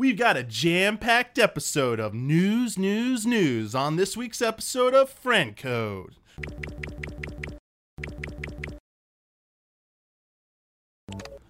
[0.00, 5.10] We've got a jam packed episode of news, news, news on this week's episode of
[5.10, 6.14] Friend Code.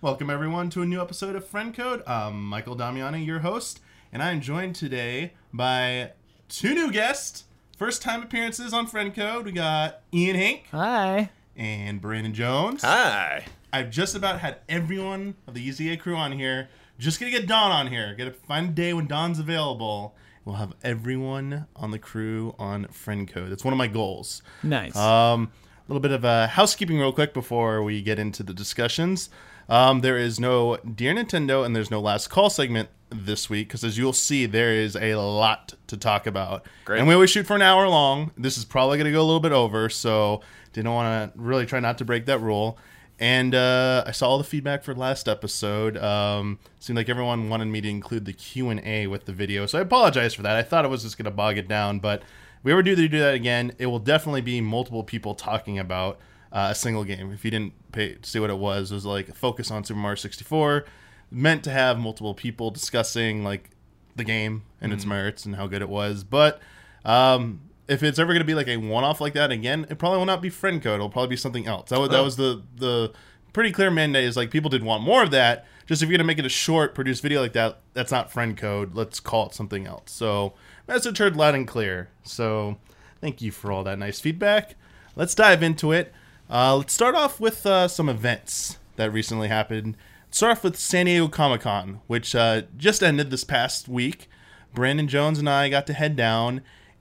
[0.01, 2.03] Welcome, everyone, to a new episode of Friend Code.
[2.09, 3.79] I'm Michael Damiani, your host,
[4.13, 6.11] and I'm joined today by
[6.49, 7.45] two new guests.
[7.77, 9.45] First time appearances on Friend Code.
[9.45, 11.31] We got Ian Hinck Hi.
[11.55, 12.83] and Brandon Jones.
[12.83, 13.45] Hi.
[13.73, 16.69] I've just about had everyone of the EZA crew on here.
[17.01, 18.15] Just gonna get Don on here.
[18.17, 20.15] Gotta find a day when Don's available.
[20.45, 23.51] We'll have everyone on the crew on Friend Code.
[23.51, 24.43] That's one of my goals.
[24.63, 24.95] Nice.
[24.97, 29.31] Um, a little bit of uh, housekeeping, real quick, before we get into the discussions.
[29.69, 33.83] Um, there is no Dear Nintendo and there's no Last Call segment this week because,
[33.83, 36.67] as you'll see, there is a lot to talk about.
[36.85, 36.99] Great.
[36.99, 38.33] And we always shoot for an hour long.
[38.37, 41.67] This is probably going to go a little bit over, so didn't want to really
[41.67, 42.79] try not to break that rule.
[43.21, 45.99] And uh, I saw all the feedback for last episode.
[45.99, 49.67] Um, seemed like everyone wanted me to include the Q and A with the video,
[49.67, 50.57] so I apologize for that.
[50.57, 52.97] I thought it was just going to bog it down, but if we ever do
[52.97, 56.19] do that again, it will definitely be multiple people talking about
[56.51, 57.31] uh, a single game.
[57.31, 60.01] If you didn't pay, see what it was, it was like a focus on Super
[60.01, 60.87] Mario 64,
[61.31, 63.69] meant to have multiple people discussing like
[64.17, 66.25] the game and its merits and how good it was.
[66.25, 66.61] But
[67.05, 70.19] um, if it's ever going to be like a one-off like that again, it probably
[70.19, 70.95] will not be friend code.
[70.95, 71.91] It'll probably be something else.
[71.91, 72.25] That was, that Oh.
[72.25, 73.13] was the the
[73.53, 74.25] pretty clear mandate.
[74.25, 75.67] Is like people did want more of that.
[75.87, 78.31] Just if you're going to make it a short, produced video like that, that's not
[78.31, 78.95] friend code.
[78.95, 80.13] Let's call it something else.
[80.13, 80.55] So
[80.87, 82.11] message heard loud and clear.
[82.23, 82.79] So
[83.21, 84.77] thank you for all that nice feedback.
[85.17, 86.13] Let's dive into it.
[86.49, 89.97] Uh, let's start off with uh, some events that recently happened.
[90.31, 94.29] Start off with San Diego Comic Con, which uh, just ended this past week.
[94.73, 96.61] Brandon Jones and I got to head down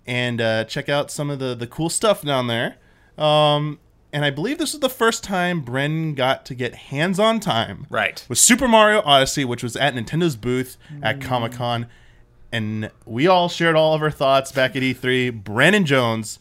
[0.10, 2.78] and uh, check out some of the, the cool stuff down there.
[3.18, 3.80] Um,
[4.12, 7.86] and I believe this was the first time Brandon got to get hands on time
[7.92, 8.26] Right.
[8.28, 11.86] with Super Mario Odyssey, which was at Nintendo's booth at Comic Con.
[12.52, 15.44] And we all shared all of our thoughts back at E3.
[15.44, 16.40] Brandon Jones,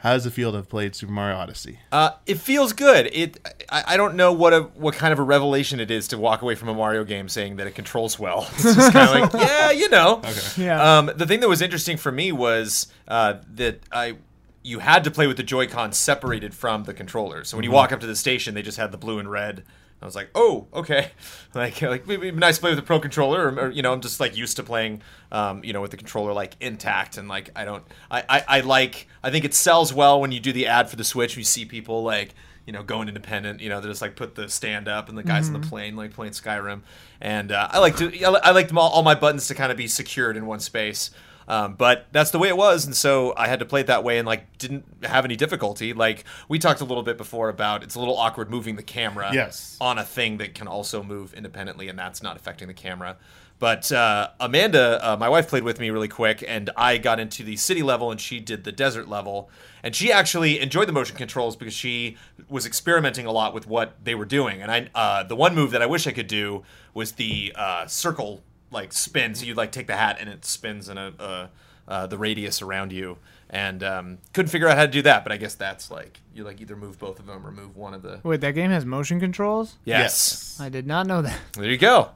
[0.00, 1.78] how does it feel to have played Super Mario Odyssey?
[1.92, 3.10] Uh, it feels good.
[3.12, 3.38] It.
[3.68, 6.40] I, I don't know what a what kind of a revelation it is to walk
[6.40, 8.48] away from a Mario game saying that it controls well.
[8.54, 10.18] It's just kind of like, yeah, you know.
[10.18, 10.64] Okay.
[10.64, 10.98] Yeah.
[10.98, 14.16] Um, the thing that was interesting for me was uh, that I.
[14.62, 17.44] You had to play with the Joy-Con separated from the controller.
[17.44, 19.64] So when you walk up to the station, they just had the blue and red.
[20.02, 21.10] I was like, oh, okay.
[21.52, 23.82] Like, like maybe it'd be nice to play with a pro controller, or, or, you
[23.82, 25.02] know, I'm just like used to playing,
[25.32, 28.60] um, you know, with the controller like intact, and like I don't, I, I, I
[28.60, 31.36] like, I think it sells well when you do the ad for the Switch.
[31.36, 33.60] You see people like, you know, going independent.
[33.60, 35.96] You know, they just like put the stand up, and the guys on the plane
[35.96, 36.82] like playing Skyrim,
[37.20, 39.72] and uh, I like to, I I like them all, all my buttons to kind
[39.72, 41.10] of be secured in one space.
[41.48, 44.04] Um, but that's the way it was, and so I had to play it that
[44.04, 45.92] way, and like didn't have any difficulty.
[45.92, 49.30] Like we talked a little bit before about it's a little awkward moving the camera
[49.32, 49.76] Yes.
[49.80, 53.16] on a thing that can also move independently, and that's not affecting the camera.
[53.58, 57.42] But uh, Amanda, uh, my wife, played with me really quick, and I got into
[57.42, 59.50] the city level, and she did the desert level.
[59.82, 62.16] And she actually enjoyed the motion controls because she
[62.48, 64.62] was experimenting a lot with what they were doing.
[64.62, 66.62] And I, uh, the one move that I wish I could do
[66.94, 69.34] was the uh, circle like spin.
[69.34, 71.46] So you like take the hat and it spins in a, uh,
[71.88, 73.18] uh, the radius around you.
[73.52, 76.44] And um, couldn't figure out how to do that, but I guess that's like you
[76.44, 78.20] like either move both of them or move one of the.
[78.22, 79.74] Wait, that game has motion controls?
[79.84, 81.36] Yes, I did not know that.
[81.54, 82.10] there you go.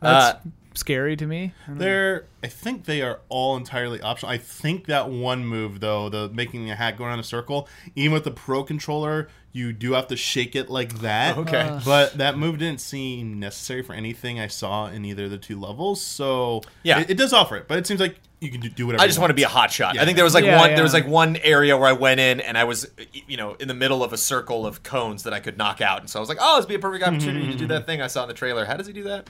[0.00, 0.40] That's Uh,
[0.74, 1.52] scary to me.
[1.64, 2.20] I don't know.
[2.44, 4.30] I think they are all entirely optional.
[4.30, 8.12] I think that one move though, the making the hat go around a circle, even
[8.12, 11.36] with the pro controller, you do have to shake it like that.
[11.46, 11.60] Okay.
[11.60, 11.80] Uh.
[11.84, 15.58] but that move didn't seem necessary for anything I saw in either of the two
[15.58, 16.00] levels.
[16.02, 17.00] So Yeah.
[17.00, 19.00] it, it does offer it, but it seems like you can do, do whatever.
[19.00, 19.96] I you just want to be a hot shot.
[19.98, 20.76] I think there was like Yeah, one yeah.
[20.76, 22.86] there was like one area where I went in and I was
[23.26, 26.00] you know in the middle of a circle of cones that I could knock out,
[26.00, 27.86] and so I was like, oh, this would be a perfect opportunity to do that
[27.86, 28.64] thing I saw in the trailer.
[28.66, 29.28] How does he do that?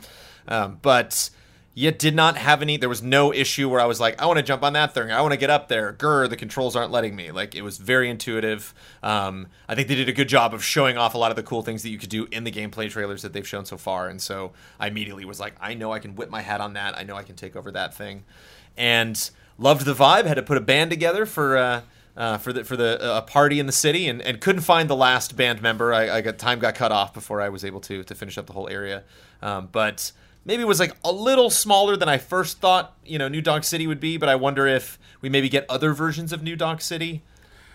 [0.48, 1.30] Um, but
[1.76, 2.78] yet did not have any.
[2.78, 5.12] There was no issue where I was like, I want to jump on that thing.
[5.12, 5.92] I want to get up there.
[5.92, 7.30] Grr, the controls aren't letting me.
[7.30, 8.72] Like it was very intuitive.
[9.02, 11.42] Um, I think they did a good job of showing off a lot of the
[11.42, 14.08] cool things that you could do in the gameplay trailers that they've shown so far.
[14.08, 16.96] And so I immediately was like, I know I can whip my hat on that.
[16.96, 18.24] I know I can take over that thing.
[18.78, 20.24] And loved the vibe.
[20.24, 21.58] Had to put a band together for.
[21.58, 21.82] Uh,
[22.16, 24.96] uh, for the for the uh, party in the city, and, and couldn't find the
[24.96, 25.92] last band member.
[25.92, 28.46] I, I got time got cut off before I was able to to finish up
[28.46, 29.04] the whole area.
[29.42, 30.12] Um, but
[30.46, 32.96] maybe it was like a little smaller than I first thought.
[33.04, 34.16] You know, New Donk City would be.
[34.16, 37.22] But I wonder if we maybe get other versions of New Donk City.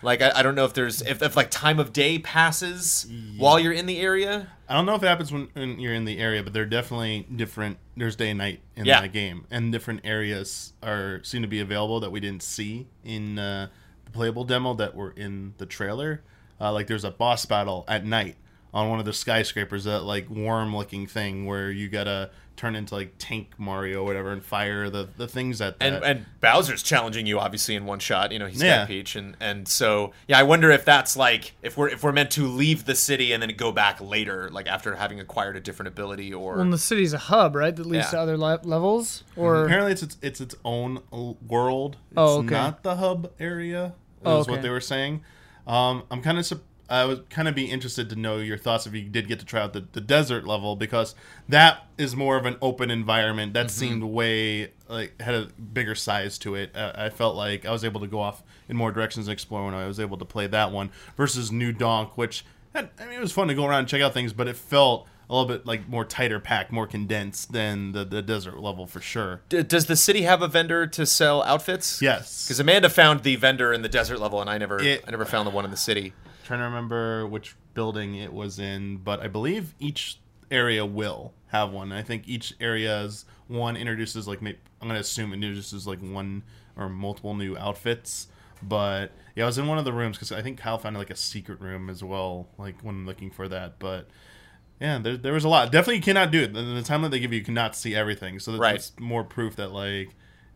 [0.04, 3.06] Like I, I don't know if there's if, if like time of day passes
[3.38, 4.48] while you're in the area.
[4.68, 7.24] I don't know if it happens when, when you're in the area, but they're definitely
[7.36, 7.76] different.
[7.96, 9.02] There's day and night in Yeah.
[9.02, 13.38] that game, and different areas are seem to be available that we didn't see in
[13.38, 13.68] uh,
[14.06, 16.22] the playable demo that were in the trailer.
[16.60, 18.36] Uh, like there's a boss battle at night
[18.74, 22.94] on one of the skyscrapers, that like worm looking thing where you gotta turn into
[22.94, 25.84] like Tank Mario or whatever and fire the, the things at that.
[25.92, 28.30] and and Bowser's challenging you obviously in one shot.
[28.32, 28.78] You know he's Yeah.
[28.78, 32.12] got Peach, and and so yeah, I wonder if that's like if we're if we're
[32.12, 35.60] meant to leave the city and then go back later, like after having acquired a
[35.60, 37.74] different ability, or Well, the city's a hub, right?
[37.74, 38.10] That leads Yeah.
[38.10, 41.00] to other le- levels, or Apparently, it's, it's it's its own
[41.48, 41.96] world.
[42.10, 42.50] It's Oh, okay.
[42.54, 43.94] not the hub area.
[44.20, 45.22] Is Oh, what they were saying.
[45.66, 46.62] Um, I'm kind of sup-
[46.92, 49.46] I would kind of be interested to know your thoughts if you did get to
[49.46, 51.14] try out the, the desert level because
[51.48, 53.54] that is more of an open environment.
[53.54, 53.62] Mm-hmm.
[53.62, 56.76] That seemed way like had a bigger size to it.
[56.76, 59.64] Uh, I felt like I was able to go off in more directions and explore
[59.64, 62.44] when I was able to play that one versus New Donk, which
[62.74, 64.56] had, I mean it was fun to go around and check out things, but it
[64.56, 68.86] felt a little bit like more tighter packed, more condensed than the, the desert level
[68.86, 69.40] for sure.
[69.48, 72.02] D- does the city have a vendor to sell outfits?
[72.02, 72.44] Yes.
[72.46, 75.24] Because Amanda found the vendor in the desert level, and I never It- I never
[75.24, 76.12] found the one in the city.
[76.44, 80.18] trying to remember which building it was in, but I believe each
[80.50, 81.92] area will have one.
[81.92, 86.42] I think each area's one introduces like may- I'm gonna assume introduces like one
[86.76, 88.26] or multiple new outfits.
[88.62, 91.10] But yeah, I was in one of the rooms because I think Kyle found like
[91.10, 93.78] a secret room as well, like when looking for that.
[93.78, 94.08] But
[94.82, 95.70] yeah, there, there was a lot.
[95.72, 96.52] Definitely you cannot do it.
[96.52, 98.38] The, the time that they give you, you cannot see everything.
[98.40, 98.72] So that's Right.
[98.72, 100.10] that's more proof that like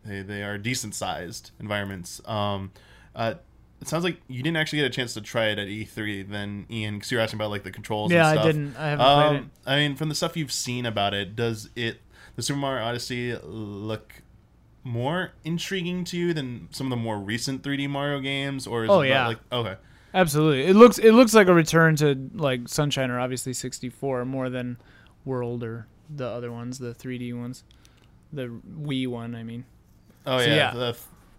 [0.04, 2.20] they, they are decent sized environments.
[2.26, 2.72] Um,
[3.14, 3.34] uh,
[3.80, 6.66] it sounds like you didn't actually get a chance to try it at E3 then
[6.70, 8.10] Ian because you're asking about like the controls.
[8.10, 8.46] Yeah, I and stuff.
[8.46, 8.76] didn't.
[8.76, 12.00] I haven't played Um, I mean, from the stuff you've seen about it, does it
[12.36, 14.22] the Super Mario Odyssey look
[14.82, 18.90] more intriguing to you than some of the more recent 3D Mario games, or is
[18.90, 19.26] Oh, it about, yeah.
[19.28, 19.74] like okay,
[20.14, 20.66] absolutely.
[20.66, 24.78] It looks it looks like a return to like Sunshine or obviously 64 more than
[25.24, 27.64] World or the other ones, the 3D ones,
[28.32, 29.34] the Wii one.
[29.34, 29.64] I mean,
[30.26, 30.70] oh So, yeah, yeah.
[30.74, 30.96] the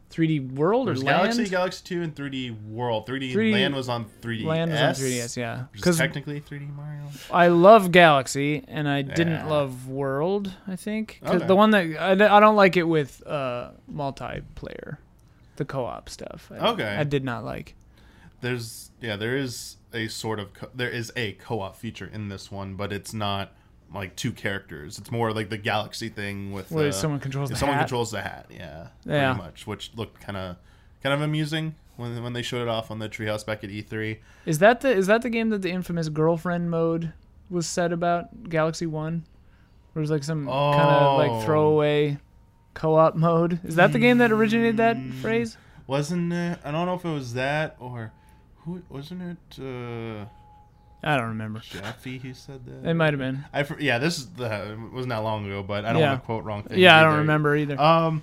[0.10, 1.06] 3D World or Land.
[1.08, 3.08] Galaxy, Galaxy Two, and 3D World.
[3.08, 4.46] 3D, 3D Land was on 3DS.
[4.46, 5.63] Land was on 3DS, yeah.
[5.74, 7.04] Because technically 3D Mario.
[7.31, 9.48] I love Galaxy and I didn't Yeah.
[9.48, 10.54] love World.
[10.68, 11.48] I think 'Cause Okay.
[11.48, 14.98] the one that I, I don't like it with uh, multiplayer,
[15.58, 16.52] the co-op stuff.
[16.54, 16.96] I, Okay.
[16.98, 17.75] I did not like.
[18.42, 22.51] There's yeah, there is a sort of co- there is a co-op feature in this
[22.51, 23.54] one, but it's not
[23.94, 24.98] like two characters.
[25.00, 27.84] It's more like the Galaxy thing with Where uh, someone controls the someone hat.
[27.84, 28.48] controls the hat.
[28.50, 29.34] Yeah, Yeah.
[29.34, 30.57] pretty much, which looked kind of
[31.01, 33.81] kind of amusing when when they showed it off on the Treehouse back at E
[33.81, 34.19] E3.
[34.45, 37.13] Is that the is that the game that the infamous girlfriend mode
[37.50, 39.24] was said about Galaxy One?
[39.94, 40.50] Where it was like some kind
[40.81, 41.16] of Oh.
[41.18, 42.18] like throwaway
[42.75, 43.60] co-op mode.
[43.63, 45.10] Is that the game that originated that Hmm.
[45.12, 45.57] phrase?
[45.88, 46.60] Wasn't it?
[46.63, 48.12] I don't know if it was that or
[48.68, 49.60] who wasn't it?
[49.60, 50.25] Uh,
[51.04, 51.60] I don't remember.
[51.60, 52.90] Jaffe who said that.
[52.90, 53.46] It might have been.
[53.54, 56.10] I yeah, this is the wasn't that long ago, but I don't Yeah.
[56.12, 56.80] want to quote wrong things.
[56.80, 57.80] Yeah, I don't remember either.
[57.80, 58.22] Um,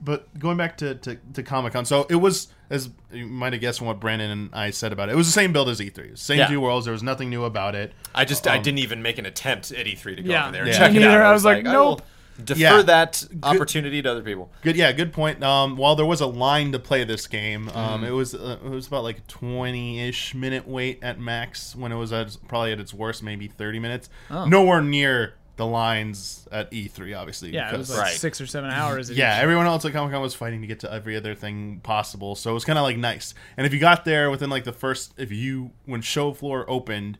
[0.00, 3.60] but going back to, to, to Comic Con, so it was as you might have
[3.62, 5.12] guessed from what Brandon and I said about it.
[5.12, 6.48] It was the same build as E3, same Yeah.
[6.48, 6.84] two worlds.
[6.86, 7.92] There was nothing new about it.
[8.14, 10.44] I just I Um, didn't even make an attempt at E3 to go Yeah.
[10.44, 10.78] over there and Yeah.
[10.78, 11.08] check Me it out.
[11.08, 11.22] neither.
[11.22, 12.02] I was like, I will nope.
[12.44, 12.82] Defer Yeah.
[12.82, 14.50] that opportunity to other people.
[14.62, 15.42] Good, yeah, good point.
[15.42, 18.08] Um, while there was a line to play this game, um, Mm.
[18.08, 22.12] it was uh, it was about like twenty-ish minute wait at max when it was
[22.12, 24.08] at probably at its worst, maybe thirty minutes.
[24.30, 24.44] Oh.
[24.44, 27.50] Nowhere near the lines at E3, obviously.
[27.54, 28.12] yeah, it was like Right.
[28.14, 29.08] six or seven hours.
[29.08, 29.42] at Yeah, each.
[29.42, 32.50] everyone else at Comic Con was fighting to get to every other thing possible, so
[32.50, 33.32] it was kind of like nice.
[33.56, 37.16] And if you got there within like the first, if you when show floor opened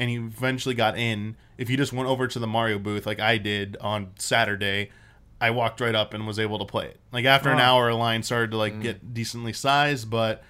[0.00, 3.20] and you eventually got in, if you just went over to the Mario booth like
[3.20, 4.90] I did on Saturday,
[5.40, 6.98] I walked right up and was able to play it.
[7.12, 10.42] Like after an hour, a line started to like get decently sized, but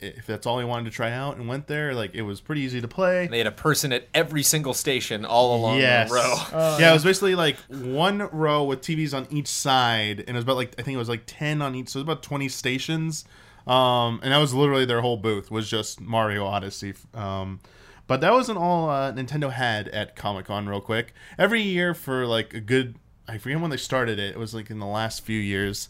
[0.00, 2.60] if that's all you wanted to try out and went there, like it was pretty
[2.60, 3.26] easy to play.
[3.26, 6.08] They had a person at every single station all along Yes.
[6.08, 6.36] the row.
[6.78, 10.44] yeah, it was basically like one row with TVs on each side, and it was
[10.44, 12.48] about like I think it was like ten on each, so it was about twenty
[12.48, 13.24] stations.
[13.66, 16.94] Um, and that was literally their whole booth was just Mario Odyssey.
[17.12, 17.60] Um,
[18.08, 20.68] but that wasn't all uh, Nintendo had at Comic Con.
[20.68, 22.96] Real quick, every year for like a good,
[23.28, 24.34] I forget when they started it.
[24.34, 25.88] It was like in the last few years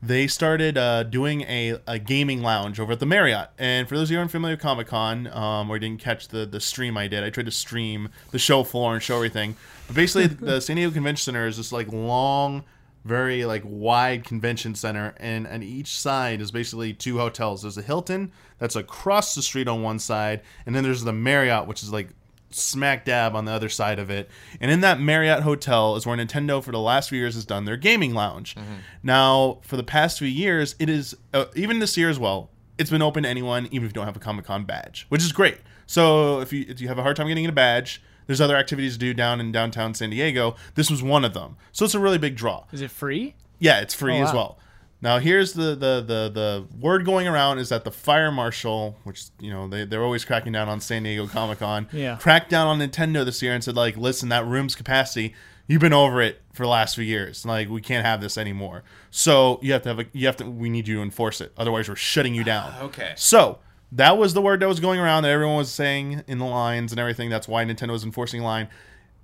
[0.00, 3.50] they started uh, doing a, a gaming lounge over at the Marriott.
[3.58, 6.28] And for those of you who aren't familiar with Comic Con, um, or didn't catch
[6.28, 9.56] the, the stream I did, I tried to stream the show floor and show everything.
[9.86, 12.62] But basically, the San Diego Convention Center is this like long,
[13.04, 17.62] very like wide convention center, and on each side is basically two hotels.
[17.62, 21.66] There's a Hilton that's across the street on one side, and then there's the Marriott,
[21.66, 22.10] which is like
[22.50, 24.28] smack dab on the other side of it.
[24.60, 27.64] And in that Marriott hotel is where Nintendo for the last few years has done
[27.64, 28.56] their gaming lounge.
[29.02, 32.50] Now, for the past few years, it is uh, even this year as well.
[32.78, 35.22] It's been open to anyone, even if you don't have a Comic Con badge, which
[35.22, 35.58] is great.
[35.86, 38.92] So if you if you have a hard time getting a badge, there's other activities
[38.92, 40.54] to do down in downtown San Diego.
[40.76, 41.56] This was one of them.
[41.72, 42.66] So it's a really big draw.
[42.70, 43.34] Is it free?
[43.58, 44.34] Yeah, it's free Oh, as wow.
[44.34, 44.58] well.
[45.00, 49.24] Now here's the, the the the word going around is that the fire marshal, which
[49.40, 52.16] you know they they're always cracking down on San Diego Comic Con, Yeah.
[52.16, 55.34] cracked down on Nintendo this year and said like, listen, that room's capacity,
[55.68, 57.46] you've been over it for the last few years.
[57.46, 58.82] Like we can't have this anymore.
[59.12, 61.52] So you have to have a you have to we need you to enforce it.
[61.56, 62.72] Otherwise we're shutting you down.
[62.74, 63.12] Ah, okay.
[63.16, 63.60] So
[63.92, 66.92] that was the word that was going around that everyone was saying in the lines
[66.92, 67.30] and everything.
[67.30, 68.68] That's why Nintendo was enforcing line.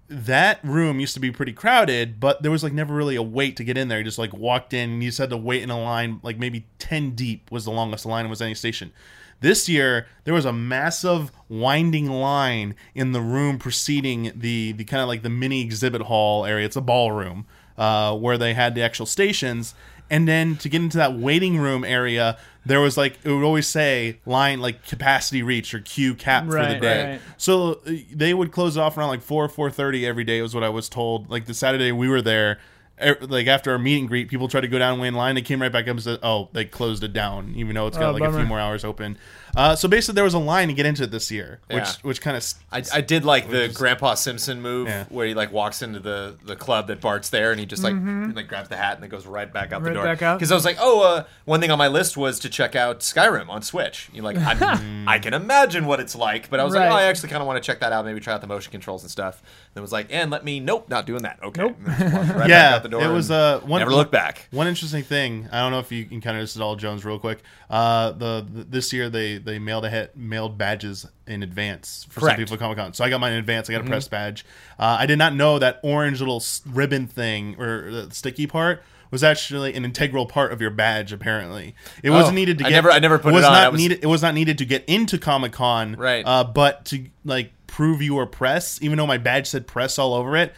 [0.09, 3.57] That room used to be pretty crowded, but there was like never really a wait
[3.57, 3.99] to get in there.
[3.99, 6.39] You just like walked in and you just had to wait in a line, like
[6.39, 8.93] maybe 10 deep was the longest line was any station.
[9.41, 15.03] This year, there was a massive winding line in the room preceding the, the kind
[15.03, 16.65] of like the mini exhibit hall area.
[16.65, 19.75] It's a ballroom uh, where they had the actual stations.
[20.11, 23.67] And then to get into that waiting room area, there was like it would always
[23.67, 27.13] say line like capacity reach or queue cap for the day.
[27.13, 27.21] right.
[27.37, 30.41] So uh, they would close it off around like four or four thirty every day
[30.43, 31.31] was what I was told.
[31.31, 32.59] Like the Saturday we were there,
[33.01, 35.15] er, like after our meet and greet, people tried to go down and wait in
[35.15, 35.35] line.
[35.35, 37.99] They came right back up and said, "Oh, they closed it down," even though it's
[37.99, 39.19] got Oh, like a few more hours open.
[39.57, 41.93] Uh, so basically, there was a line to get into it this year, which Yeah.
[42.03, 45.05] which kind of I, I did like the Grandpa Simpson move Yeah.
[45.09, 47.95] where he like walks into the, the club that Bart's there and he just like
[48.35, 49.95] like grabs the hat and then goes right back out the Mm-hmm.
[49.95, 50.05] Door.
[50.05, 50.39] back out.
[50.39, 53.01] Because I was like, oh, uh, one thing on my list was to check out
[53.01, 54.09] Skyrim on Switch.
[54.13, 56.93] You like, I'm, I can imagine what it's like, but I was like, Right.
[56.93, 58.05] oh, I actually kind of want to check that out.
[58.05, 59.41] Maybe try out the motion controls and stuff.
[59.41, 61.39] And it was like, and let me, nope, not doing that.
[61.43, 61.77] Okay, Nope.
[61.79, 63.81] And then just walked right back yeah, out the door it was and uh, one,
[63.81, 64.49] never looked back.
[64.51, 67.05] One interesting thing, I don't know if you can kind of this is all Jones
[67.05, 67.41] real quick.
[67.71, 72.37] Uh, the, the this year they they mailed ahead mailed badges in advance for Correct.
[72.39, 72.95] some people at Comic Con.
[72.95, 73.69] So I got mine in advance.
[73.71, 74.45] I got a press badge.
[74.79, 78.83] Uh, I did not know that orange little ribbon thing or the sticky part.
[79.11, 81.13] Was actually an integral part of your badge.
[81.13, 82.75] Apparently, it wasn't needed to Oh, I get.
[82.77, 83.53] never- I never put it was on.
[83.53, 84.01] Not was- needed.
[84.03, 85.95] It was not needed to get into Comic Con.
[85.95, 86.27] Right.
[86.27, 90.15] Uh, but to like prove you were press, even though my badge said press all
[90.15, 90.53] over it.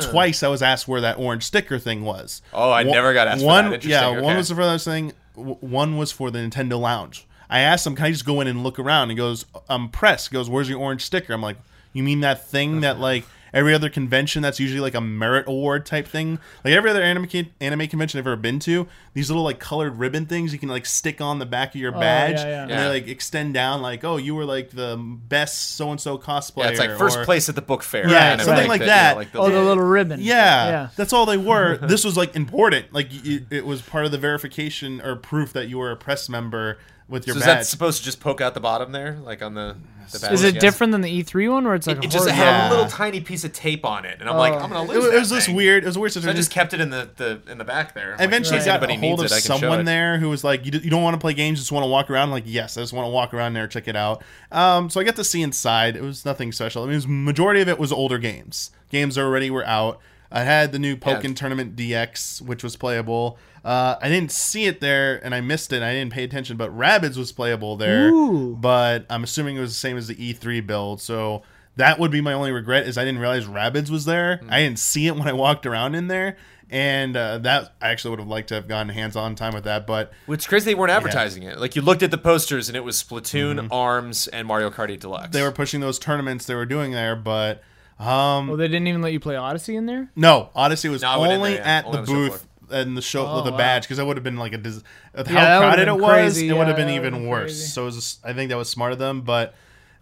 [0.00, 2.42] Twice I was asked where that orange sticker thing was.
[2.52, 5.12] Oh, I One- never got asked for One, yeah, one was for that thing.
[5.34, 7.26] One was for the Nintendo Lounge.
[7.50, 10.28] I asked him, "Can I just go in and look around?" He goes, "I'm press."
[10.28, 11.56] He goes, "Where's your orange sticker?" I'm like,
[11.92, 13.24] "You mean that thing that like
[13.54, 16.38] every other convention that's usually like a merit award type thing?
[16.64, 17.28] Like every other anime
[17.60, 20.84] anime convention I've ever been to, these little like colored ribbon things you can like
[20.84, 22.62] stick on the back of your oh, badge, yeah, yeah.
[22.62, 22.82] and Yeah.
[22.88, 23.80] they like extend down.
[23.80, 26.64] Like, oh, you were like the best so and so cosplayer.
[26.64, 28.08] Yeah, it's like first or- place at the book fair.
[28.08, 29.16] Yeah, kind of something thing like you know, that.
[29.16, 30.20] like the- Oh, the little ribbon.
[30.20, 30.88] Yeah, Yeah.
[30.96, 31.76] that's all they were.
[31.82, 32.92] this was like important.
[32.92, 36.28] Like it, it was part of the verification or proof that you were a press
[36.28, 39.42] member with your So is that supposed to just poke out the bottom there, like
[39.42, 39.76] on the?
[40.12, 40.60] the badge, Is it guess?
[40.62, 42.68] different than the E3 one, where it's like It a just horizontal- had Yeah.
[42.68, 44.58] a little tiny piece of tape on it, and I'm like, Oh.
[44.58, 44.96] I'm gonna it lose.
[44.98, 45.56] was, that it was this thing.
[45.56, 45.82] weird.
[45.82, 47.92] It was a weird So I just kept it in the, the in the back
[47.94, 48.14] there.
[48.14, 50.28] I'm I eventually like, got a hold of it, I can show someone there who
[50.28, 52.28] was like, you, d- you don't want to play games, just want to walk around.
[52.28, 54.22] I'm like, yes, I just want to walk around there, check it out.
[54.52, 55.96] Um, so I got to see inside.
[55.96, 56.84] It was nothing special.
[56.84, 58.70] I mean, it was, majority of it was older games.
[58.92, 59.98] Games already were out.
[60.36, 61.32] I had the new Pokken Yeah.
[61.34, 63.38] Tournament DX, which was playable.
[63.64, 65.82] Uh, I didn't see it there, and I missed it.
[65.82, 68.10] I didn't pay attention, but Rabbids was playable there.
[68.10, 68.54] Ooh.
[68.54, 71.00] But I'm assuming it was the same as the E3 build.
[71.00, 71.42] So
[71.76, 74.36] that would be my only regret is I didn't realize Rabbids was there.
[74.36, 74.52] Hmm.
[74.52, 76.36] I didn't see it when I walked around in there.
[76.68, 79.86] And uh, that I actually would have liked to have gotten hands-on time with that,
[79.86, 81.58] but Which crazy they weren't advertising it.
[81.60, 85.00] Like you looked at the posters and it was Splatoon, Arms, and Mario Kart 8
[85.00, 85.22] Deluxe.
[85.26, 85.32] Mm-hmm.
[85.32, 87.14] they were pushing those tournaments they were doing there.
[87.14, 87.62] But
[87.98, 90.10] um, Oh, they didn't even let you play Odyssey in there.
[90.16, 91.78] no, Odyssey was No, I went in only there, yeah.
[91.78, 93.56] at Only the the booth and the show Oh, with a wow.
[93.58, 94.82] badge because that would have been like a dis-
[95.14, 96.04] with Yeah, how crowded it was.
[96.04, 96.48] crazy.
[96.48, 97.52] It would Yeah, have been even been worse.
[97.52, 97.66] crazy.
[97.68, 99.54] So it was, I think that was smart of them, but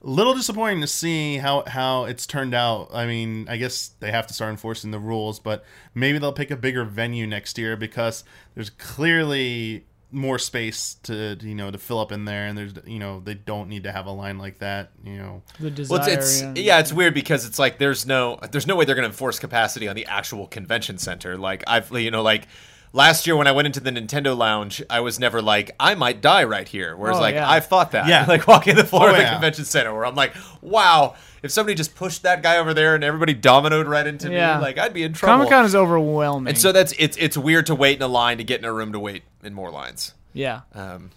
[0.02, 2.90] a little disappointing to see how how it's turned out.
[2.92, 6.50] I mean, I guess they have to start enforcing the rules, but maybe they'll pick
[6.50, 8.24] a bigger venue next year because
[8.54, 12.98] there's clearly more space to you know to fill up in there and there's you
[12.98, 15.98] know they don't need to have a line like that you know The desire.
[15.98, 18.94] Well, it's, it's yeah, it's weird because it's like there's no there's no way they're
[18.94, 21.36] going to enforce capacity on the actual convention center.
[21.36, 22.46] Like I've you know like
[22.94, 26.22] last year when I went into the Nintendo Lounge, I was never like I might
[26.22, 26.96] die right here.
[26.96, 27.46] Whereas Oh, like yeah.
[27.50, 28.06] I've thought that.
[28.06, 28.24] Yeah.
[28.28, 29.32] like walking the floor Oh, of the yeah.
[29.32, 33.04] convention center where I'm like, wow, if somebody just pushed that guy over there and
[33.04, 34.56] everybody dominoed right into Yeah.
[34.56, 35.34] me, like I'd be in trouble.
[35.44, 36.48] Comic Con is overwhelming.
[36.48, 38.72] and so that's it's it's weird to wait in a line to get in a
[38.72, 41.10] room to wait in more lines yeah, um,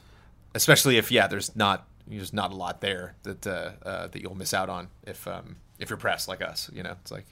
[0.53, 4.35] especially if yeah, there's not there's not a lot there that uh, uh, that you'll
[4.35, 6.69] miss out on if um, if you're pressed like us.
[6.73, 7.25] You know, it's like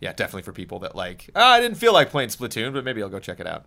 [0.00, 3.02] yeah, definitely for people that like oh, I didn't feel like playing Splatoon, but maybe
[3.02, 3.66] I'll go check it out.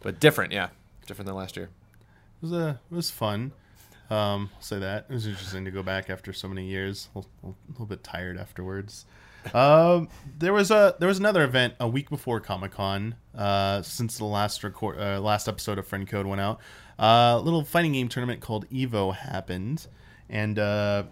[0.00, 0.68] But different, yeah,
[1.06, 1.66] different than last year.
[1.66, 3.52] it was uh, it was fun.
[4.10, 5.06] Um I'll say that.
[5.08, 7.08] It was interesting to go back after so many years.
[7.14, 9.04] A little, a little bit tired afterwards.
[9.54, 14.24] Um there was a there was another event a week before comic-con uh since the
[14.24, 16.58] last record uh, last episode of friend code went out.
[16.98, 19.86] Uh, a little fighting game tournament called evo happened.
[20.28, 21.04] And uh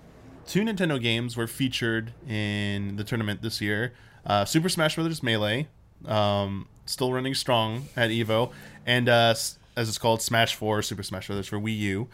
[0.46, 3.92] two nintendo games were featured in the tournament this year.
[4.26, 5.68] Uh super smash brothers melee
[6.04, 8.52] um still running strong at evo
[8.86, 9.34] and uh
[9.76, 12.08] as it's called, Smash Four, Super Smash Brothers for Wii U.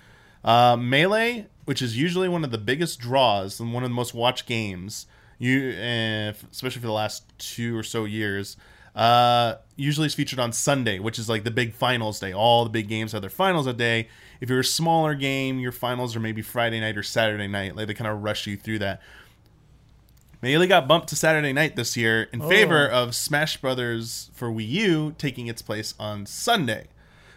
[0.45, 4.13] Uh, Melee, which is usually one of the biggest draws and one of the most
[4.13, 5.07] watched games,
[5.39, 8.57] you uh, especially for the last two or so years,
[8.97, 12.33] uh, usually is featured on Sunday, which is like the big finals day.
[12.33, 14.09] All the big games have their finals a day.
[14.41, 17.77] If you're a smaller game, your finals are maybe Friday night or Saturday night.
[17.77, 19.01] Like they kind of rush you through that.
[20.43, 24.69] Melee got bumped to Saturday night this year in favor of Smash Brothers for Wii
[24.69, 26.89] U taking its place on Sunday.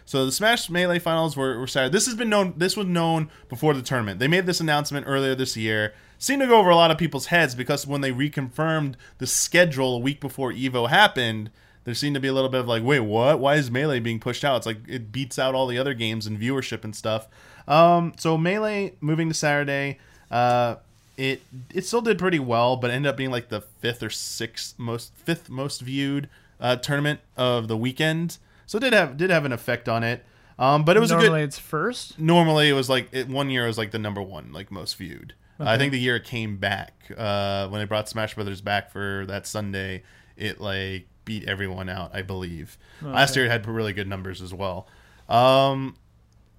[0.04, 1.92] So the Smash Melee finals were, were Saturday.
[1.92, 2.54] This has been known.
[2.56, 4.18] This was known before the tournament.
[4.18, 5.94] They made this announcement earlier this year.
[6.18, 9.96] Seemed to go over a lot of people's heads because when they reconfirmed the schedule
[9.96, 11.50] a week before Evo happened,
[11.84, 13.38] there seemed to be a little bit of like, wait, what?
[13.38, 14.56] Why is Melee being pushed out?
[14.56, 17.28] It's like it beats out all the other games and viewership and stuff.
[17.68, 19.98] Um, so Melee moving to Saturday.
[20.30, 20.76] Uh,
[21.16, 21.42] it
[21.74, 25.14] it still did pretty well, but ended up being like the fifth or sixth most
[25.14, 26.28] fifth most viewed
[26.60, 28.38] uh, tournament of the weekend.
[28.66, 30.24] So it did have did have an effect on it.
[30.58, 31.48] Um, but it was Normally a good.
[31.48, 32.18] it's first.
[32.18, 34.96] Normally it was like it, one year it was like the number one like most
[34.96, 35.34] viewed.
[35.58, 39.24] I think the year it came back uh, when they brought Smash Brothers back for
[39.28, 40.02] that Sunday,
[40.36, 42.14] it like beat everyone out.
[42.14, 44.86] I believe last year it had really good numbers as well.
[45.30, 45.96] Um,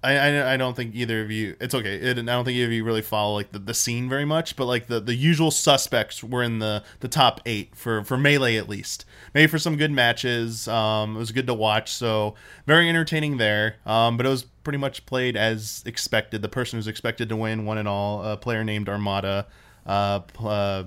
[0.03, 1.55] I, I, I don't think either of you.
[1.59, 1.95] It's okay.
[1.95, 4.55] It, I don't think either of you really follow like the, the scene very much.
[4.55, 8.57] But like the, the usual suspects were in the, the top eight for, for melee
[8.57, 9.05] at least.
[9.33, 10.67] Maybe for some good matches.
[10.67, 11.91] Um, it was good to watch.
[11.91, 12.35] So
[12.65, 13.77] very entertaining there.
[13.85, 16.41] Um, but it was pretty much played as expected.
[16.41, 18.23] The person who's expected to win won it all.
[18.23, 19.47] A player named Armada
[19.85, 20.83] uh, uh,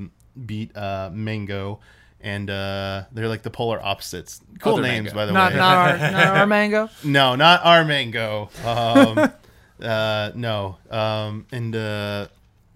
[0.46, 1.80] beat uh, Mango.
[2.22, 4.40] And uh, they're like the polar opposites.
[4.60, 5.14] Cool Other names, Mango.
[5.14, 5.58] by the Not way.
[5.58, 6.90] not our not our mango.
[7.02, 8.50] No, not our mango.
[8.64, 9.32] Um,
[9.82, 10.76] uh, no.
[10.90, 12.26] Um, and uh,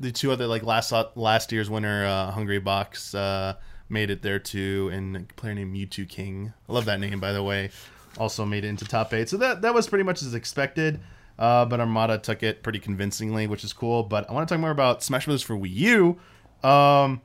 [0.00, 3.54] the two other like last last year's winner, uh, Hungry Box, uh,
[3.90, 6.54] made it there too, and a player named Mew2King.
[6.68, 7.70] I love that name, by the way.
[8.16, 11.00] Also made it into top eight, so that that was pretty much as expected.
[11.38, 14.04] Uh, but Armada took it pretty convincingly, which is cool.
[14.04, 15.42] But I want to talk more about Smash Bros.
[15.42, 16.20] for Wii U.
[16.68, 17.20] Um,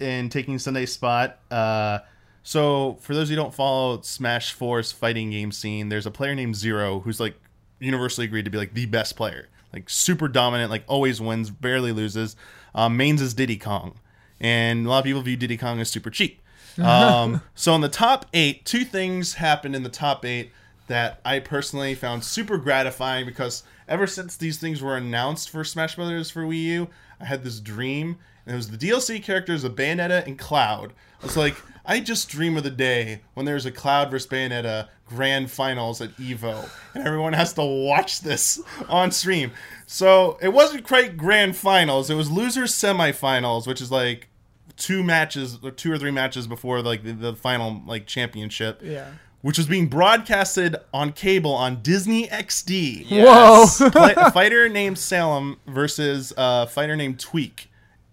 [0.00, 1.38] in taking Sunday's spot.
[1.50, 2.00] Uh,
[2.42, 6.56] so for those who don't follow Smash 4's fighting game scene, there's a player named
[6.56, 7.34] Zero who's like
[7.78, 11.92] universally agreed to be like the best player, like super dominant, like always wins, barely
[11.92, 12.36] loses.
[12.74, 13.98] Um, mains is Diddy Kong,
[14.40, 16.40] and a lot of people view Diddy Kong as super cheap.
[16.78, 20.52] Um, so in the top eight, two things happened in the top eight
[20.86, 25.96] that I personally found super gratifying because ever since these things were announced for Smash
[25.96, 26.88] Brothers for Wii U,
[27.20, 30.94] I had this dream, and it was the DLC characters of Bayonetta and Cloud.
[31.22, 34.88] I was like, I just dream of the day when there's a Cloud versus Bayonetta
[35.06, 39.52] grand finals at Evo, and everyone has to watch this on stream.
[39.86, 44.28] So it wasn't quite grand finals; it was losers semifinals, which is like
[44.76, 49.08] two matches or two or three matches before like the, the final like championship Yeah.
[49.40, 53.06] which was being broadcasted on cable on Disney XD.
[53.08, 53.80] Yes.
[53.80, 53.88] Whoa.
[54.16, 57.66] A fighter named Salem versus a fighter named Tweek.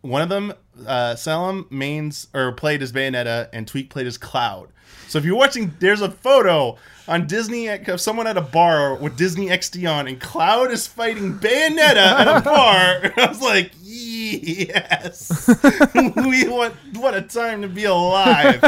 [0.06, 0.54] One of them,
[0.86, 4.70] uh, Salem mains or played as Bayonetta, and Tweek played as Cloud.
[5.08, 9.18] So if you're watching, there's a photo on Disney of someone at a bar with
[9.18, 13.13] Disney XD on, and Cloud is fighting Bayonetta at a bar.
[13.18, 15.48] I was like, yes,
[15.96, 18.63] we want what a time to be alive.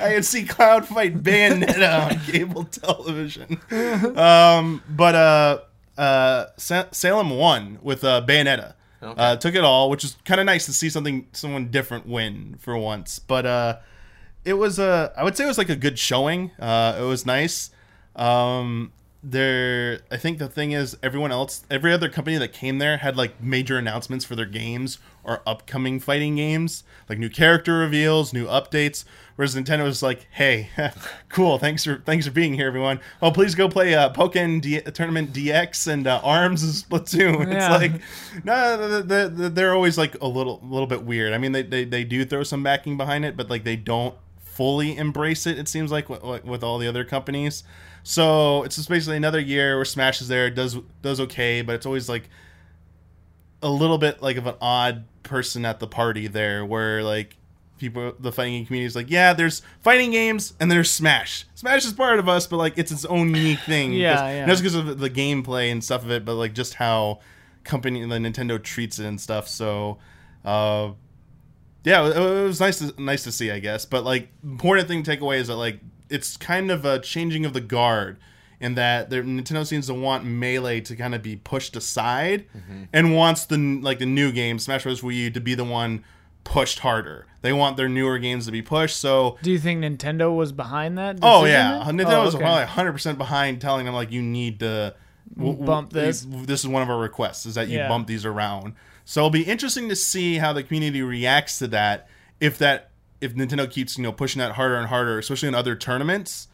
[0.00, 3.60] I could see Cloud fight Bayonetta on cable television.
[4.16, 5.58] Um, but uh,
[5.98, 8.74] uh, Sa- Salem won with uh, Bayonetta.
[9.04, 9.22] Okay.
[9.22, 12.56] Uh, took it all, which is kind of nice to see something someone different win
[12.58, 13.18] for once.
[13.18, 13.78] But uh,
[14.44, 16.50] it was a I would say it was like a good showing.
[16.58, 17.70] Uh, it was nice.
[18.16, 18.92] Um,
[19.24, 23.16] there, I think the thing is, everyone else, every other company that came there had
[23.16, 28.46] like major announcements for their games or upcoming fighting games, like new character reveals, new
[28.46, 29.04] updates.
[29.36, 30.68] Whereas Nintendo was like, "Hey,
[31.28, 33.00] cool, thanks for thanks for being here, everyone.
[33.20, 37.74] Oh, please go play uh, Pokken D- Tournament DX and uh, Arms and Splatoon." Yeah.
[37.74, 41.32] It's like, no, the, the, the, they're always like a little little bit weird.
[41.32, 44.14] I mean, they, they they do throw some backing behind it, but like they don't
[44.38, 45.58] fully embrace it.
[45.58, 47.64] It seems like with, with all the other companies.
[48.04, 51.86] So it's just basically another year where Smash is there, does does okay, but it's
[51.86, 52.28] always like
[53.62, 57.36] a little bit like of an odd person at the party there, where like
[57.78, 61.44] people, the fighting game community is like, yeah, there's fighting games and there's Smash.
[61.54, 63.92] Smash is part of us, but like it's its own unique thing.
[63.92, 64.40] Yeah, 'Cause- yeah.
[64.46, 67.20] Not just because of the gameplay and stuff of it, but like just how
[67.64, 69.48] company the Nintendo treats it and stuff.
[69.48, 69.98] So.
[70.44, 70.90] uh
[71.84, 73.84] yeah, it it was nice to nice to see, I guess.
[73.84, 77.44] But like, important thing to take away is that like it's kind of a changing
[77.44, 78.16] of the guard,
[78.60, 82.46] in that the Nintendo seems to want melee to kind of be pushed aside,
[82.92, 85.02] and wants the like the new game Smash Bros.
[85.02, 86.04] Wii U to be the one
[86.44, 87.26] pushed harder.
[87.42, 88.96] They want their newer games to be pushed.
[88.96, 91.18] So Do you think Nintendo was behind that?
[91.22, 91.82] Oh yeah.
[91.86, 92.42] Nintendo Oh, was okay.
[92.44, 94.94] probably 100 percent behind, telling them like you need to
[95.36, 96.26] w- w- Bump this.
[96.28, 97.88] This is one of our requests is that you Yeah.
[97.88, 98.74] bump these around.
[99.04, 102.08] So it'll be interesting to see how the community reacts to that.
[102.40, 105.74] If that if Nintendo keeps you know pushing that harder and harder, especially in other
[105.76, 106.48] tournaments,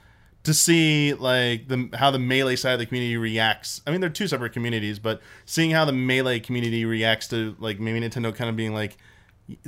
[0.44, 3.81] to see like the how the melee side of the community reacts.
[3.87, 7.79] I mean, they're two separate communities, but seeing how the melee community reacts to like
[7.79, 8.96] maybe Nintendo kind of being like,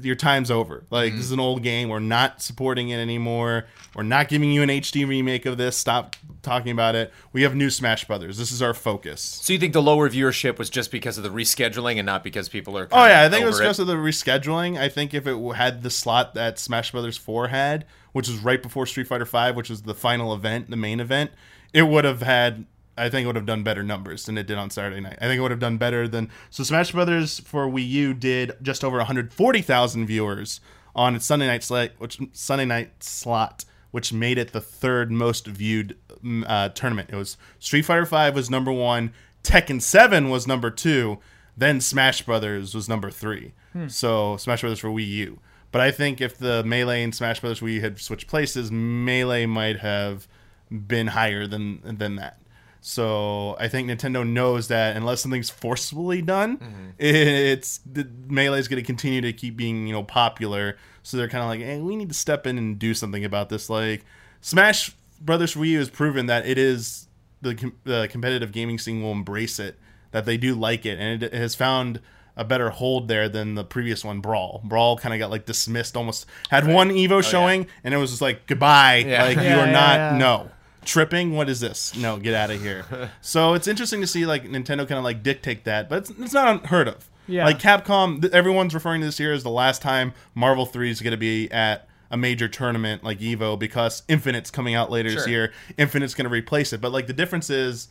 [0.01, 0.85] your time's over.
[0.91, 1.21] Like this mm-hmm.
[1.21, 1.89] is an old game.
[1.89, 3.67] We're not supporting it anymore.
[3.95, 5.77] We're not giving you an HD remake of this.
[5.77, 7.13] Stop talking about it.
[7.33, 8.39] We have new Smash Brothers.
[8.39, 9.21] This is our focus.
[9.21, 12.49] So you think the lower viewership was just because of the rescheduling and not because
[12.49, 12.89] people are?
[12.93, 14.79] Oh yeah, I think it was because of the rescheduling.
[14.79, 18.63] I think if it had the slot that Smash Brothers Four had, which was right
[18.63, 21.31] before Street Fighter Five, which was the final event, the main event,
[21.73, 22.67] it would have had.
[22.97, 25.19] I think it would have done better numbers than it did on Saturday night.
[25.21, 26.63] I think it would have done better than so.
[26.63, 30.61] Smash Brothers for Wii U did just over 140,000 viewers
[30.95, 35.47] on its Sunday night slot, which Sunday night slot, which made it the third most
[35.47, 37.11] viewed mm, uh, tournament.
[37.11, 41.19] It was Street Fighter Five was number one, Tekken Seven was number two,
[41.57, 43.53] then Smash Brothers was number three.
[43.89, 45.39] So Smash Brothers for Wii U.
[45.71, 49.79] But I think if the Melee and Smash Brothers Wii had switched places, Melee might
[49.79, 50.29] have
[50.71, 52.39] been higher than than that.
[52.85, 56.89] So I think Nintendo knows that unless something's forcibly done, mm-hmm.
[56.99, 60.77] it's the Melee is going to continue to keep being you know popular.
[61.05, 63.51] So they're kind of like, hey, we need to step in and do something about
[63.51, 63.71] this.
[63.71, 64.05] Like
[64.41, 64.91] Smash
[65.21, 67.07] Brothers Wii U has proven that it is
[67.41, 69.79] the com- the competitive gaming scene will embrace it,
[70.11, 72.01] that they do like it, and it has found
[72.37, 74.61] a better hold there than the previous one, Brawl.
[74.65, 78.11] Brawl kind of got like dismissed, almost had one Evo oh, showing, and it was
[78.11, 79.23] just like goodbye, Yeah.
[79.23, 80.19] like you are yeah, not yeah.
[80.19, 80.51] no
[80.85, 81.35] tripping.
[81.35, 81.97] What is this?
[81.97, 83.11] No, get out of here.
[83.21, 86.33] so it's interesting to see like Nintendo kind of like dictate that, but it's, it's
[86.33, 87.09] not unheard of.
[87.29, 87.45] Yeah.
[87.45, 91.01] Like Capcom, th- everyone's referring to this year as the last time Marvel Three is
[91.01, 95.27] going to be at a major tournament like Evo because Infinite's coming out later this
[95.27, 95.53] year.
[95.79, 97.89] Infinite's going to replace it, but like the difference is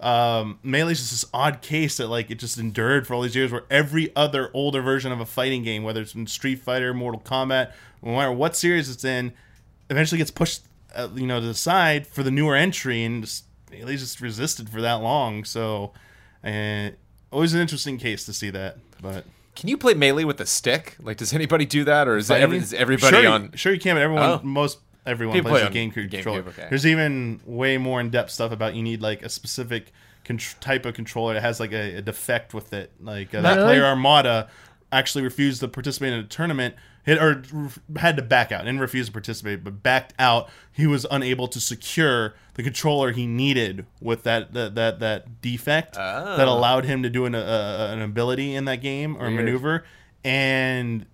[0.00, 3.50] um, Melee's just this odd case that like it just endured for all these years,
[3.50, 7.20] where every other older version of a fighting game, whether it's in Street Fighter, Mortal
[7.20, 7.72] Kombat,
[8.02, 9.32] no matter what series it's in,
[9.90, 10.62] eventually gets pushed,
[10.94, 14.68] uh, you know, to the side for the newer entry, and just Melee's just resisted
[14.70, 15.44] for that long.
[15.44, 15.92] So,
[16.42, 16.96] and
[17.30, 19.24] always an interesting case to see that, but.
[19.56, 20.94] Can you play melee with a stick?
[21.00, 22.44] Like, does anybody do that, or is, Fighting?
[22.44, 23.52] every, is everybody sure, you- on?
[23.56, 24.40] Sure, you can, but everyone, Oh.
[24.44, 26.38] most everyone People plays play with on GameCube GameCube, controller.
[26.50, 26.66] okay.
[26.68, 29.90] There's even way more in depth stuff about you need like a specific
[30.24, 32.92] con- type of controller that has like a, a defect with it.
[33.00, 33.66] Like uh, that Really?
[33.66, 34.48] player Armada
[34.92, 36.76] actually refused to participate in a tournament.
[37.08, 37.42] Or
[37.96, 40.50] had to back out and refused to participate, but backed out.
[40.72, 45.96] He was unable to secure the controller he needed with that that that, that defect
[45.98, 46.36] Oh.
[46.36, 49.34] that allowed him to do an, uh, an ability in that game or Weird.
[49.36, 49.84] maneuver.
[50.24, 51.06] And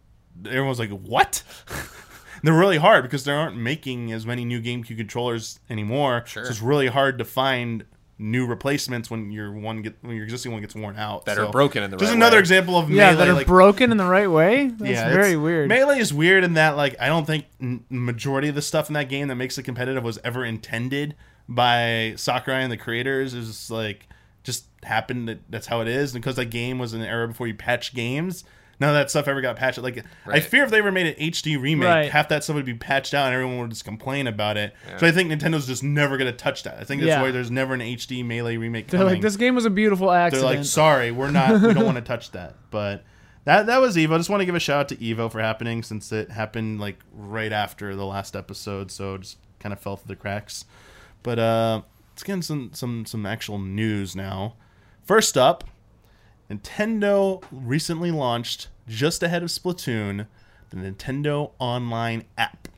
[0.45, 1.43] everyone was like, "What?"
[2.43, 6.25] they're really hard because they aren't making as many new GameCube controllers anymore.
[6.27, 6.45] Sure.
[6.45, 7.85] So it's really hard to find
[8.19, 11.25] new replacements when your one get when your existing one gets worn out.
[11.25, 12.41] That So are broken in the Just right another way.
[12.41, 13.17] example of Yeah, melee.
[13.17, 14.69] that are like, broken in the right way.
[14.69, 15.69] That's yeah, very it's- weird.
[15.69, 18.95] Melee is weird in that like I don't think n- majority of the stuff in
[18.95, 21.15] that game that makes it competitive was ever intended
[21.49, 23.35] by Sakurai and the creators.
[23.35, 24.07] Is like
[24.43, 26.15] just happened that that's how it is.
[26.15, 28.45] And because that game was in an era before you patch games,
[28.81, 29.79] none of that stuff ever got patched.
[29.79, 32.11] Like I fear if they ever made an HD remake, Right.
[32.11, 34.75] half that stuff would be patched out and everyone would just complain about it.
[34.99, 36.79] So I think Nintendo's just never gonna touch that.
[36.81, 37.23] I think that's Yeah.
[37.23, 38.89] why there's never an HD Melee remake.
[38.89, 40.47] They're coming like, this game was a beautiful accident.
[40.49, 42.55] they're like, sorry, we're not, we don't want to touch that.
[42.71, 43.05] But
[43.45, 44.15] that that was Evo.
[44.15, 46.81] I just want to give a shout out to Evo for happening since it happened
[46.81, 50.65] like right after the last episode, so it just kind of fell through the cracks.
[51.23, 51.83] But uh,
[52.13, 54.55] let's get some some some actual news now.
[55.03, 55.65] First up,
[56.51, 60.27] Nintendo recently launched just ahead of Splatoon
[60.71, 62.69] the Nintendo Online app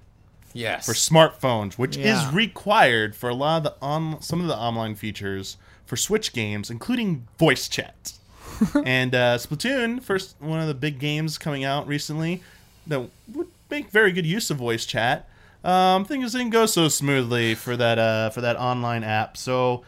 [0.53, 0.87] Yes.
[0.87, 2.27] for smartphones, which Yeah.
[2.29, 6.33] is required for a lot of the on some of the online features for Switch
[6.33, 8.13] games, including voice chat.
[8.87, 12.43] and uh, Splatoon, first one of the big games coming out recently
[12.87, 15.29] that would make very good use of voice chat.
[15.65, 19.37] Um, things didn't go so smoothly for that uh, for that online app.
[19.37, 19.83] So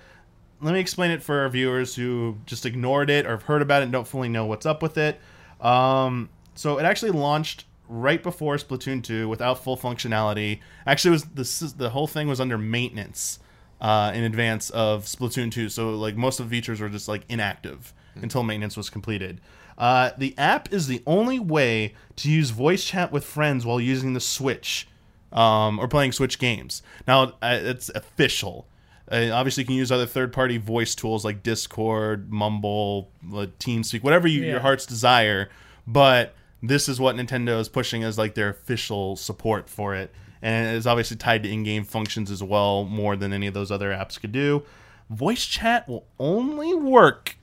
[0.60, 3.82] let me explain it for our viewers who just ignored it or have heard about
[3.82, 5.20] it and don't fully know what's up with it.
[5.60, 10.60] Um, so it actually launched right before Splatoon 2 without full functionality.
[10.86, 13.38] Actually, it was this is, the whole thing was under maintenance
[13.80, 15.68] uh, in advance of Splatoon 2.
[15.68, 19.40] So like most of the features were just like inactive until maintenance was completed.
[19.76, 24.12] Uh, the app is the only way to use voice chat with friends while using
[24.12, 24.88] the Switch
[25.32, 26.82] um, or playing Switch games.
[27.06, 28.66] Now uh, it's official.
[29.10, 34.28] Uh, obviously, you can use other third-party voice tools like Discord, Mumble, uh, TeamSpeak, whatever
[34.28, 34.50] you, Yeah.
[34.52, 35.48] your heart's desire.
[35.86, 40.76] But this is what Nintendo is pushing as like their official support for it, and
[40.76, 44.20] it's obviously tied to in-game functions as well, more than any of those other apps
[44.20, 44.62] could do.
[45.08, 47.36] Voice chat will only work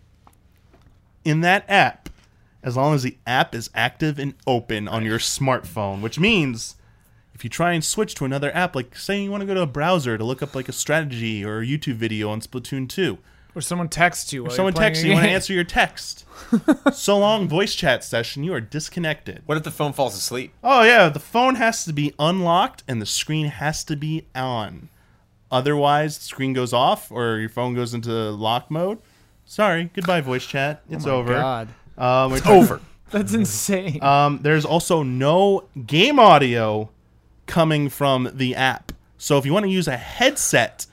[1.23, 2.09] in that app
[2.61, 6.75] as long as the app is active and open on your smartphone, which means
[7.35, 9.61] if you try and switch to another app, like say you want to go to
[9.61, 13.17] a browser to look up like a strategy or a YouTube video on Splatoon 2,
[13.53, 14.43] Or someone texts you.
[14.43, 16.25] While someone texts you, you want to answer your text.
[16.93, 19.41] so long voice chat session, you are disconnected.
[19.45, 20.53] What if the phone falls asleep?
[20.63, 24.87] Oh yeah, the phone has to be unlocked and the screen has to be on.
[25.51, 28.99] Otherwise, the screen goes off or your phone goes into lock mode.
[29.45, 30.81] Sorry, goodbye voice chat.
[30.89, 31.33] It's Oh my over.
[31.33, 31.67] God,
[31.97, 32.81] Um, it's over.
[33.11, 34.01] that's insane.
[34.01, 36.89] Um, there's also no game audio
[37.45, 38.91] coming from the app.
[39.17, 40.85] So if you want to use a headset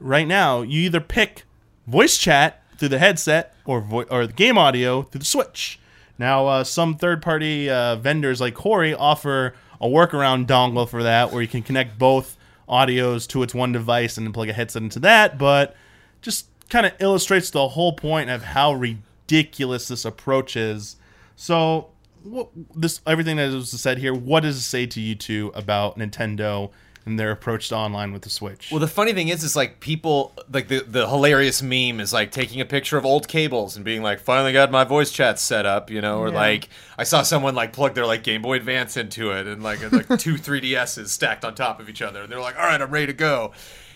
[0.00, 1.44] right now, you either pick
[1.86, 5.78] voice chat through the headset or vo- or the game audio through the Switch.
[6.18, 11.42] Now, uh, some third-party uh, vendors like Hori offer a workaround dongle for that, where
[11.42, 14.98] you can connect both audios to its one device and then plug a headset into
[15.00, 15.38] that.
[15.38, 15.76] But
[16.22, 20.96] just kind of illustrates the whole point of how ridiculous this approach is.
[21.36, 21.88] So,
[22.26, 25.98] what, this everything that was said here, what does it say to you two about
[25.98, 26.70] Nintendo
[27.04, 28.68] and their approach to online with the Switch?
[28.70, 32.32] Well, the funny thing is, is like people like the the hilarious meme is like
[32.32, 35.66] taking a picture of old cables and being like, "Finally got my voice chat set
[35.66, 36.34] up," you know, or Yeah.
[36.34, 39.80] like I saw someone like plug their like Game Boy Advance into it and like
[39.92, 42.90] like two 3DSs stacked on top of each other, and they're like, "All right, I'm
[42.90, 43.52] ready to go."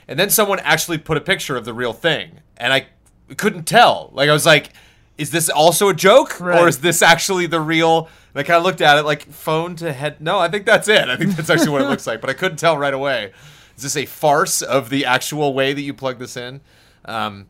[0.06, 2.86] And then someone actually put a picture of the real thing, and I
[3.36, 4.10] couldn't tell.
[4.12, 4.70] Like I was like,
[5.18, 8.62] "Is this also a joke, or is this actually the real?" And I kind of
[8.64, 10.20] looked at it like phone to head.
[10.20, 11.08] No, I think that's it.
[11.08, 13.32] I think that's actually what it looks like, but I couldn't tell right away.
[13.76, 16.60] Is this a farce of the actual way that you plug this in?
[17.04, 17.46] Um,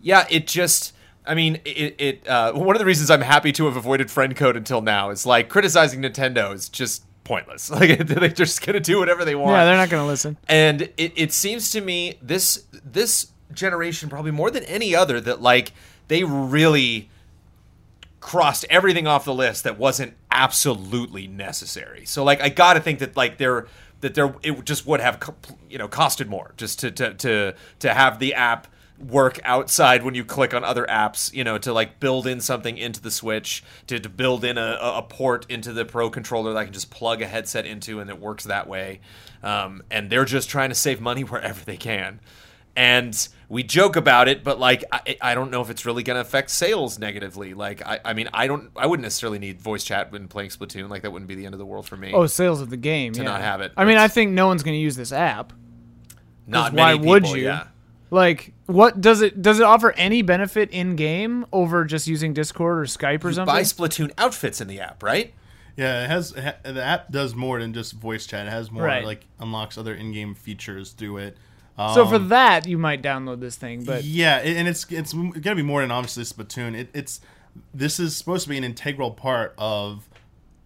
[0.00, 0.94] yeah, it just.
[1.26, 1.94] I mean, it.
[1.98, 5.10] it uh, one of the reasons I'm happy to have avoided friend code until now
[5.10, 7.70] is like criticizing Nintendo is just pointless.
[7.76, 9.52] Like they're just gonna do whatever they want.
[9.52, 10.38] yeah, they're not gonna listen.
[10.48, 15.42] And it, it seems to me this this generation probably more than any other that
[15.42, 15.72] like
[16.08, 17.10] they really
[18.26, 22.04] crossed everything off the list that wasn't absolutely necessary.
[22.04, 23.68] So like I got to think that like they're
[24.00, 25.32] that there it just would have
[25.70, 28.66] you know costed more just to to to to have the app
[28.98, 32.76] work outside when you click on other apps you know to like build in something
[32.76, 36.58] into the switch to, to build in a, a port into the pro controller that
[36.58, 39.00] i can just plug a headset into and it works that way
[39.42, 42.18] um, and they're just trying to save money wherever they can
[42.76, 46.16] and we joke about it, but like I, I don't know if it's really going
[46.16, 47.54] to affect sales negatively.
[47.54, 50.88] Like I, I mean I don't I wouldn't necessarily need voice chat when playing Splatoon.
[50.88, 52.12] Like that wouldn't be the end of the world for me.
[52.12, 53.12] Oh, sales of the game.
[53.14, 53.28] To yeah.
[53.28, 55.52] not have it, I mean, I think no one's gonna use this app.
[56.46, 57.44] Not why many would you?
[57.44, 57.68] Yeah.
[58.10, 62.78] Like, what does it does it offer any benefit in game over just using Discord
[62.78, 63.52] or Skype or something?
[63.52, 65.34] Buy Splatoon outfits in the app, right?
[65.76, 68.46] Yeah, it has the app does more than just voice chat.
[68.46, 69.04] It has more Right.
[69.04, 71.36] like unlocks other in-game features through it.
[71.78, 75.54] So for Um, that, you might download this thing, but yeah, and it's it's gonna
[75.56, 76.74] be more than obviously Splatoon.
[76.74, 77.20] It, it's
[77.74, 80.08] this is supposed to be an integral part of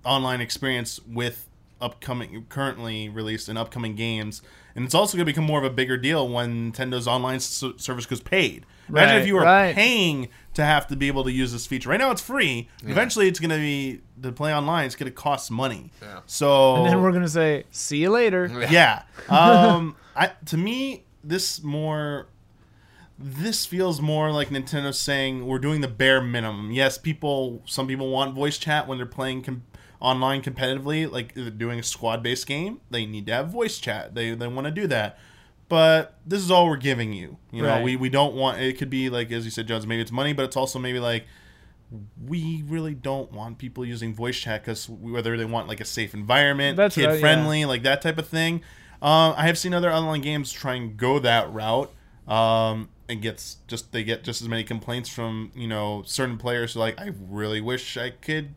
[0.05, 1.49] online experience with
[1.81, 4.43] upcoming, currently released and upcoming games,
[4.77, 8.07] and it's also gonna become more of a bigger deal when Nintendo's online s- service
[8.07, 8.65] goes paid.
[8.91, 9.75] Imagine Right, if you were right.
[9.75, 11.89] paying to have to be able to use this feature.
[11.89, 12.69] Right now, it's free.
[12.85, 14.87] Eventually, it's gonna be to play online.
[14.87, 15.91] It's gonna cost money.
[16.03, 16.21] Yeah.
[16.27, 19.03] So and then we're gonna say, "See you later." yeah.
[19.29, 22.27] Um, I to me this more
[23.19, 26.73] this feels more like Nintendo saying we're doing the bare minimum.
[26.73, 29.63] Yes, people some people want voice chat when they're playing com-
[30.01, 32.81] online competitively, like doing a squad based game.
[32.91, 34.15] They need to have voice chat.
[34.15, 35.19] They they want to do that.
[35.71, 37.39] But this is all we're giving you.
[37.51, 37.83] You know, Right.
[37.85, 39.87] we, we don't want it could be like as you said, Jones.
[39.87, 41.25] Maybe it's money, but it's also maybe like
[42.27, 46.13] we really don't want people using voice chat because whether they want like a safe
[46.13, 47.13] environment, That's right, yeah.
[47.13, 48.63] kid friendly, like that type of thing.
[49.01, 51.91] Uh, I have seen other online games try and go that route.
[52.29, 56.75] Um, and gets just they get just as many complaints from you know certain players
[56.75, 58.51] who are like I really wish I could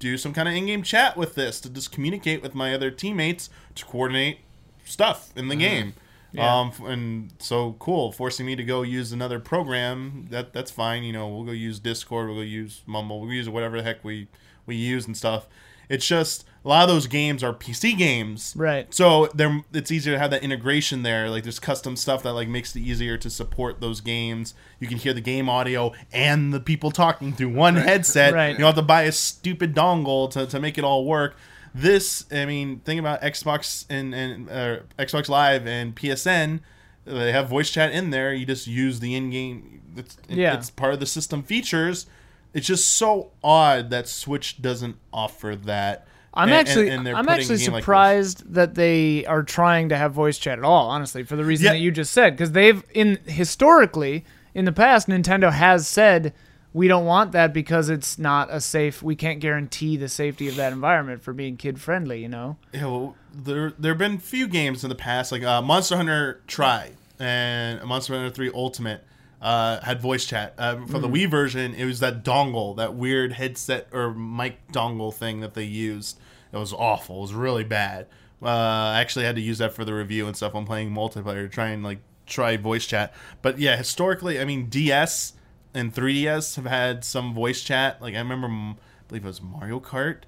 [0.00, 3.48] do some kind of in-game chat with this to just communicate with my other teammates
[3.76, 4.38] to coordinate
[4.84, 5.94] stuff in the game.
[6.32, 6.60] Yeah.
[6.60, 10.26] Um, and so cool, forcing me to go use another program.
[10.30, 11.02] That that's fine.
[11.04, 12.28] You know, we'll go use Discord.
[12.28, 13.20] We'll go use Mumble.
[13.20, 14.28] We'll use whatever the heck we
[14.66, 15.46] we use and stuff.
[15.88, 18.92] It's just a lot of those games are PC games, Right.
[18.94, 21.28] So there, it's easier to have that integration there.
[21.28, 24.54] Like there's custom stuff that like makes it easier to support those games.
[24.78, 28.32] You can hear the game audio and the people talking through one headset.
[28.32, 28.50] Right.
[28.50, 31.36] You don't have to buy a stupid dongle to, to make it all work.
[31.74, 36.60] This, I mean, think about Xbox and and uh, Xbox Live and PSN.
[37.04, 38.32] They have voice chat in there.
[38.34, 39.80] You just use the in-game.
[39.96, 40.54] It's, Yeah.
[40.54, 42.06] it's part of the system features.
[42.54, 46.06] it's just so odd that Switch doesn't offer that.
[46.34, 49.88] I'm And- and- actually and they're I'm actually game like surprised that they are trying
[49.88, 50.88] to have voice chat at all.
[50.90, 51.72] Honestly, for the reason Yeah.
[51.72, 56.34] that you just said, because they've in historically in the past, Nintendo has said
[56.74, 59.02] we don't want that because it's not a safe.
[59.02, 62.20] We can't guarantee the safety of that environment for being kid friendly.
[62.20, 62.56] You know.
[62.72, 66.40] Yeah, well, there there have been few games in the past, like uh, Monster Hunter
[66.46, 69.04] Tri and Monster Hunter Three Ultimate.
[69.40, 71.74] Uh, had voice chat uh, for the Wii version.
[71.74, 76.16] It was that dongle, that weird headset or mic dongle thing that they used.
[76.52, 77.16] It was awful.
[77.18, 78.06] It was really bad.
[78.40, 80.54] Uh, I actually had to use that for the review and stuff.
[80.54, 83.14] I'm playing multiplayer to try and like try voice chat.
[83.42, 85.32] But yeah, historically, I mean DS
[85.74, 88.00] and 3DS have had some voice chat.
[88.02, 88.74] Like I remember, I
[89.08, 90.24] believe it was Mario Kart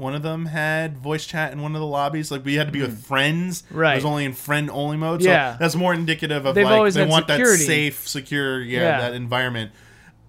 [0.00, 2.30] one of them had voice chat in one of the lobbies.
[2.30, 3.62] Like we had to be with friends.
[3.70, 3.76] Mm.
[3.76, 3.92] Right.
[3.92, 5.20] It was only in friend only mode.
[5.20, 5.52] Yeah.
[5.52, 7.58] So that's more indicative of They've like they want security.
[7.58, 9.00] that safe, secure, yeah, Yeah.
[9.02, 9.72] that environment.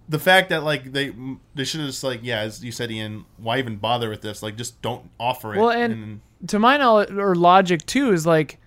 [0.10, 1.14] The fact that like they
[1.56, 4.44] they should have just like yeah, as you said, Ian, why even bother with this?
[4.44, 5.60] Like just don't offer it.
[5.60, 8.60] Well, and to my knowledge or logic too is like,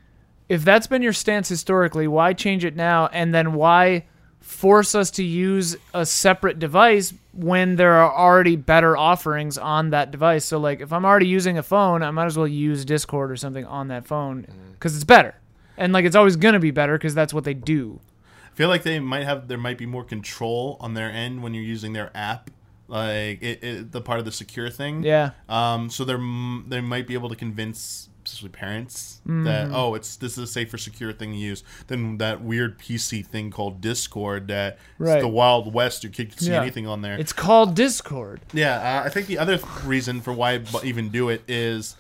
[0.49, 3.09] if that's been your stance historically, why change it now?
[3.09, 4.07] And then why
[4.45, 10.11] force us to use a separate device when there are already better offerings on that
[10.11, 10.45] device?
[10.45, 13.37] So like, if I'm already using a phone, I might as well use Discord or
[13.37, 15.35] something on that phone because it's better.
[15.77, 18.01] And like, it's always gonna be better because that's what they do.
[18.53, 21.55] I feel like they might have there might be more control on their end when
[21.55, 22.51] you're using their app.
[22.87, 25.03] Like it, it the part of the secure thing.
[25.03, 25.31] Yeah.
[25.49, 26.19] Um, so they're
[26.69, 29.33] they might be able to convince, especially parents, that
[29.67, 29.75] Mm-hmm.
[29.75, 33.51] oh, it's this is a safer, secure thing to use than that weird PC thing
[33.51, 34.49] called Discord.
[34.49, 35.21] That Right.
[35.21, 36.03] the Wild West.
[36.05, 36.61] Your kid can see Yeah.
[36.63, 37.17] anything on there.
[37.19, 38.41] It's called Discord.
[38.53, 41.97] yeah, uh, I think the other reason for why even do it is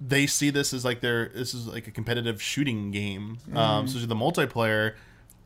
[0.00, 3.38] they see this as like their this is like a competitive shooting game.
[3.54, 3.88] Um, Mm.
[3.88, 4.94] so the multiplayer.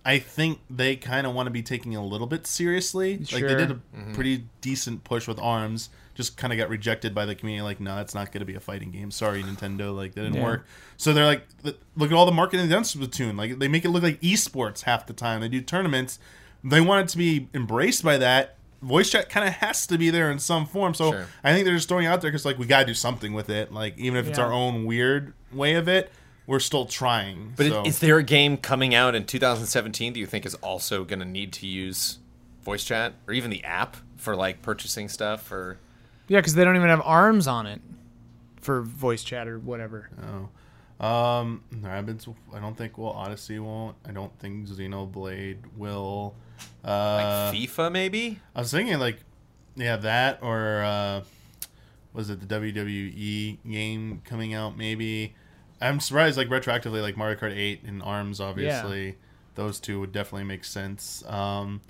[0.05, 3.19] I think they kind of want to be taking it a little bit seriously.
[3.19, 3.79] Like they did a
[4.15, 7.63] pretty decent push with Arms, just kind of got rejected by the community.
[7.63, 9.11] Like, no, it's not going to be a fighting game.
[9.11, 9.95] Sorry, Nintendo.
[9.97, 10.45] Like, that didn't Yeah.
[10.45, 10.67] work.
[10.97, 13.37] So they're like, look at all the marketing they've done to Splatoon.
[13.37, 15.41] Like, they make it look like esports half the time.
[15.41, 16.19] They do tournaments.
[16.63, 18.57] They want it to be embraced by that.
[18.83, 20.93] Voice chat kind of has to be there in some form.
[20.95, 21.27] So Sure.
[21.45, 23.49] I think they're just throwing it out there because like we gotta do something with
[23.49, 23.73] it.
[23.73, 26.11] Like even if it's our own weird way of it,
[26.49, 27.53] we're still trying.
[27.57, 27.85] But so.
[27.87, 31.25] is there a game coming out in 2017 do you think is also going to
[31.25, 32.19] need to use
[32.65, 35.79] voice chat or even the app for like purchasing stuff or
[36.33, 37.83] Yeah, because they don't even have arms on it
[38.63, 40.09] for voice chat or whatever.
[40.99, 41.07] Oh.
[41.07, 43.11] Um, Rabbids, I don't think will.
[43.11, 43.97] Odyssey won't.
[44.09, 46.35] I don't think Xenoblade will.
[46.83, 48.41] Uh, like FIFA maybe?
[48.57, 49.19] I was thinking like,
[49.77, 51.21] yeah, that or uh,
[52.15, 54.75] was it the WWE game coming out?
[54.75, 55.35] Maybe.
[55.83, 58.41] I'm surprised like retroactively like Mario Kart 8 and Arms.
[58.41, 59.17] Obviously,
[59.55, 61.23] those two would definitely make sense.
[61.27, 61.83] Um,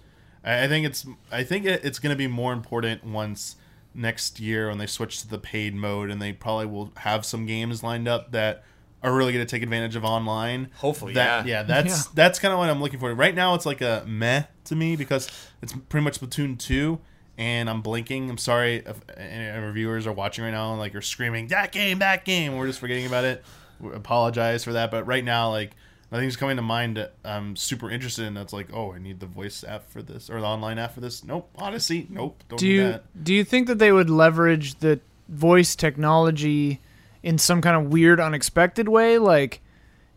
[0.44, 3.54] I, I think it's I think it, it's going to be more important once
[3.94, 7.46] next year when they switch to the paid mode and they probably will have some
[7.46, 8.64] games lined up that
[9.02, 10.70] are really going to take advantage of online.
[10.76, 11.58] Hopefully, that, yeah.
[11.58, 11.62] yeah.
[11.64, 12.12] That's Yeah.
[12.14, 13.12] that's kind of what I'm looking for.
[13.14, 15.28] Right now, it's like a meh to me because
[15.60, 17.00] it's pretty much Splatoon two,
[17.36, 18.30] and I'm blinking.
[18.30, 21.98] I'm sorry if any reviewers are watching right now and like you're screaming that game,
[21.98, 22.56] that game.
[22.56, 23.44] We're just forgetting about it.
[23.80, 25.72] We apologize for that, but right now, like
[26.12, 28.34] nothing's coming to mind that I'm super interested in.
[28.34, 31.00] That's like, oh, I need the voice app for this or the online app for
[31.00, 31.24] this.
[31.24, 32.06] Nope, Odyssey.
[32.10, 33.24] Nope, don't Do you that.
[33.24, 36.80] do you think that they would leverage the voice technology
[37.22, 39.60] in some kind of weird, unexpected way, like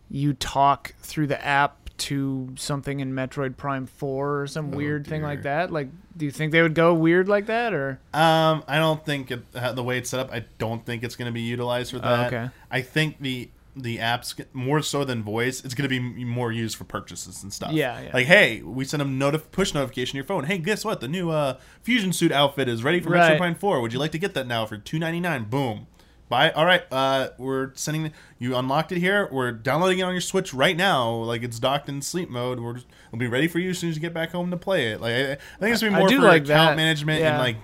[0.09, 5.07] you talk through the app to something in Metroid Prime Four or some Oh, weird
[5.07, 5.71] thing like that?
[5.71, 9.31] Like, do you think they would go weird like that, or Um, I don't think
[9.31, 10.29] it, the way it's set up.
[10.31, 12.33] I don't think it's going to be utilized for that.
[12.33, 12.49] Oh, okay.
[12.69, 15.63] I think the the apps more so than voice.
[15.65, 17.73] It's going to be more used for purchases and stuff.
[17.73, 18.11] Yeah, yeah.
[18.13, 20.45] Like, hey, we send a notif- push notification to your phone.
[20.45, 21.01] Hey, guess what?
[21.01, 23.33] The new uh, fusion suit outfit is ready for Right.
[23.33, 23.81] Metroid Prime Four.
[23.81, 25.43] Would you like to get that now for two ninety nine?
[25.45, 25.87] Boom.
[26.27, 26.49] Buy.
[26.51, 26.83] All right.
[26.91, 28.11] Uh, we're sending.
[28.39, 29.29] You unlocked it here.
[29.31, 31.11] We're downloading it on your Switch right now.
[31.11, 32.59] Like it's docked in sleep mode.
[32.59, 34.57] We're just, it'll be ready for you as soon as you get back home to
[34.57, 35.01] play it.
[35.01, 36.75] Like I, I think it's gonna be more for like account that.
[36.77, 37.29] management Yeah.
[37.31, 37.57] and like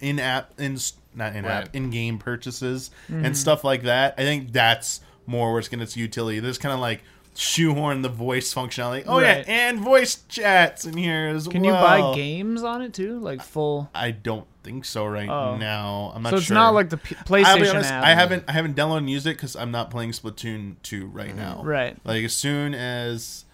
[0.00, 0.78] in app in
[1.14, 1.52] not in Right.
[1.64, 3.24] app in game purchases Mm-hmm.
[3.26, 4.14] and stuff like that.
[4.18, 6.40] I think that's more where it's gonna its utility.
[6.40, 7.02] There's kind of like
[7.34, 9.04] shoehorn the voice functionality.
[9.06, 9.38] Oh Right.
[9.46, 11.72] yeah, and voice chats in here as can well.
[11.72, 13.88] Can you buy games on it too, like full?
[13.94, 15.56] I don't think so right Oh.
[15.56, 16.12] now.
[16.14, 16.54] I'm not so it's sure.
[16.54, 18.04] not like the P- PlayStation honest, app.
[18.04, 21.34] I haven't I haven't downloaded and used it because I'm not playing Splatoon 2 right
[21.34, 21.62] now.
[21.64, 21.96] Right.
[22.04, 23.44] Like as soon as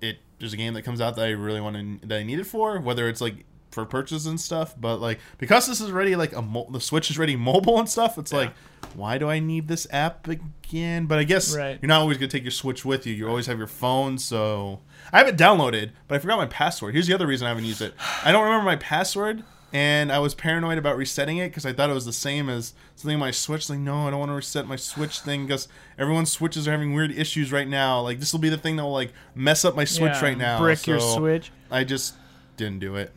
[0.00, 2.40] it there's a game that comes out that I really want to that I need
[2.40, 6.16] it for, whether it's like for purchase and stuff, but like because this is already
[6.16, 8.52] like a mo- the Switch is ready mobile and stuff, it's like
[8.94, 11.06] why do I need this app again?
[11.06, 11.78] But I guess Right.
[11.80, 13.14] you're not always gonna take your Switch with you.
[13.14, 14.80] You always have your phone, so
[15.12, 16.94] I have it downloaded, but I forgot my password.
[16.94, 17.94] Here's the other reason I haven't used it.
[18.24, 21.90] I don't remember my password and I was paranoid about resetting it because I thought
[21.90, 23.70] it was the same as something on my Switch.
[23.70, 26.92] Like, no, I don't want to reset my Switch thing because everyone's Switches are having
[26.92, 28.00] weird issues right now.
[28.00, 30.36] Like, this will be the thing that will like mess up my Switch Yeah, right
[30.36, 30.58] now.
[30.58, 31.52] Brick your Switch.
[31.70, 32.14] I just
[32.56, 33.12] didn't do it.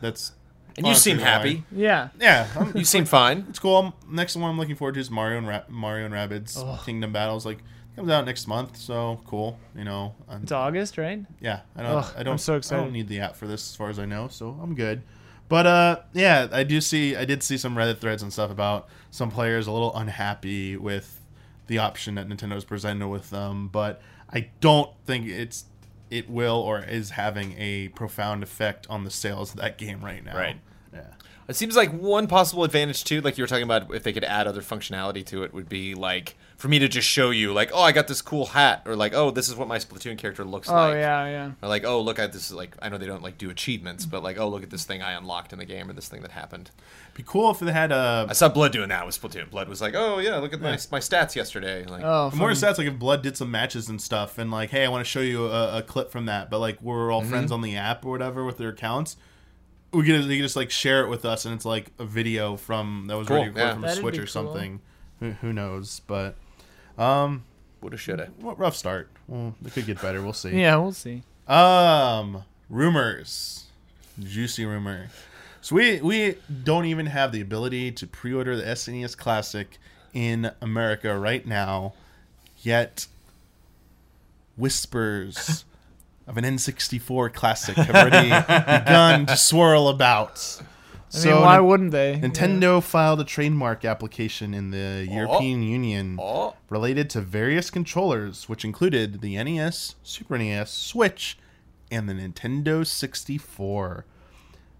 [0.00, 0.32] That's
[0.76, 1.64] And you seem happy.
[1.72, 2.08] Yeah.
[2.20, 3.46] Yeah, I'm, You seem fine.
[3.48, 3.76] it's cool.
[3.76, 7.12] I'm- Next one I'm looking forward to is Mario and Ra- Mario and Rabbids Kingdom
[7.12, 7.44] Battles.
[7.46, 7.58] Like
[7.96, 9.58] comes out next month, so cool.
[9.76, 11.20] You know, I'm, It's August, right?
[11.40, 11.60] yeah.
[11.76, 11.96] I don't.
[11.96, 12.32] Ugh, I don't.
[12.32, 12.82] I'm so I excited.
[12.82, 15.02] don't need the app for this, as far as I know, so I'm good.
[15.48, 17.16] But uh, yeah, I do see.
[17.16, 21.20] I did see some Reddit threads and stuff about some players a little unhappy with
[21.66, 23.66] the option that Nintendo's presented with them.
[23.68, 24.00] But
[24.32, 25.64] I don't think it's
[26.10, 30.24] it will or is having a profound effect on the sales of that game right
[30.24, 30.36] now.
[30.36, 30.56] Right.
[30.92, 31.06] Yeah.
[31.48, 34.22] It seems like one possible advantage too, like you were talking about, if they could
[34.22, 37.72] add other functionality to it, would be like for me to just show you, like,
[37.74, 40.44] oh, I got this cool hat, or like, oh, this is what my Splatoon character
[40.44, 40.94] looks Oh like.
[40.94, 41.50] Oh yeah, yeah.
[41.60, 42.52] Or like, oh, look at this.
[42.52, 45.02] Like, I know they don't like do achievements, but like, oh, look at this thing
[45.02, 46.70] I unlocked in the game, or this thing that happened.
[47.14, 49.50] Be cool if they had a I saw Blood doing that with Splatoon.
[49.50, 51.84] Blood was like, oh yeah, look at my my stats yesterday.
[51.84, 54.84] Like, Oh, More stats like if Blood did some matches and stuff, and like, hey,
[54.84, 57.30] I want to show you a, a clip from that, but like we're all mm-hmm.
[57.30, 59.16] friends on the app or whatever with their accounts.
[59.92, 62.56] We could they could just like share it with us, and it's like a video
[62.56, 63.72] from that was Cool, recorded yeah.
[63.74, 64.28] from a That'd Switch be or cool.
[64.28, 64.80] something.
[65.18, 66.00] Who, who knows?
[66.06, 66.36] But
[66.96, 67.42] um,
[67.80, 68.30] woulda, shoulda.
[68.38, 69.10] what rough start.
[69.26, 70.22] Well, it could get better.
[70.22, 70.50] We'll see.
[70.60, 71.22] Yeah, we'll see.
[71.48, 73.66] Um, rumors,
[74.18, 75.08] juicy rumor.
[75.60, 79.76] So we we don't even have the ability to pre-order the SNES Classic
[80.14, 81.94] in America right now,
[82.62, 83.06] yet
[84.56, 85.64] whispers
[86.30, 88.28] of an N64 Classic have already
[88.84, 90.62] begun to swirl about.
[91.12, 92.20] I mean, why wouldn't they?
[92.22, 95.12] Nintendo filed a trademark application in the oh.
[95.12, 101.36] European Union Oh, related to various controllers, which included the NES, Super NES, Switch,
[101.90, 104.04] and the Nintendo 64.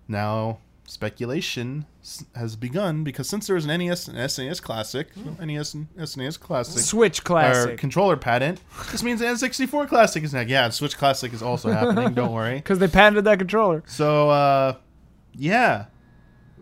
[0.07, 0.61] Now,
[0.91, 1.86] speculation
[2.34, 6.82] has begun because since there is an NES and SNES Classic, NES and SNES Classic,
[6.82, 7.78] Switch or Classic.
[7.78, 8.61] controller patent,
[8.91, 10.51] this means the N64 Classic is next.
[10.51, 12.12] Yeah, Switch Classic is also happening.
[12.14, 12.57] Don't worry.
[12.61, 13.84] Because they patented that controller.
[13.86, 14.76] So, uh,
[15.34, 15.86] yeah.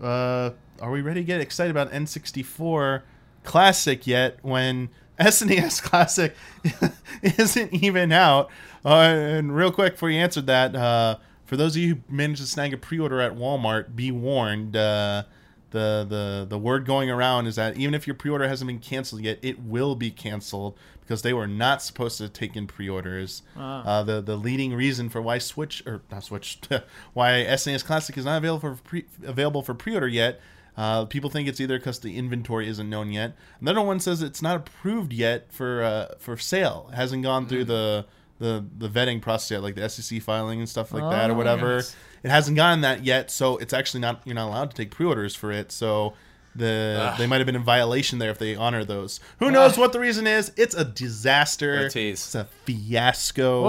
[0.01, 0.51] Uh,
[0.81, 3.03] are we ready to get excited about N64
[3.45, 6.37] Classic yet when SNES Classic
[7.22, 8.51] isn't even out?
[8.85, 11.16] Uh, and real quick, before you answered that, uh,
[11.49, 14.76] for those of you who managed to snag a pre-order at Walmart, be warned.
[14.76, 15.24] Uh,
[15.70, 19.22] the, the the word going around is that even if your pre-order hasn't been canceled
[19.22, 23.42] yet, it will be canceled because they were not supposed to take in pre-orders.
[23.84, 26.59] Uh, the the leading reason for why Switch or not Switch,
[27.14, 30.40] why SNES Classic is not available for pre, available for pre-order yet.
[30.76, 33.34] Uh, people think it's either because the inventory isn't known yet.
[33.61, 36.88] Another one says it's not approved yet for uh, for sale.
[36.92, 38.07] It hasn't gone through the
[38.39, 41.36] the the vetting process yet, like the SEC filing and stuff like that, or Oh,
[41.36, 41.76] whatever.
[41.76, 41.97] yes.
[42.22, 45.34] It hasn't gotten that yet, so it's actually not you're not allowed to take pre-orders
[45.34, 45.70] for it.
[45.72, 46.14] So
[46.57, 49.20] the they might have been in violation there if they honor those.
[49.39, 50.51] Who knows what the reason is?
[50.57, 51.76] It's a disaster.
[51.76, 52.24] What a tease.
[52.24, 53.62] It's a fiasco.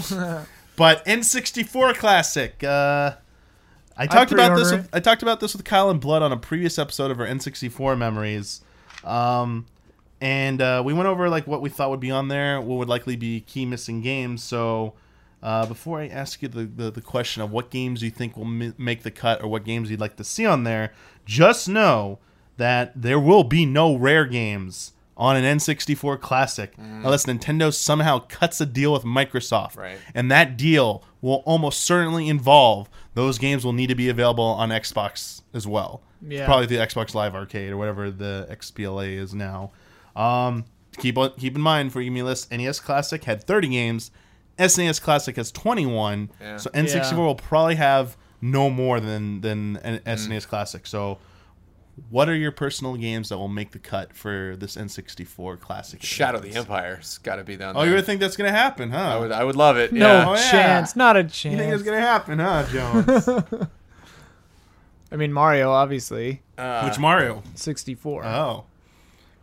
[0.00, 0.44] Whoa.
[0.76, 2.64] But N64 Classic.
[2.64, 3.12] Uh,
[3.96, 4.72] I talked about this.
[4.72, 7.26] With, I talked about this with Kyle and Blood on a previous episode of our
[7.28, 8.60] N64 memories,
[9.04, 9.66] um,
[10.24, 12.88] and uh, we went over like what we thought would be on there, what would
[12.88, 14.42] likely be key missing games.
[14.42, 14.94] So.
[15.42, 18.46] Uh, before I ask you the, the, the question of what games you think will
[18.46, 20.90] mi- make the cut or what games you'd like to see on there,
[21.26, 22.18] just know
[22.56, 28.60] that there will be no rare games on an N64 Classic unless Nintendo somehow cuts
[28.60, 29.76] a deal with Microsoft.
[29.76, 29.98] Right.
[30.14, 34.70] And that deal will almost certainly involve those games will need to be available on
[34.70, 36.02] Xbox as well.
[36.26, 36.46] Yeah.
[36.46, 39.72] Probably the Xbox Live Arcade or whatever the XBLA is now.
[40.16, 40.64] Um,
[40.98, 44.10] keep on, keep in mind for you list, NES Classic had 30 games,
[44.58, 46.30] SNES Classic has 21.
[46.40, 46.56] Yeah.
[46.58, 47.18] So N64 Yeah.
[47.18, 50.06] will probably have no more than than an Mm.
[50.16, 50.86] SNES Classic.
[50.86, 51.18] So
[52.10, 56.02] what are your personal games that will make the cut for this N64 Classic?
[56.02, 56.66] Shadow of the editions?
[56.68, 57.88] Empire's got to be down Oh, there.
[57.90, 58.98] you would think that's gonna happen, huh?
[58.98, 59.92] I would, I would love it.
[59.92, 60.28] no yeah.
[60.28, 60.50] Oh, yeah.
[60.50, 60.96] chance.
[60.96, 61.44] Not a chance.
[61.44, 63.28] you think it's gonna happen, huh, Jones?
[65.12, 66.42] I mean, Mario, obviously.
[66.58, 67.42] Uh, Which Mario?
[67.54, 68.24] 64.
[68.24, 68.64] Oh,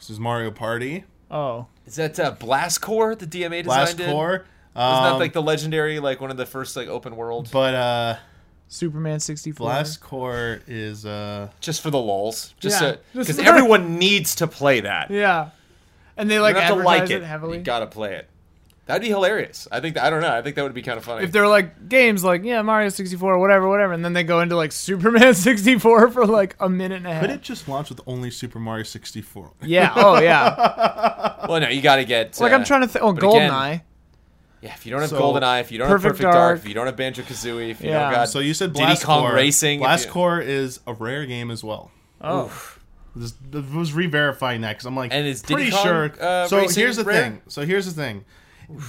[0.01, 1.03] this is Mario Party.
[1.29, 1.67] oh.
[1.85, 3.15] is that uh, Blast Corps?
[3.15, 4.09] The DMA design Blast did?
[4.09, 4.33] Core.
[4.35, 4.45] Isn't
[4.75, 7.49] that Um, like the legendary, like one of the first like open world?
[7.51, 8.15] But uh,
[8.67, 9.63] Superman 64.
[9.65, 14.47] Blast Corps is uh, just for the lulls, just Yeah, because just- everyone needs to
[14.47, 15.11] play that.
[15.11, 15.49] Yeah.
[16.17, 17.23] And they like have to like it, it.
[17.23, 17.59] heavily.
[17.59, 18.29] You gotta play it.
[18.91, 19.67] That'd be hilarious.
[19.71, 19.97] I think.
[19.97, 20.35] I don't know.
[20.35, 21.23] I think that would be kind of funny.
[21.23, 24.55] if they're like games like yeah Mario 64 whatever whatever and then they go into
[24.55, 27.21] like Superman 64 for like a minute and a half.
[27.21, 29.51] could it just launch with only Super Mario 64?
[29.63, 29.93] Yeah.
[29.95, 31.45] Oh yeah.
[31.47, 32.39] well, no, you got to get.
[32.39, 33.03] like uh, I'm trying to think.
[33.03, 33.81] Oh, but again-
[34.61, 36.59] Yeah, if you don't have So- GoldenEye, if you don't Perfect have Perfect Dark, Dark.
[36.59, 38.03] if you don't have Banjo Kazooie, if you Yeah.
[38.03, 39.33] don't got So you said Diddy Kong Core.
[39.35, 41.91] Racing, if Blast you- Core is a rare game as well.
[42.21, 42.51] Oh,
[43.15, 46.13] This, this was re-verifying that because I'm like And is Diddy pretty Kong, sure.
[46.21, 47.21] uh, so here's the Rare?
[47.23, 47.41] thing.
[47.47, 48.23] So here's the thing.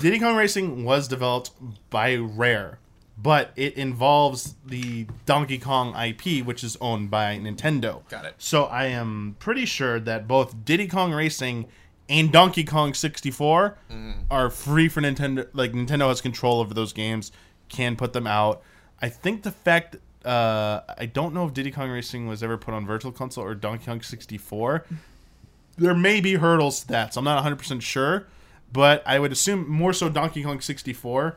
[0.01, 1.51] Diddy Kong Racing was developed
[1.91, 2.79] by Rare,
[3.17, 8.07] but it involves the Donkey Kong IP, which is owned by Nintendo.
[8.09, 8.35] Got it.
[8.39, 11.67] So I am pretty sure that both Diddy Kong Racing
[12.09, 14.15] and Donkey Kong 64 Mm.
[14.31, 15.47] are free for Nintendo.
[15.53, 17.33] Like Nintendo has control over those games,
[17.69, 18.63] can put them out.
[19.01, 22.75] I think the fact uh, I don't know if Diddy Kong Racing was ever put
[22.75, 24.85] on Virtual Console or Donkey Kong 64.
[25.79, 28.27] There may be hurdles to that, so I'm not 100 percent sure.
[28.73, 31.37] But I would assume more so Donkey Kong 64.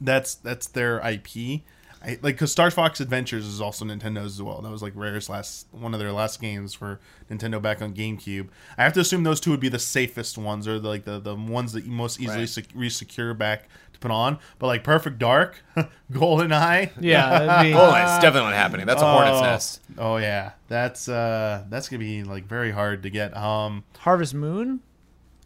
[0.00, 1.62] That's that's their IP.
[2.04, 4.60] I, like because Star Fox Adventures is also Nintendo's as well.
[4.60, 8.48] That was like Rare's last one of their last games for Nintendo back on GameCube.
[8.76, 11.18] I have to assume those two would be the safest ones, or the, like the,
[11.18, 12.48] the ones that you most easily Right.
[12.48, 14.38] sec- re-secure back to put on.
[14.58, 15.62] But like Perfect Dark,
[16.12, 17.38] Golden Eye, yeah.
[17.38, 18.84] That'd be, Oh, it's definitely not happening.
[18.86, 19.42] That's a hornet's Oh.
[19.42, 19.80] nest.
[19.96, 23.34] Oh yeah, that's uh that's gonna be like very hard to get.
[23.34, 24.80] Um, Harvest Moon.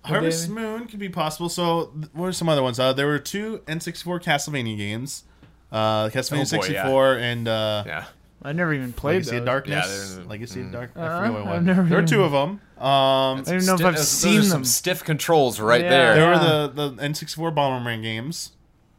[0.04, 1.48] Harvest they- Moon could be possible.
[1.48, 2.78] So th- what are some other ones?
[2.80, 5.24] Uh, there were two N64 Castlevania games,
[5.70, 8.04] uh, Castlevania Oh, boy, 64 and uh, Yeah.
[8.42, 9.38] I never even played Legacy those.
[9.40, 9.86] of Darkness.
[10.10, 10.92] Yeah, they're- Legacy of Dark.
[10.96, 11.64] I Uh, forget what I've one.
[11.66, 12.60] never There were even- two of them.
[12.78, 14.64] Um, I don't even know if I've those- seen those are them.
[14.64, 15.90] Some stiff controls right Yeah.
[15.90, 16.14] there.
[16.14, 16.38] there Yeah.
[16.62, 18.52] were the the N64 Bomberman games.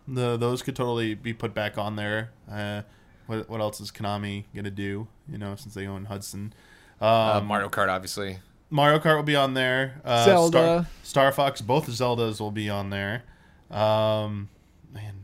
[0.07, 2.29] The those could totally be put back on there.
[2.51, 2.83] Uh,
[3.25, 5.07] what what else is Konami gonna do?
[5.27, 6.53] You know, since they own Hudson.
[6.99, 8.37] Um, Uh, Mario Kart, obviously.
[8.71, 10.01] Mario Kart will be on there.
[10.03, 10.57] Uh, Zelda.
[10.57, 13.23] Star, Star Fox, both Zeldas will be on there.
[13.69, 14.49] Um,
[14.93, 15.15] man,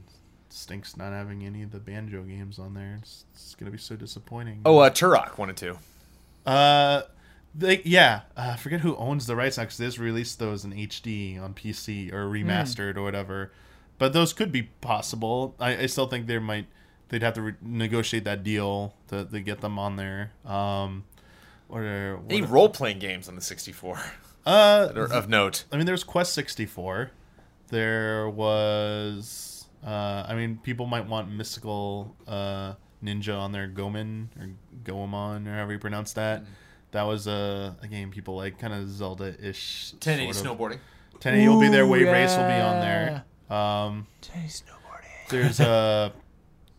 [0.49, 2.97] stinks not having any of the Banjo games on there.
[3.01, 4.61] It's, it's gonna be so disappointing.
[4.65, 5.77] Oh, uh, Turok wanted to.
[6.45, 7.01] uh,
[7.55, 8.21] they yeah.
[8.35, 11.41] Uh, I forget who owns the rights now because they just released those in HD
[11.41, 13.51] on PC or remastered or whatever.
[13.97, 15.55] But those could be possible.
[15.59, 16.67] I, I still think there might
[17.09, 20.31] they'd have to re- negotiate that deal to, to get them on there.
[20.45, 21.05] Um,
[21.67, 23.99] what are what Any role playing games on the 64
[24.45, 25.65] uh, that are of note?
[25.71, 27.11] I mean, there's Quest 64.
[27.69, 34.49] There was, uh, I mean, people might want Mystical uh, Ninja on their Goemon or
[34.83, 36.43] Goemon or however you pronounce that.
[36.91, 39.93] That was a, a game people like, kind of Zelda-ish.
[39.93, 40.57] 1080 sort of.
[40.57, 40.79] snowboarding.
[41.15, 41.83] 1080 will be there.
[41.83, 43.25] Ooh, Wave Race will be on there.
[43.49, 45.29] Um, snowboarding.
[45.29, 46.11] there's uh,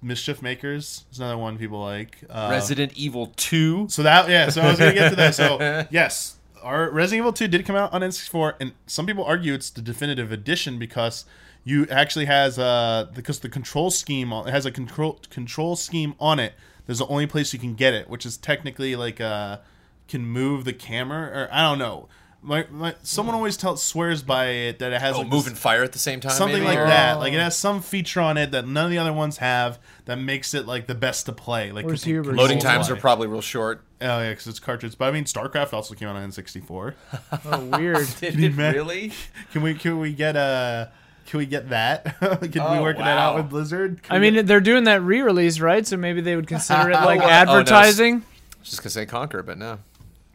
[0.03, 1.05] Mischief Makers.
[1.11, 2.19] Is another one people like.
[2.29, 3.89] Uh, Resident Evil 2.
[3.89, 5.35] So that yeah, so I was gonna get to that.
[5.35, 9.55] So yes, our Resident Evil 2 did come out on N64, and some people argue
[9.55, 11.25] it's the definitive edition because
[11.65, 16.39] you actually has uh because the control scheme it has a control control scheme on
[16.39, 16.55] it.
[16.87, 19.59] There's the only place you can get it, which is technically like uh
[20.09, 22.09] can move the camera or I don't know.
[22.41, 25.49] My, my someone always tells swears by it that it has Oh, like move this-
[25.53, 26.31] and fire at the same time.
[26.33, 27.19] something maybe, like or- that.
[27.19, 27.41] Like it oh.
[27.41, 30.65] has some feature on it that none of the other ones have that makes it
[30.67, 31.73] like the best to play.
[31.73, 32.37] Like Where's con- Hubert?
[32.37, 33.83] Loading control times are probably real short.
[34.01, 34.97] Oh yeah, because it's cartridge.
[34.97, 36.95] But I mean, StarCraft also came out on N64.
[37.45, 38.07] Oh, weird.
[38.21, 39.13] Did Can it really?
[39.53, 40.93] Can we can we get a
[41.27, 42.05] can we get that?
[42.21, 44.03] can we Oh, work that out with Blizzard?
[44.03, 45.85] Can I we mean, get- they're doing that re-release, right?
[45.87, 47.33] So maybe they would consider it like oh, oh, no.
[47.33, 48.23] advertising.
[48.63, 49.81] Just gonna say Conker, but no.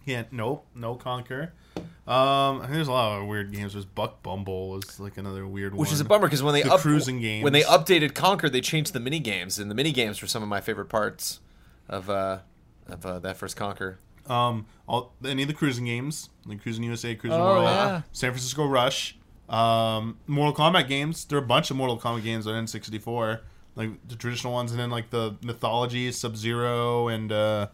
[0.05, 1.51] yeah, nope, no Conker.
[1.75, 3.73] Um, I think there's a lot of weird games.
[3.73, 6.63] There's Buck Bumble was like another weird one, Which is a bummer because when they
[6.63, 7.43] The up, cruising games.
[7.45, 10.43] when they updated Conker, they changed the mini games, and the mini games were some
[10.43, 11.39] of my favorite parts
[11.87, 12.39] of uh,
[12.87, 13.95] of uh, that first Conker.
[14.29, 18.01] Um, all any of the cruising games, like Cruis'n USA, Cruising Oh, World, yeah.
[18.11, 19.17] San Francisco Rush,
[19.49, 21.23] um, Mortal Kombat games.
[21.25, 23.39] There are a bunch of Mortal Kombat games on N64,
[23.77, 27.67] like the traditional ones, and then like the mythology, Sub Zero, and uh,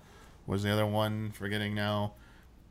[0.45, 1.31] what was the other one?
[1.31, 2.13] Forgetting now.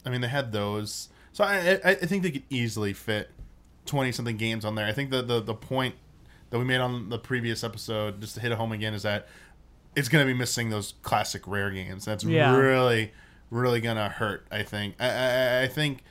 [0.07, 1.09] I mean, they had those,
[1.39, 3.31] so I, I, I think they could easily fit
[3.87, 4.87] twenty something games on there.
[4.87, 5.95] I think the, the the point
[6.51, 9.29] that we made on the previous episode, just to hit it home again, is that
[9.95, 12.05] it's going to be missing those classic rare games.
[12.05, 12.57] That's Yeah.
[12.57, 13.13] really,
[13.53, 14.49] really going to hurt.
[14.51, 14.97] I think.
[14.99, 16.03] I, I, I think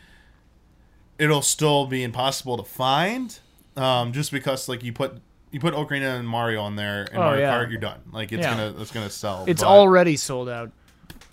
[1.20, 3.38] it'll still be impossible to find,
[3.76, 5.18] um, just because like you put
[5.52, 7.54] you put Ocarina and Mario on there and Oh, Mario yeah.
[7.54, 8.00] Kart, you're done.
[8.14, 8.52] Like it's Yeah.
[8.56, 9.44] gonna it's gonna sell.
[9.46, 10.72] It's already sold out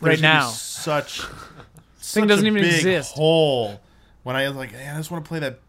[0.01, 0.49] right now.
[0.49, 1.20] Such
[2.01, 3.14] thing doesn't even exist.
[3.14, 3.80] Hole
[4.25, 5.61] when I was like, hey, I just want to play that,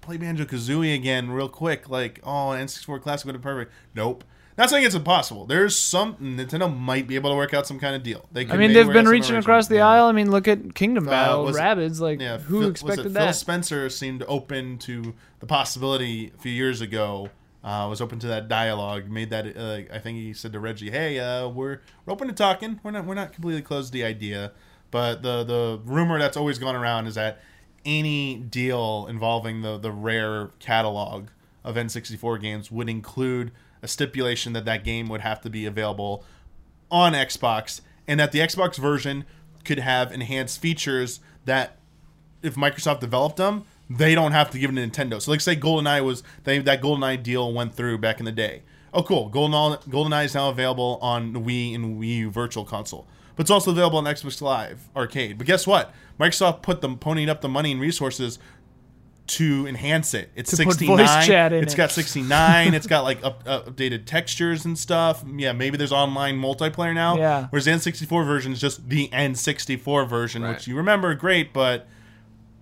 [0.00, 1.88] play Banjo Kazooie again real quick.
[1.88, 3.72] Like, oh, N64 Classic would have been perfect.
[3.94, 4.24] Nope.
[4.58, 5.46] Not saying it's impossible.
[5.46, 8.28] There's some Nintendo might be able to work out some kind of deal.
[8.32, 10.06] They I mean, they've been reaching across the aisle.
[10.06, 12.00] I mean, look at Kingdom Battle, was Rabbids.
[12.00, 13.34] Like, Yeah, who Phil- expected it Phil that?
[13.34, 17.30] Spencer seemed open to the possibility a few years ago.
[17.64, 19.08] Uh, was open to that dialogue.
[19.08, 19.56] Made that.
[19.56, 22.80] Uh, I think he said to Reggie, "Hey, uh, we're we're open to talking.
[22.82, 24.50] We're not we're not completely closed to the idea."
[24.90, 27.40] But the the rumor that's always gone around is that
[27.84, 31.28] any deal involving the the rare catalog
[31.64, 33.52] of N64 games would include
[33.82, 36.24] a stipulation that that game would have to be available
[36.90, 39.24] on Xbox and that the Xbox version
[39.64, 41.78] could have enhanced features that
[42.42, 45.20] if Microsoft developed them, they don't have to give it to Nintendo.
[45.20, 48.62] So like say GoldenEye was they, that GoldenEye deal went through back in the day.
[48.92, 49.30] Oh cool.
[49.30, 53.06] GoldenEye GoldenEye is now available on Wii and Wii U Virtual Console.
[53.36, 55.38] But it's also available on Xbox Live Arcade.
[55.38, 55.92] But guess what?
[56.20, 58.38] Microsoft put them ponying up the money and resources
[59.28, 60.30] to enhance it.
[60.34, 60.96] It's To put 69.
[60.98, 61.76] voice chat in It's it.
[61.76, 62.74] got 69.
[62.74, 65.24] it's got like up, up, updated textures and stuff.
[65.36, 67.16] Yeah, maybe there's online multiplayer now.
[67.16, 67.46] Yeah.
[67.50, 70.50] Whereas the N64 version is just the N64 version, Right.
[70.56, 71.86] which you remember great, but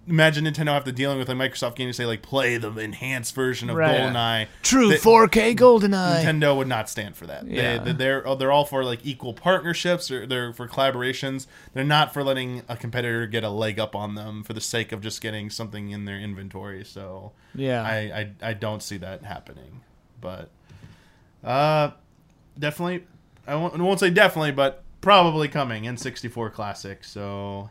[0.09, 3.71] imagine Nintendo after dealing with a Microsoft game to say like play the enhanced version
[3.71, 4.01] of Right.
[4.01, 4.47] GoldenEye.
[4.63, 6.25] True They- 4K GoldenEye.
[6.25, 7.47] Nintendo would not stand for that.
[7.47, 7.79] Yeah.
[7.79, 10.11] They, they're oh, they're all for like equal partnerships.
[10.11, 11.47] Or they're for collaborations.
[11.75, 14.91] They're not for letting a competitor get a leg up on them for the sake
[14.93, 16.85] of just getting something in their inventory.
[16.85, 17.83] So Yeah.
[17.83, 17.97] I
[18.43, 19.83] I, I don't see that happening.
[20.21, 20.51] But
[21.45, 21.93] uh,
[22.59, 23.07] definitely,
[23.47, 27.03] I won't, I won't say definitely, but probably coming in 64 Classic.
[27.05, 27.71] So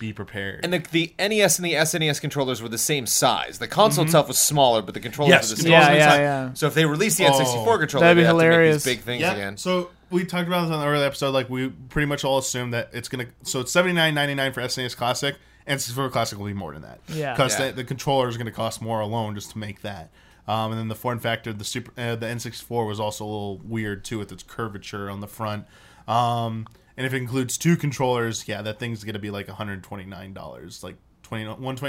[0.00, 0.64] be prepared.
[0.64, 3.60] And the, the NES and the SNES controllers were the same size.
[3.60, 6.18] The console itself was smaller, but the controllers Yes, were the controllers same yeah, size.
[6.18, 6.52] yeah, yeah.
[6.54, 8.74] So if they release the Oh, N64 controller, that'd be they have to hilarious.
[8.74, 9.32] make these big things yeah.
[9.34, 9.56] again.
[9.56, 11.30] So we talked about this on the early episode.
[11.30, 13.26] Like we pretty much all assume that it's gonna.
[13.44, 15.36] So it's seventy nine ninety nine for SNES Classic,
[15.68, 16.98] and for Classic will be more than that.
[17.08, 17.32] Yeah.
[17.34, 17.66] because Yeah.
[17.68, 20.10] the, the controller is gonna cost more alone just to make that.
[20.48, 23.24] Um, and then the form factor, the super, uh, the N sixty four was also
[23.24, 25.66] a little weird too with its curvature on the front.
[26.08, 26.66] Um,
[26.96, 30.04] and if it includes two controllers, yeah, that thing's gonna be like one hundred twenty
[30.04, 31.44] nine dollars, like 20,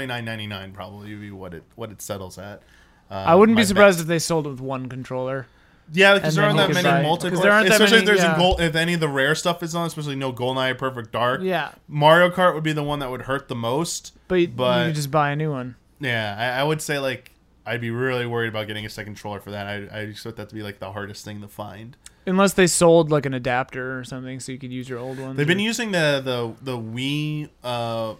[0.06, 2.62] 129.99 probably would be what it what it settles at.
[3.10, 5.46] Uh, I wouldn't be bet- surprised if they sold it with one controller.
[5.92, 7.30] Yeah, because there aren't that many buy- multiplayer.
[7.30, 8.34] 'cause there aren't especially many, if there's yeah.
[8.34, 8.60] a gold.
[8.60, 11.40] If any of the rare stuff is on, especially no GoldenEye Perfect Dark.
[11.42, 11.72] Yeah.
[11.88, 14.12] Mario Kart would be the one that would hurt the most.
[14.28, 15.74] But, you- But- you could just buy a new one.
[16.00, 17.32] Yeah, I, I would say like
[17.66, 19.66] I'd be really worried about getting a second controller for that.
[19.66, 21.96] I I expect that to be like the hardest thing to find.
[22.26, 25.34] Unless they sold like an adapter or something so you could use your old one.
[25.36, 28.14] They've been using the the the Wii uh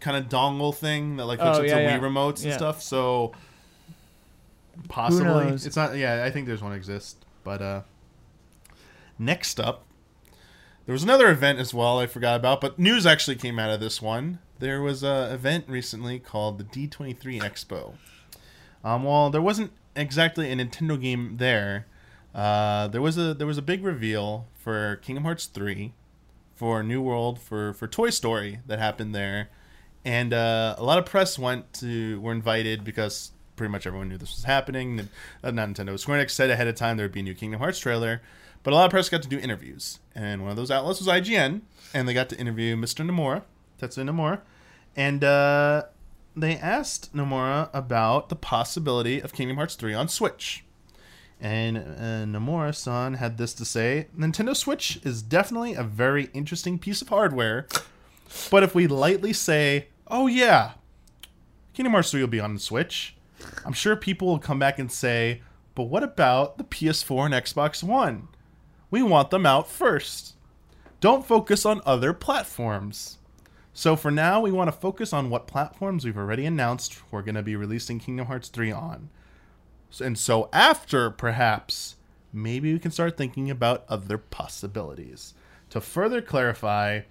[0.00, 1.98] kind of dongle thing that like hooks Oh, up yeah, to yeah.
[1.98, 2.56] Wii remotes and Yeah.
[2.56, 2.82] stuff.
[2.82, 3.32] So
[4.88, 5.66] possibly knows?
[5.66, 5.96] it's not.
[5.96, 7.24] Yeah, I think there's one exist.
[7.44, 7.82] But uh
[9.18, 9.84] next up,
[10.86, 11.98] there was another event as well.
[11.98, 14.38] I forgot about, but news actually came out of this one.
[14.58, 17.94] There was a event recently called the D23 Expo.
[18.84, 21.86] Um, well, there wasn't exactly a Nintendo game there.
[22.34, 25.92] Uh, there was a there was a big reveal for Kingdom Hearts 3
[26.54, 29.50] for New World for for Toy Story that happened there,
[30.04, 34.16] and uh, a lot of press went to were invited because pretty much everyone knew
[34.16, 35.08] this was happening.
[35.44, 35.98] Uh, not Nintendo.
[35.98, 38.22] Square Enix said ahead of time there would be a new Kingdom Hearts trailer,
[38.62, 41.08] but a lot of press got to do interviews, and one of those outlets was
[41.08, 41.60] IGN,
[41.92, 43.06] and they got to interview Mr.
[43.06, 43.42] Nomura,
[43.80, 44.40] Tetsuya Nomura,
[44.96, 45.82] and uh,
[46.34, 50.64] they asked Nomura about the possibility of Kingdom Hearts 3 on Switch.
[51.42, 57.02] And uh, Nomura-san had this to say: Nintendo Switch is definitely a very interesting piece
[57.02, 57.66] of hardware,
[58.48, 60.74] but if we lightly say, "Oh yeah,
[61.74, 63.16] Kingdom Hearts 3 will be on the Switch,"
[63.66, 65.42] I'm sure people will come back and say,
[65.74, 68.28] "But what about the PS4 and Xbox One?
[68.88, 70.36] We want them out first.
[71.00, 73.18] Don't focus on other platforms."
[73.74, 77.34] So for now, we want to focus on what platforms we've already announced we're going
[77.34, 79.08] to be releasing Kingdom Hearts 3 on.
[80.00, 81.96] And so after, perhaps,
[82.32, 85.34] maybe we can start thinking about other possibilities.
[85.70, 87.02] To further clarify,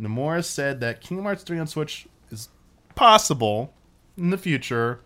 [0.00, 2.48] Nomura said that Kingdom Hearts 3 on Switch is
[2.94, 3.72] possible
[4.16, 5.00] in the future.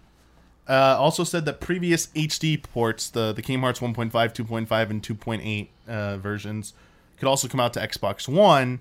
[0.68, 5.68] Uh, also said that previous HD ports, the, the Kingdom Hearts 1.5, 2.5, and 2.8
[5.88, 6.74] uh, versions,
[7.16, 8.80] could also come out to Xbox One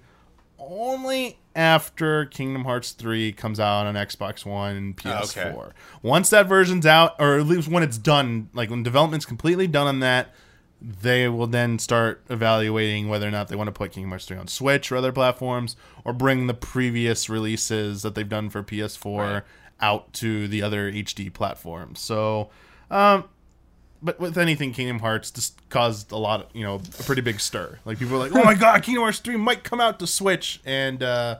[0.70, 5.46] only after Kingdom Hearts 3 comes out on Xbox One and PS4.
[5.58, 5.72] okay.
[6.02, 9.88] Once that version's out, or at least when it's done, like when development's completely done
[9.88, 10.34] on that,
[10.82, 14.38] they will then start evaluating whether or not they want to put Kingdom Hearts 3
[14.38, 19.18] on Switch or other platforms, or bring the previous releases that they've done for PS4
[19.34, 19.44] Right.
[19.82, 22.00] out to the other HD platforms.
[22.00, 22.50] So,
[22.90, 23.26] um,
[24.02, 27.40] but with anything Kingdom Hearts, this caused a lot of you know a pretty big
[27.40, 27.80] stir.
[27.86, 30.62] Like people were like, "Oh my god, Kingdom Hearts three might come out to Switch."
[30.66, 31.40] And uh,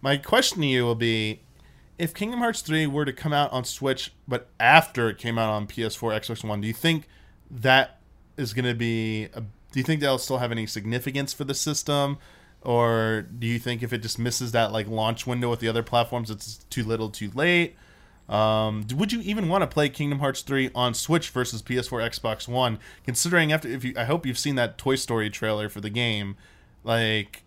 [0.00, 1.40] my question to you will be,
[1.98, 5.50] if Kingdom Hearts three were to come out on Switch, but after it came out
[5.50, 7.08] on PS4, Xbox One, do you think
[7.50, 8.00] that
[8.36, 9.24] is going to be?
[9.34, 12.18] A, do you think that'll still have any significance for the system?
[12.64, 15.82] Or do you think if it just misses that like launch window with the other
[15.82, 17.74] platforms, it's too little, too late?
[18.28, 22.48] Um, would you even want to play Kingdom Hearts 3 on Switch versus PS4, Xbox
[22.48, 22.78] One?
[23.04, 26.36] Considering after, if you, I hope you've seen that Toy Story trailer for the game.
[26.84, 27.42] Like,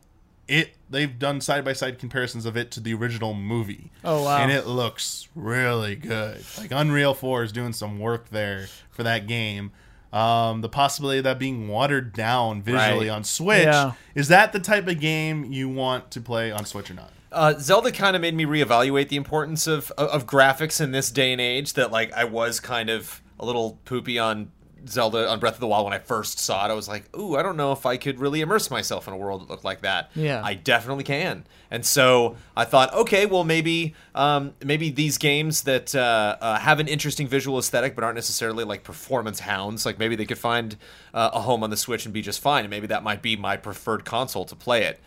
[0.48, 3.90] it they've done side by side comparisons of it to the original movie.
[4.04, 4.38] Oh, wow.
[4.38, 6.44] And it looks really good.
[6.60, 9.72] Like Unreal 4 is doing some work there for that game.
[10.14, 13.16] Um, the possibility of that being watered down visually Right.
[13.16, 13.94] on Switch Yeah.
[14.14, 17.12] is that the type of game you want to play on Switch or not?
[17.36, 21.12] Uh, Zelda kind of made me reevaluate the importance of, of of graphics in this
[21.12, 21.74] day and age.
[21.74, 24.52] That like I was kind of a little poopy on
[24.88, 26.72] Zelda on Breath of the Wild when I first saw it.
[26.72, 29.18] I was like, ooh, I don't know if I could really immerse myself in a
[29.18, 30.12] world that looked like that.
[30.16, 30.42] Yeah.
[30.44, 31.46] I definitely can.
[31.72, 36.80] And so I thought, okay, well maybe um, maybe these games that uh, uh, have
[36.80, 40.78] an interesting visual aesthetic but aren't necessarily like performance hounds, like maybe they could find
[41.14, 42.64] uh, a home on the Switch and be just fine.
[42.64, 45.00] And maybe that might be my preferred console to play it.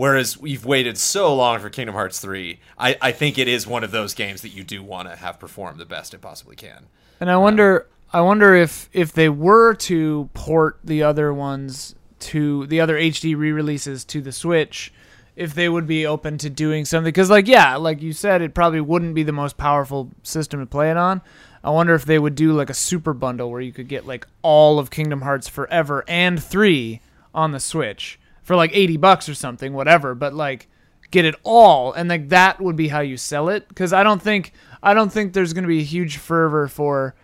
[0.00, 3.84] Whereas we've waited so long for Kingdom Hearts 3, I, I think it is one
[3.84, 6.86] of those games that you do want to have perform the best it possibly can.
[7.20, 12.66] And I wonder, I wonder if if they were to port the other ones to
[12.68, 14.90] the other HD re-releases to the Switch,
[15.36, 17.10] if they would be open to doing something.
[17.10, 20.66] Because, like, yeah, like you said, it probably wouldn't be the most powerful system to
[20.66, 21.20] play it on.
[21.62, 24.26] I wonder if they would do like a super bundle where you could get like
[24.40, 27.02] all of Kingdom Hearts Forever and three
[27.34, 28.18] on the Switch
[28.50, 30.12] for like eighty bucks or something, whatever.
[30.16, 30.66] But like
[31.12, 34.22] get it all and like that would be how you sell it because i don't
[34.22, 37.16] think i don't think there's going to be a huge fervor for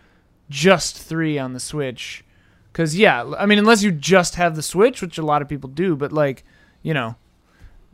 [0.51, 2.25] just three on the switch
[2.73, 5.71] because yeah i mean unless you just have the switch which a lot of people
[5.71, 6.43] do but like
[6.83, 7.15] you know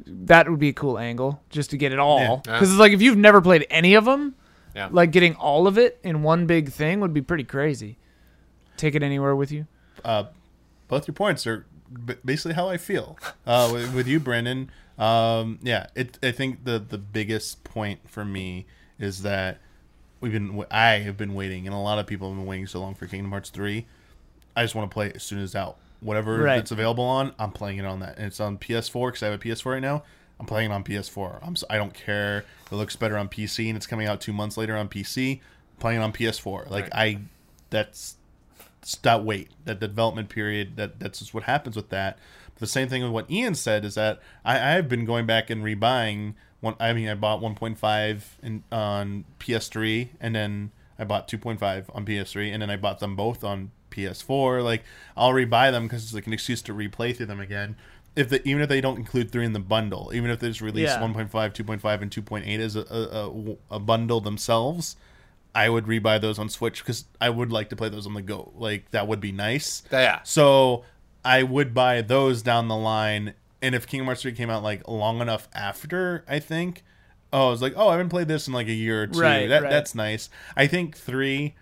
[0.06, 2.52] that would be a cool angle just to get it all Yeah.
[2.54, 4.34] because it's like if you've never played any of them
[4.74, 4.88] Yeah.
[4.90, 7.98] like getting all of it in one big thing would be pretty crazy
[8.78, 9.66] take it anywhere with you
[10.06, 10.24] uh,
[10.88, 11.64] both your points are b-
[12.24, 14.70] basically how I feel uh, with, with you, Brandon.
[14.98, 16.18] Um, yeah, it.
[16.22, 18.66] I think the the biggest point for me
[18.98, 19.58] is that
[20.20, 20.64] we've been.
[20.70, 23.06] I have been waiting, and a lot of people have been waiting so long for
[23.06, 23.86] Kingdom Hearts three.
[24.54, 25.78] I just want to play it as soon as it's out.
[26.00, 26.58] Whatever Right.
[26.58, 29.40] it's available on, I'm playing it on that, and it's on PS4 because I have
[29.40, 30.02] a PS4 right now.
[30.40, 31.38] I'm playing it on PS4.
[31.42, 31.56] I'm.
[31.70, 32.44] I don't care.
[32.70, 35.40] It looks better on PC, and it's coming out two months later on PC.
[35.78, 36.68] playing it on PS4.
[36.70, 36.92] Like Right.
[36.94, 37.18] I,
[37.70, 38.16] that's
[39.02, 40.76] that wait, that development period.
[40.76, 42.18] That that's just what happens with that.
[42.58, 45.62] the same thing with what Ian said is that I I've been going back and
[45.64, 46.74] rebuying one.
[46.78, 52.52] I mean, I bought 1.5 in on PS3, and then I bought 2.5 on PS3,
[52.52, 54.62] and then I bought them both on PS4.
[54.64, 54.82] Like
[55.16, 57.76] I'll rebuy them because it's like an excuse to replay through them again.
[58.14, 60.60] If the, even if they don't include three in the bundle, even if they just
[60.60, 61.00] release Yeah.
[61.00, 64.96] 1.5, 2.5, and 2.8 as a, a, a bundle themselves,
[65.54, 68.22] I would rebuy those on Switch because I would like to play those on the
[68.22, 68.52] go.
[68.56, 69.82] Like that would be nice.
[69.90, 70.20] Yeah.
[70.22, 70.84] So
[71.24, 73.34] I would buy those down the line.
[73.60, 76.82] And if Kingdom Hearts 3 came out like long enough after, I think,
[77.32, 79.20] oh, I was like, oh, I haven't played this in like a year or two.
[79.20, 79.70] Right, that right.
[79.70, 80.30] that's nice.
[80.56, 81.54] I think three,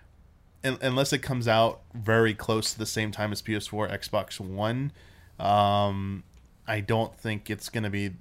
[0.63, 4.91] un- unless it comes out very close to the same time as PS4, Xbox One,
[5.39, 6.23] um,
[6.67, 8.11] I don't think it's gonna be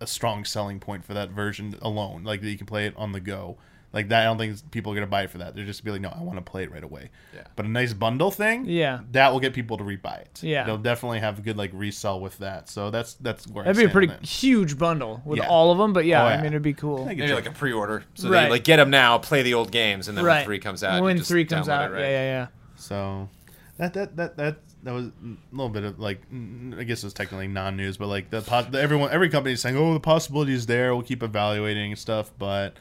[0.00, 2.24] a strong selling point for that version alone.
[2.24, 3.56] Like that you can play it on the go.
[3.92, 5.54] Like that, I don't think people are gonna buy it for that.
[5.54, 7.10] They're just gonna be like, no, I want to play it right away.
[7.34, 7.42] Yeah.
[7.56, 9.00] But a nice bundle thing, Yeah.
[9.10, 10.42] that will get people to rebuy it.
[10.42, 10.64] Yeah.
[10.64, 12.68] they'll definitely have a good like resell with that.
[12.70, 15.48] So that's that's where That'd I be a pretty huge bundle with Yeah.
[15.48, 15.92] all of them.
[15.92, 17.04] But yeah, Oh, I mean, it'd be cool.
[17.04, 18.44] Maybe like a pre-order, so Right.
[18.44, 20.36] they like get them now, play the old games, and then right.
[20.38, 22.00] when three comes out, you when just three comes out, it, right?
[22.00, 22.46] yeah, yeah, yeah.
[22.76, 23.28] So
[23.76, 25.12] that that that that that was a
[25.52, 26.22] little bit of like
[26.78, 29.60] I guess it was technically non-news, but like the, pos- the everyone every company is
[29.60, 30.94] saying, oh, the possibility is there.
[30.94, 32.74] We'll keep evaluating and stuff, but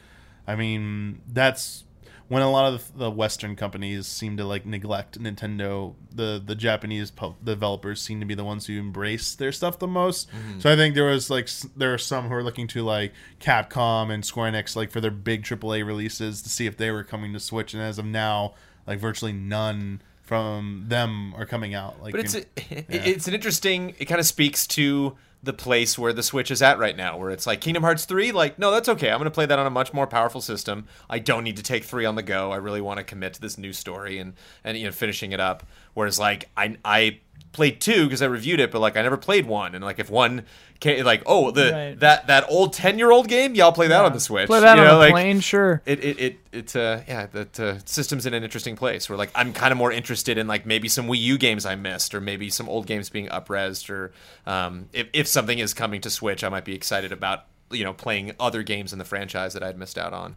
[0.47, 1.83] I mean that's
[2.27, 5.95] when a lot of the Western companies seem to like neglect Nintendo.
[6.13, 9.87] The the Japanese pu- developers seem to be the ones who embrace their stuff the
[9.87, 10.29] most.
[10.29, 10.59] Mm-hmm.
[10.61, 13.11] So I think there was like s- there are some who are looking to like
[13.41, 17.03] Capcom and Square Enix like for their big AAA releases to see if they were
[17.03, 18.53] coming to Switch, and as of now,
[18.87, 22.01] like virtually none from them are coming out.
[22.01, 22.39] Like, But it's a,
[22.71, 23.93] know, it's an interesting.
[23.99, 27.31] It kind of speaks to the place where the Switch is at right now, where
[27.31, 28.31] it's like Kingdom Hearts three.
[28.31, 29.09] Like, no, that's okay.
[29.09, 30.85] I'm going to play that on a much more powerful system.
[31.09, 32.51] I don't need to take three on the go.
[32.51, 34.33] I really want to commit to this new story and
[34.63, 35.63] and you know finishing it up.
[35.93, 37.19] Whereas like I I
[37.51, 39.75] played two because I reviewed it, but like I never played one.
[39.75, 40.45] And like if one
[40.79, 41.99] came, like oh the Right.
[41.99, 44.47] that that old ten year old game, yeah, I'll play that on the Switch.
[44.47, 45.81] Play that you on know, a like, plane, sure.
[45.85, 49.31] it it it it's uh yeah that uh, system's in an interesting place where like
[49.35, 52.21] I'm kind of more interested in like maybe some Wii U games I missed or
[52.21, 54.11] maybe some old games being upresed or
[54.45, 57.93] um if if something is coming to Switch I might be excited about you know
[57.93, 60.35] playing other games in the franchise that I'd missed out on.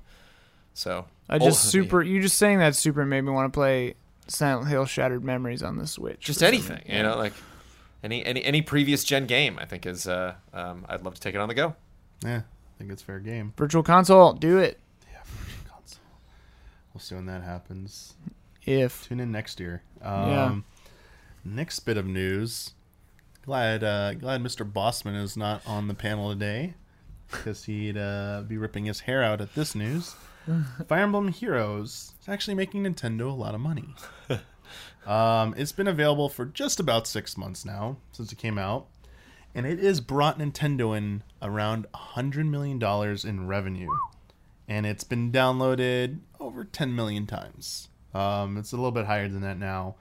[0.73, 2.03] So I just Oh, super.
[2.03, 3.95] You just saying that super made me want to play
[4.27, 6.21] Silent Hill Shattered Memories on the Switch.
[6.21, 7.33] just anything you know like
[8.03, 11.35] any any any previous gen game I think is uh um I'd love to take
[11.35, 11.75] it on the go.
[12.25, 13.53] yeah, I think it's fair game.
[13.57, 14.79] Virtual console, do it.
[15.11, 16.01] Yeah, Virtual console.
[16.93, 18.15] We'll see when that happens.
[18.67, 19.83] If Tune in next year.
[20.03, 20.45] Yeah.
[20.45, 20.65] Um,
[21.47, 22.73] Next bit of news.
[23.45, 24.71] glad uh, glad Mr.
[24.71, 26.73] Bossman is not on the panel today
[27.31, 30.15] because he'd uh, be ripping his hair out at this news.
[30.89, 33.95] Fire Emblem Heroes is actually making Nintendo a lot of money.
[35.07, 38.87] um, it's been available for just about six months now since it came out,
[39.55, 43.91] and it has brought Nintendo in around hundred million dollars in revenue,
[44.69, 47.89] and it's been downloaded over ten million times.
[48.13, 49.97] Um, it's a little bit higher than that now.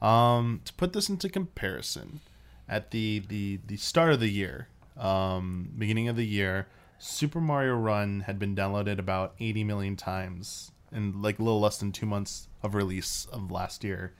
[0.00, 2.20] Um, to put this into comparison,
[2.68, 6.68] at the the the start of the year, um, beginning of the year,
[6.98, 11.78] Super Mario Run had been downloaded about 80 million times in like a little less
[11.78, 14.14] than two months of release of last year.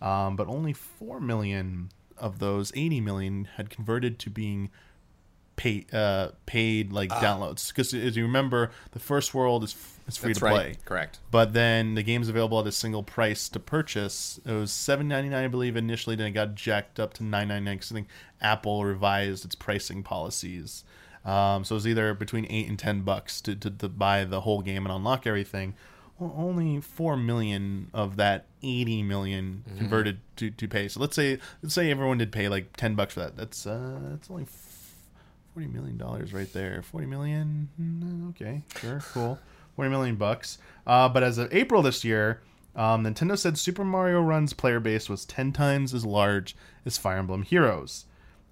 [0.00, 4.70] Um, but only 4 million of those 80 million had converted to being
[5.56, 7.68] paid, uh, paid like downloads.
[7.68, 9.76] Because as you remember, the first world is,
[10.06, 10.50] is free to play.
[10.50, 10.84] right.
[10.84, 11.18] Correct.
[11.30, 14.40] But then the game's available at a single price to purchase.
[14.46, 16.16] It was seven ninety nine, I believe, initially.
[16.16, 18.08] Then it got jacked up to nine ninety nine because I think
[18.40, 20.84] Apple revised its pricing policies.
[21.24, 24.40] Um, so it was either between eight and ten bucks to, to, to buy the
[24.42, 25.74] whole game and unlock everything.
[26.18, 30.88] Well, only four million of that eighty million converted to, to pay.
[30.88, 33.36] So let's say let's say everyone did pay like ten bucks for that.
[33.36, 34.46] That's uh that's only
[35.54, 36.82] forty million dollars right there.
[36.82, 37.68] Forty million.
[37.80, 39.38] Mm, Okay, sure, cool.
[39.76, 40.58] Forty million bucks.
[40.86, 42.40] Uh, but as of April this year,
[42.76, 46.54] um, Nintendo said Super Mario Run's player base was ten times as large
[46.84, 48.04] as Fire Emblem Heroes,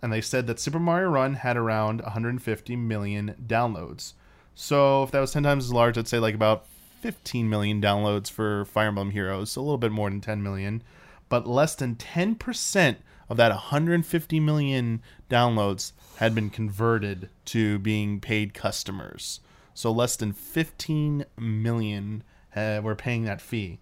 [0.02, 4.12] and they said that Super Mario Run had around 150 million downloads.
[4.54, 6.66] So if that was ten times as large, I'd say like about
[7.00, 10.82] 15 million downloads for Fire Emblem Heroes, so a little bit more than 10 million,
[11.28, 12.96] but less than 10%
[13.28, 19.40] of that 150 million downloads had been converted to being paid customers.
[19.74, 22.24] So less than 15 million
[22.56, 23.78] uh, were paying that fee.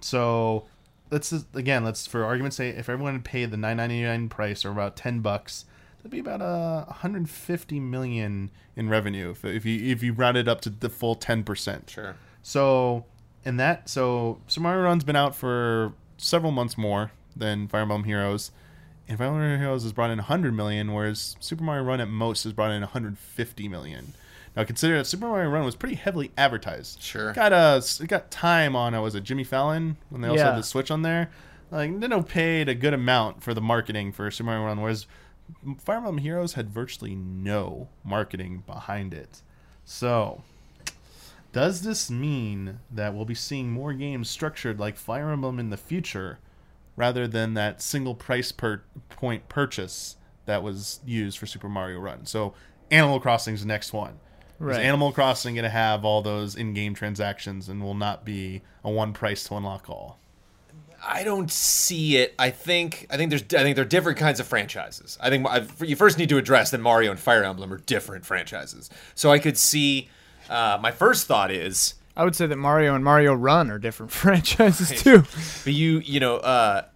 [0.00, 0.66] So
[1.10, 4.96] let's just, again, let's for argument's sake, if everyone paid the 9.99 price or about
[4.96, 5.64] 10 bucks,
[5.98, 10.48] that'd be about uh, 150 million in revenue if, if you if you round it
[10.48, 11.88] up to the full 10%.
[11.88, 12.16] Sure.
[12.42, 13.04] So,
[13.44, 18.04] in that, so Super Mario Run's been out for several months more than Fire Emblem
[18.04, 18.50] Heroes,
[19.08, 22.44] and Fire Emblem Heroes has brought in 100 million, whereas Super Mario Run at most
[22.44, 24.14] has brought in 150 million.
[24.56, 27.02] Now, consider that Super Mario Run was pretty heavily advertised.
[27.02, 27.32] Sure.
[27.34, 28.94] Got a it got time on.
[28.94, 30.50] Uh, was it Jimmy Fallon when they also Yeah.
[30.52, 31.30] had the Switch on there?
[31.70, 35.06] Like Nintendo paid a good amount for the marketing for Super Mario Run, whereas
[35.78, 39.42] Fire Emblem Heroes had virtually no marketing behind it.
[39.84, 40.42] So,
[41.52, 45.76] does this mean that we'll be seeing more games structured like Fire Emblem in the
[45.76, 46.38] future,
[46.96, 52.26] rather than that single price per point purchase that was used for Super Mario Run?
[52.26, 52.54] So,
[52.90, 54.18] Animal Crossing's the next one.
[54.58, 54.80] Is Right.
[54.80, 59.12] Animal Crossing going to have all those in-game transactions and will not be a one
[59.12, 60.18] price to unlock all?
[61.06, 62.34] I don't see it.
[62.38, 65.18] I think I think there's I think they're different kinds of franchises.
[65.20, 68.24] I think I, you first need to address that Mario and Fire Emblem are different
[68.24, 68.90] franchises.
[69.14, 70.08] So I could see.
[70.48, 74.10] Uh, my first thought is, I would say that Mario and Mario Run are different
[74.12, 75.24] franchises too.
[75.64, 76.86] but you you know, uh,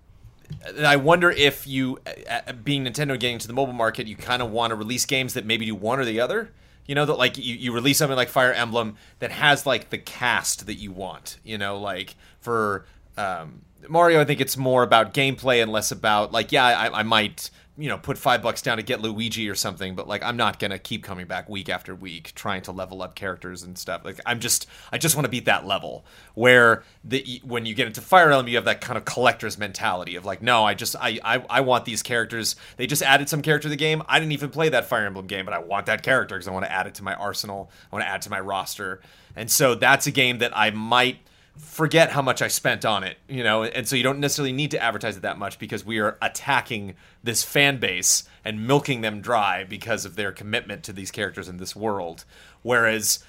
[0.85, 1.99] I wonder if you,
[2.29, 5.35] uh, being Nintendo getting to the mobile market, you kind of want to release games
[5.35, 6.51] that maybe do one or the other.
[6.87, 9.99] You know that like you, you release something like Fire Emblem that has like the
[9.99, 11.39] cast that you want.
[11.45, 16.33] You know, like for um, Mario, I think it's more about gameplay and less about
[16.33, 17.51] like yeah, I, I might
[17.81, 20.59] you know put five bucks down to get Luigi or something, but like I'm not
[20.59, 24.05] gonna keep coming back week after week trying to level up characters and stuff.
[24.05, 26.05] Like I'm just I just want to beat that level
[26.35, 30.17] where the when you get into Fire Emblem, you have that kind of collector's mentality
[30.17, 32.55] of like no, I just I I, I want these characters.
[32.77, 34.03] They just added some character to the game.
[34.07, 36.53] I didn't even play that Fire Emblem game, but I want that character because I
[36.53, 37.71] want to add it to my arsenal.
[37.91, 39.01] I want to add to my roster,
[39.35, 41.19] and so that's a game that I might
[41.61, 44.71] forget how much I spent on it, you know, and so you don't necessarily need
[44.73, 49.21] to advertise it that much because we are attacking this fan base and milking them
[49.21, 52.25] dry because of their commitment to these characters in this world.
[52.63, 53.23] Whereas,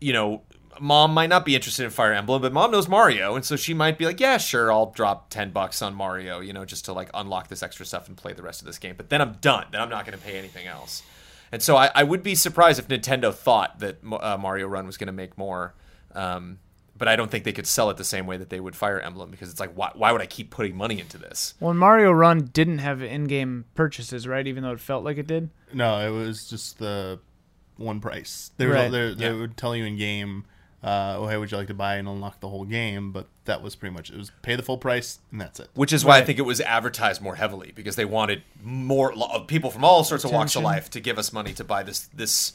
[0.00, 0.42] you know,
[0.80, 3.72] mom might not be interested in Fire Emblem, but mom knows Mario, and so she
[3.72, 6.92] might be like, yeah, sure, I'll drop 10 bucks on Mario, you know, just to
[6.92, 8.94] like unlock this extra stuff and play the rest of this game.
[8.96, 9.66] But then I'm done.
[9.70, 11.02] Then I'm not going to pay anything else.
[11.52, 14.96] And so I, I would be surprised if Nintendo thought that uh, Mario Run was
[14.96, 15.74] going to make more.
[16.14, 16.58] Um,
[16.96, 18.98] but I don't think they could sell it the same way that they would Fire
[19.00, 21.54] Emblem because it's like, why, why would I keep putting money into this?
[21.60, 24.46] Well, Mario Run didn't have in-game purchases, right?
[24.46, 25.50] Even though it felt like it did.
[25.72, 27.18] No, it was just the
[27.76, 28.50] one price.
[28.56, 28.90] They, were, Right.
[28.90, 29.34] they, they Yeah.
[29.40, 30.44] would tell you in game,
[30.82, 33.10] uh, oh, hey, would you like to buy and unlock the whole game?
[33.12, 34.16] But that was pretty much it.
[34.16, 35.68] was pay the full price and that's it.
[35.74, 39.40] Which is why I think it was advertised more heavily because they wanted more lo-
[39.46, 42.08] people from all sorts of walks of life to give us money to buy this
[42.14, 42.52] this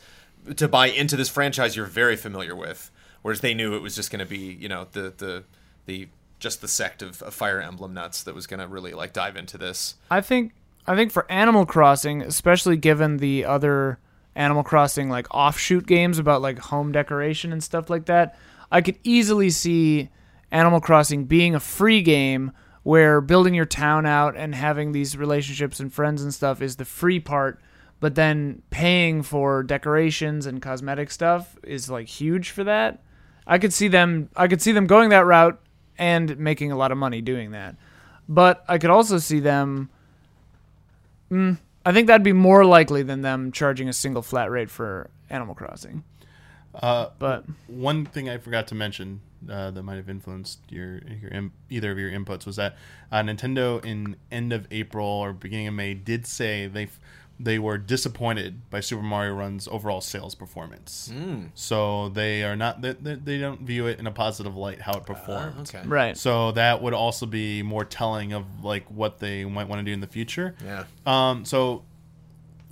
[0.55, 2.89] to buy into this franchise you're very familiar with.
[3.21, 5.43] Whereas they knew it was just going to be you know the the
[5.85, 6.07] the
[6.39, 9.37] just the sect of, of Fire Emblem nuts that was going to really like dive
[9.37, 9.95] into this.
[10.09, 10.53] I think
[10.87, 13.99] I think for Animal Crossing, especially given the other
[14.35, 18.37] Animal Crossing like offshoot games about like home decoration and stuff like that,
[18.71, 20.09] I could easily see
[20.51, 22.51] Animal Crossing being a free game
[22.83, 26.85] where building your town out and having these relationships and friends and stuff is the
[26.85, 27.59] free part,
[27.99, 33.03] but then paying for decorations and cosmetic stuff is like huge for that.
[33.51, 35.59] I could see them I could see them going that route
[35.97, 37.75] and making a lot of money doing that.
[38.29, 39.89] But I could also see them
[41.29, 45.09] mm, I think that'd be more likely than them charging a single flat rate for
[45.29, 46.03] Animal Crossing.
[46.73, 51.49] Uh, But one thing I forgot to mention uh, that might have influenced your, your
[51.69, 52.77] either of your inputs was that
[53.11, 56.99] uh, Nintendo in end of April or beginning of May did say they f-
[57.43, 61.11] they were disappointed by Super Mario Run's overall sales performance.
[61.55, 64.93] So they are not they, they they don't view it in a positive light how
[64.93, 65.69] it performed.
[65.73, 65.87] okay.
[65.87, 66.17] right.
[66.17, 69.93] So that would also be more telling of like what they might want to do
[69.93, 70.55] in the future.
[70.63, 70.85] Yeah.
[71.05, 71.83] Um, so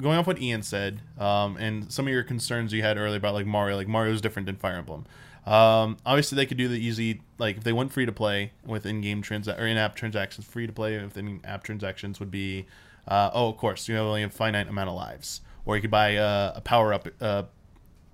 [0.02, 3.34] going off what Ian said, um, and some of your concerns you had earlier about
[3.34, 5.06] like Mario, like Mario's different than Fire Emblem.
[5.46, 8.86] Um, obviously they could do the easy, like if they went free to play with
[8.86, 12.68] in-game transa- or in-app transactions, free to play with in-app transactions would be,
[13.10, 15.92] uh, oh, of course, you have only a finite amount of lives, or you could
[15.92, 17.44] buy a, a power-up uh,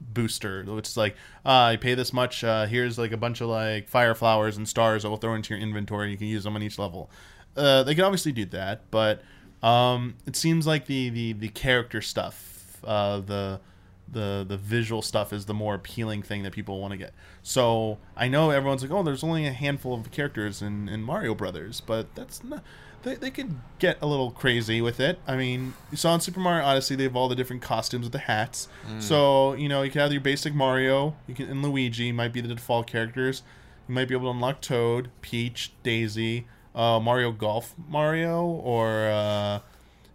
[0.02, 1.16] booster, which is like,
[1.46, 2.44] uh, you pay this much.
[2.44, 5.54] Uh, here's like a bunch of like fire flowers and stars that will throw into
[5.54, 6.12] your inventory.
[6.12, 7.10] You can use them on each level.
[7.56, 9.22] Uh, they can obviously do that, but
[9.64, 13.60] um, it seems like the the the character stuff, uh, the
[14.12, 17.14] the the visual stuff is the more appealing thing that people want to get.
[17.42, 21.34] So I know everyone's like, oh, there's only a handful of characters in, in Mario
[21.34, 22.64] Brothers, but that's not.
[23.06, 25.20] They, they could get a little crazy with it.
[25.28, 28.12] I mean, you saw in Super Mario Odyssey they have all the different costumes with
[28.12, 28.68] the hats.
[29.00, 32.42] So you know you can have your basic Mario, you can and Luigi might be
[32.42, 33.44] the default characters.
[33.88, 39.60] You might be able to unlock Toad, Peach, Daisy, uh, Mario Golf Mario, or uh,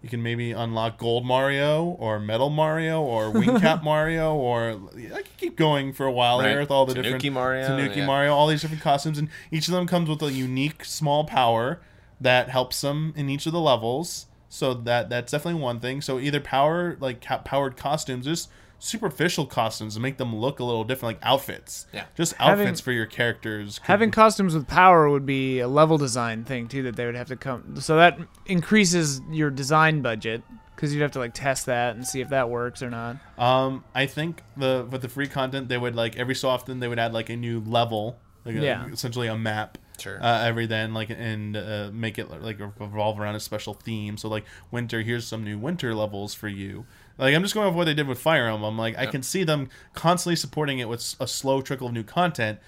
[0.02, 4.80] you can maybe unlock Gold Mario, or Metal Mario, or Wing Cap Mario, or
[5.14, 6.48] I could keep going for a while Right.
[6.48, 8.06] there with all the Tanuki different Mario, Tanuki yeah.
[8.06, 11.80] Mario, all these different costumes, and each of them comes with a unique small power
[12.20, 14.26] that helps them in each of the levels.
[14.48, 16.00] So that that's definitely one thing.
[16.00, 18.48] So either power like ca- powered costumes, just
[18.82, 21.86] superficial costumes to make them look a little different, like outfits.
[21.92, 22.04] Yeah.
[22.16, 23.78] just Having- outfits for your characters.
[23.78, 27.14] could- Having costumes with power would be a level design thing too that they would
[27.14, 27.76] have to come.
[27.80, 30.42] So that increases your design budget
[30.74, 33.16] because you'd have to like test that and see if that works or not.
[33.38, 36.88] Um, I think the with the free content they would like every so often they
[36.88, 38.86] would add like a new level, like a- Yeah.
[38.88, 39.78] essentially a map.
[40.00, 40.22] Sure.
[40.22, 44.16] Uh, every then like and uh, make it like revolve around a special theme.
[44.16, 46.86] So like winter, here's some new winter levels for you.
[47.18, 48.78] Like I'm just going off what they did with Fire Emblem.
[48.78, 52.58] Like I can see them constantly supporting it with a slow trickle of new content,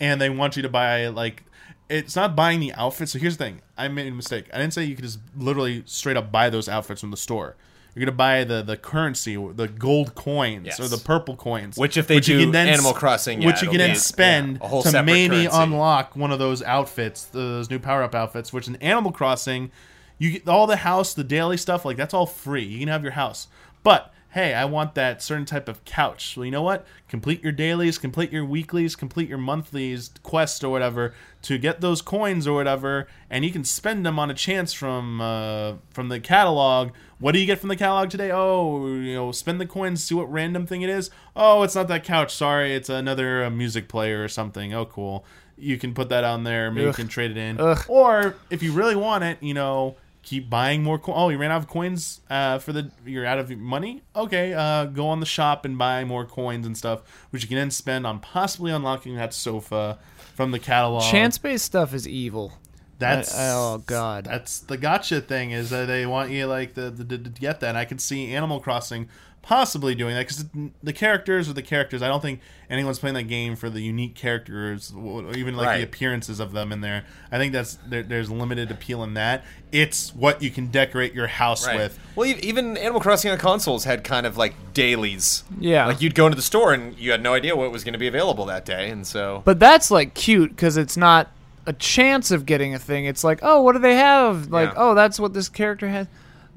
[0.00, 1.44] and they want you to buy like
[1.90, 3.12] it's not buying the outfits.
[3.12, 4.46] So here's the thing: I made a mistake.
[4.52, 7.56] I didn't say you could just literally straight up buy those outfits from the store.
[7.94, 10.80] You're gonna buy the the currency, the gold coins Yes.
[10.80, 11.76] or the purple coins.
[11.76, 14.60] Which if they you do can then Animal Crossing, yeah, which you can then spend
[14.62, 15.50] yeah, to maybe currency.
[15.52, 18.52] unlock one of those outfits, those new power up outfits.
[18.52, 19.70] Which in Animal Crossing,
[20.18, 22.62] you get all the house, the daily stuff, like that's all free.
[22.64, 23.48] You can have your house,
[23.82, 26.36] but hey, I want that certain type of couch.
[26.36, 26.86] Well, you know what?
[27.08, 32.02] Complete your dailies, complete your weeklies, complete your monthlies, quest or whatever to get those
[32.02, 36.20] coins or whatever, and you can spend them on a chance from uh, from the
[36.20, 36.90] catalog.
[37.18, 38.30] What do you get from the catalog today?
[38.30, 41.10] Oh, you know, spend the coins, see what random thing it is.
[41.34, 42.34] Oh, it's not that couch.
[42.34, 44.72] Sorry, it's another uh, music player or something.
[44.74, 45.24] Oh, cool.
[45.56, 46.70] You can put that on there.
[46.70, 47.60] Maybe you can trade it in.
[47.60, 47.84] Ugh.
[47.88, 49.96] Or if you really want it, you know,
[50.28, 50.98] keep buying more.
[50.98, 51.16] coins.
[51.18, 52.90] oh, you ran out of coins uh, for the.
[53.06, 54.02] You're out of money.
[54.14, 57.56] Okay, uh, go on the shop and buy more coins and stuff, which you can
[57.56, 59.98] then spend on possibly unlocking that sofa
[60.34, 61.02] from the catalog.
[61.10, 62.52] Chance based stuff is evil.
[62.98, 64.24] That's I- oh, God.
[64.24, 67.70] That's the gotcha thing is that they want you like the, the, to get that.
[67.70, 69.08] And I could see Animal Crossing
[69.48, 70.44] possibly doing that because
[70.82, 72.02] the characters are the characters.
[72.02, 75.78] I don't think anyone's playing that game for the unique characters, or even like Right.
[75.78, 77.04] the appearances of them in there.
[77.32, 79.42] I think that's there, there's limited appeal in that.
[79.72, 81.76] It's what you can decorate your house Right.
[81.78, 81.98] with.
[82.14, 85.44] Well, even Animal Crossing on consoles had kind of like dailies.
[85.58, 85.86] Yeah.
[85.86, 87.98] Like you'd go into the store and you had no idea what was going to
[87.98, 91.30] be available that day, and so But that's like cute because it's not
[91.64, 93.06] a chance of getting a thing.
[93.06, 94.50] It's like, oh, what do they have?
[94.50, 94.74] Like, Yeah.
[94.76, 96.06] oh, that's what this character has.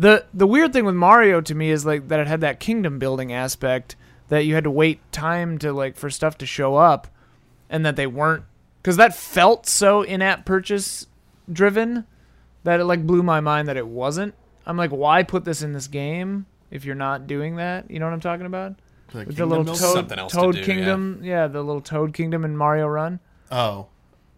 [0.02, 2.98] The the weird thing with Mario to me is like that it had that kingdom
[2.98, 3.96] building aspect
[4.30, 7.08] that you had to wait time to like for stuff to show up,
[7.70, 8.44] and that they weren't
[8.82, 11.06] because that felt so in-app purchase
[11.52, 12.08] driven
[12.64, 14.34] that it like blew my mind that it wasn't.
[14.66, 17.92] I'm like, why put this in this game if you're not doing that?
[17.92, 18.78] You know what I'm talking about?
[19.12, 20.64] The With the little Kingdom Toad, Something else to Toad do.
[20.64, 21.46] Kingdom, yeah.
[21.46, 23.20] the little Toad Kingdom in Mario Run.
[23.52, 23.86] Oh,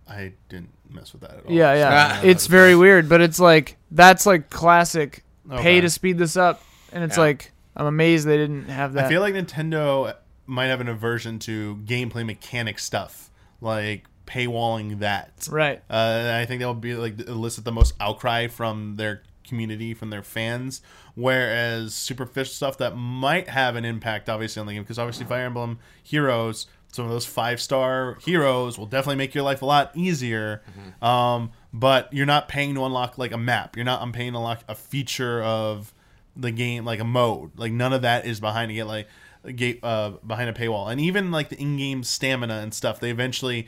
[0.09, 1.51] I didn't mess with that at all.
[1.53, 1.89] Yeah, yeah.
[1.93, 2.21] Ah.
[2.25, 7.03] it's very weird, but it's like that's like classic pay to speed this up, and
[7.03, 7.23] it's Yeah.
[7.23, 9.05] like I'm amazed they didn't have that.
[9.05, 10.15] I feel like Nintendo
[10.45, 13.29] might have an aversion to gameplay mechanic stuff,
[13.61, 15.47] like paywalling that.
[15.51, 15.81] right.
[15.89, 20.09] Uh, I think that would be like elicit the most outcry from their community, from
[20.11, 20.81] their fans.
[21.15, 25.45] Whereas superficial stuff that might have an impact, obviously, on the game, because obviously Fire
[25.45, 29.91] Emblem Heroes, some of those five star heroes will definitely make your life a lot
[29.95, 30.61] easier.
[31.01, 33.75] Um, but you're not paying to unlock like a map.
[33.75, 34.01] You're not.
[34.01, 35.91] I'm paying to unlock a feature of
[36.35, 37.51] the game, like a mode.
[37.57, 38.85] Like none of that is behind it.
[38.85, 39.07] Like
[39.43, 42.99] a gate uh, behind a paywall, and even like the in-game stamina and stuff.
[42.99, 43.67] They eventually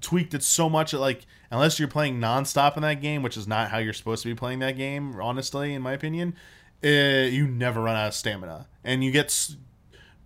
[0.00, 3.48] tweaked it so much that like unless you're playing nonstop in that game, which is
[3.48, 6.34] not how you're supposed to be playing that game, honestly, in my opinion,
[6.84, 9.56] uh, you never run out of stamina, and you get.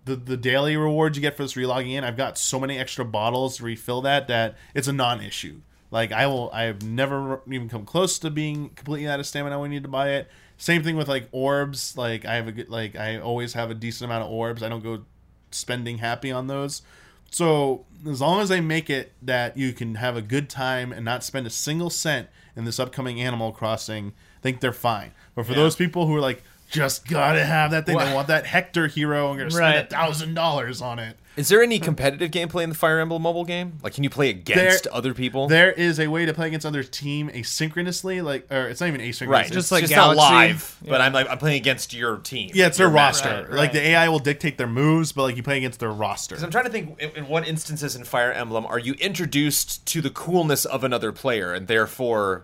[0.05, 3.05] The, the daily rewards you get for this relogging in, I've got so many extra
[3.05, 5.61] bottles to refill that that it's a non-issue.
[5.91, 9.59] Like I will, I have never even come close to being completely out of stamina
[9.59, 10.29] when I need to buy it.
[10.57, 11.95] Same thing with like orbs.
[11.97, 14.63] Like I have a good, like I always have a decent amount of orbs.
[14.63, 15.03] I don't go
[15.51, 16.81] spending happy on those.
[17.29, 21.05] So as long as they make it that you can have a good time and
[21.05, 25.11] not spend a single cent in this upcoming Animal Crossing, I think they're fine.
[25.35, 25.59] But for Yeah.
[25.59, 28.87] those people who are like, just gotta have that thing, they Well- want that Hector
[28.87, 29.89] hero, and gonna spend a Right.
[29.89, 31.17] thousand dollars on it.
[31.37, 33.77] Is there any competitive gameplay in the Fire Emblem mobile game?
[33.81, 35.47] Like, can you play against There- other people?
[35.47, 38.99] There is a way to play against other team asynchronously, like or it's not even
[39.01, 39.27] asynchronous.
[39.29, 40.33] right, it's- Just it's like just not Galaxy.
[40.33, 41.05] live, but Yeah.
[41.05, 42.51] I'm like I'm playing against your team.
[42.53, 43.13] yeah, it's their Your match.
[43.23, 43.29] roster.
[43.29, 43.73] Right, Like right.
[43.73, 46.01] the AI will dictate their moves, but like you play against their roster.
[46.01, 46.35] roster.
[46.35, 49.85] 'Cause I'm trying to think in, in what instances in Fire Emblem are you introduced
[49.85, 52.43] to the coolness of another player and therefore,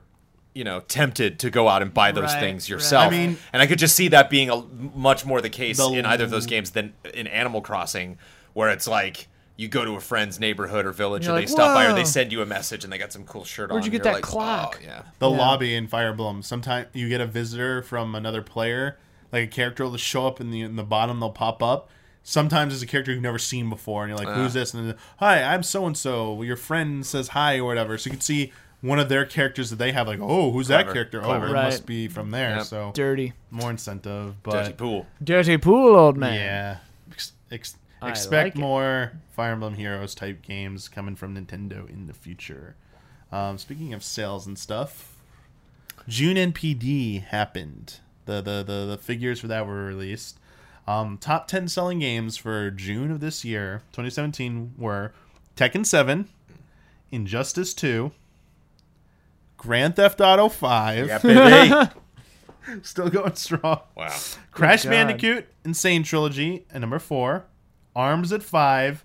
[0.58, 2.70] you know, tempted to go out and buy those Right, things right.
[2.70, 3.08] yourself.
[3.08, 4.64] I mean- and I could just see that being a
[4.96, 8.18] much more the case The- in either of those games than in Animal Crossing,
[8.54, 9.28] where it's like.
[9.60, 11.94] You go to a friend's neighborhood or village, You're or like, they stop by, or
[11.96, 13.74] they send you a message, and they got some cool shirt on.
[13.74, 14.80] Where'd you get that like, oh, clock?
[14.80, 15.02] Oh, yeah.
[15.18, 15.36] the Yeah.
[15.36, 16.44] lobby in Fire Emblem.
[16.44, 19.00] Sometimes you get a visitor from another player,
[19.32, 21.20] like a character will show up in the in the bottom.
[21.20, 21.90] They'll pop up.
[22.22, 24.60] Sometimes it's a character you've never seen before, and you're like, "Who's ah.
[24.60, 28.10] this?" And then, "Hi, I'm so and so." Your friend says hi or whatever, so
[28.10, 28.54] you can see
[28.88, 30.08] one of their characters that they have.
[30.08, 31.20] Like, "Oh, who's that character?
[31.22, 31.46] clever.
[31.48, 31.64] Oh, it Right.
[31.66, 32.66] must be from there." Yep.
[32.66, 33.34] So Dirty.
[33.52, 35.06] more incentive, but Dirty but pool.
[35.24, 36.34] Dirty pool, old man.
[36.36, 36.78] yeah,
[37.12, 38.60] ex- ex- I expect like it.
[38.62, 42.76] more Fire Emblem Heroes type games coming from Nintendo in the future.
[43.32, 45.18] Um, speaking of sales and stuff,
[46.08, 48.00] June NPD happened.
[48.26, 50.40] The the the, the figures for that were released.
[50.88, 55.12] Um, top ten selling games for June of this year, 2017, were
[55.58, 56.30] Tekken 7,
[57.12, 58.12] Injustice 2,
[59.58, 61.18] Grand Theft Auto 5, Yeah,
[62.68, 62.80] baby.
[62.84, 63.82] still going strong.
[63.96, 64.16] wow.
[64.52, 64.90] Crash God.
[64.92, 65.74] Bandicoot N.
[65.74, 67.46] Sane Trilogy at number four.
[67.96, 69.04] Arms at five.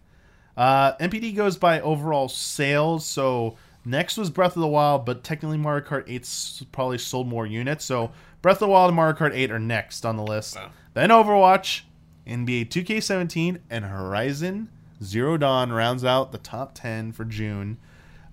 [0.57, 3.07] Uh, NPD goes by overall sales.
[3.07, 7.47] So next was Breath of the Wild, but technically Mario Kart 8 probably sold more
[7.47, 7.85] units.
[7.85, 10.57] So Breath of the Wild and Mario Kart 8 are next on the list.
[10.57, 10.71] Wow.
[10.95, 11.83] Then Overwatch,
[12.27, 14.69] NBA 2K17, and Horizon
[15.03, 17.79] Zero Dawn rounds out the top 10 for June.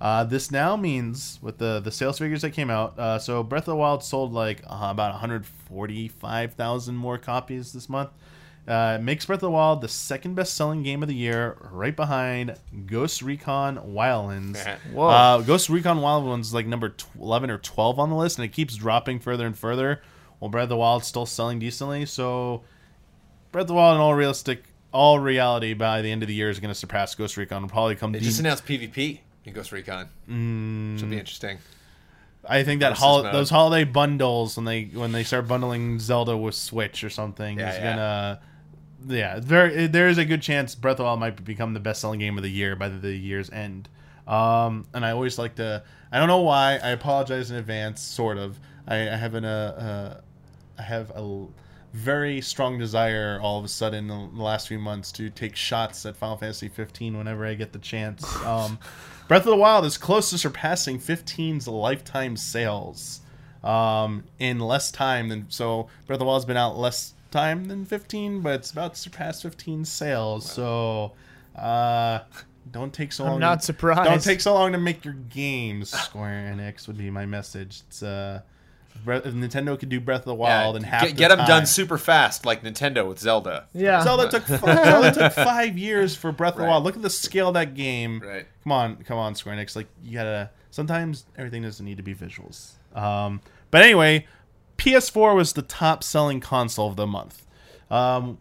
[0.01, 3.63] Uh, this now means with the the sales figures that came out, uh, so Breath
[3.63, 8.09] of the Wild sold like uh, about 145,000 more copies this month.
[8.65, 11.57] Uh, it makes Breath of the Wild the second best selling game of the year,
[11.71, 14.63] right behind Ghost Recon Wildlands.
[14.93, 15.07] Whoa.
[15.07, 18.45] Uh, Ghost Recon Wildlands is like number tw- 11 or 12 on the list, and
[18.45, 20.01] it keeps dropping further and further.
[20.37, 22.61] While Breath of the Wild's still selling decently, so
[23.51, 26.49] Breath of the Wild, in all realistic, all reality, by the end of the year
[26.49, 27.63] is going to surpass Ghost Recon.
[27.63, 28.13] Will probably come.
[28.13, 29.19] They deep- just announced PvP
[29.49, 30.07] in Ghost Recon.
[30.29, 30.99] Mm.
[30.99, 31.57] Should be interesting.
[32.47, 33.33] I think that hol- mode.
[33.33, 37.69] those holiday bundles when they when they start bundling Zelda with Switch or something Yeah,
[37.69, 37.83] is yeah.
[37.95, 38.39] gonna
[39.07, 42.01] yeah there there is a good chance Breath of the Wild might become the best
[42.01, 43.89] selling game of the year by the year's end.
[44.25, 48.37] Um, and I always like to I don't know why I apologize in advance sort
[48.37, 50.21] of I, I have an uh, uh
[50.79, 51.45] I have a
[51.93, 56.05] very strong desire all of a sudden in the last few months to take shots
[56.05, 58.23] at Final Fantasy 15 whenever I get the chance.
[58.45, 58.79] Um,
[59.29, 63.21] Breath of the Wild is close to surpassing 15's lifetime sales
[63.63, 65.87] um, in less time than so.
[66.07, 69.43] Breath of the Wild's been out less time than 15, but it's about to surpass
[69.43, 70.51] 15 sales.
[70.51, 71.11] So
[71.55, 72.21] uh,
[72.71, 73.35] don't take so long.
[73.35, 74.09] I'm not surprised.
[74.09, 75.91] Don't take so long to make your games.
[75.91, 77.83] Square Enix would be my message.
[77.87, 78.41] It's uh,
[79.03, 81.39] Breath, if Nintendo could do Breath of the Wild and half get, the get them
[81.39, 81.47] time.
[81.47, 83.67] done super fast, like Nintendo with Zelda.
[83.73, 84.03] Yeah.
[84.03, 86.83] Zelda took fi- Zelda took five years for Breath of the Wild.
[86.83, 88.21] Look at the scale of that game.
[88.25, 88.45] Right.
[88.63, 89.75] Come on, come on, Square Enix.
[89.75, 90.49] Like you gotta.
[90.71, 92.73] Sometimes everything doesn't need to be visuals.
[92.95, 94.27] Um, but anyway,
[94.77, 97.45] PS4 was the top selling console of the month.
[97.89, 98.37] Um,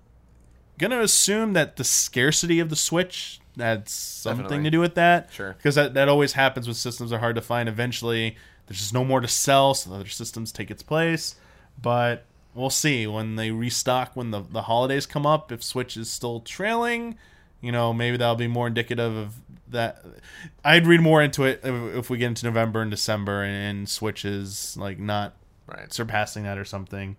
[0.78, 4.64] gonna assume that the scarcity of the Switch had something Definitely.
[4.64, 5.32] to do with that.
[5.32, 5.54] Sure.
[5.54, 7.68] Because that, that always happens when systems are hard to find.
[7.68, 8.36] Eventually,
[8.68, 11.34] there's just no more to sell, so other systems take its place.
[11.80, 12.24] But
[12.54, 15.50] we'll see when they restock when the the holidays come up.
[15.50, 17.16] If Switch is still trailing,
[17.60, 19.34] you know, maybe that'll be more indicative of
[19.68, 20.04] that.
[20.64, 23.88] I'd read more into it if, if we get into November and December and, and
[23.88, 25.34] Switch is like not
[25.66, 25.92] Right.
[25.92, 27.16] surpassing that or something.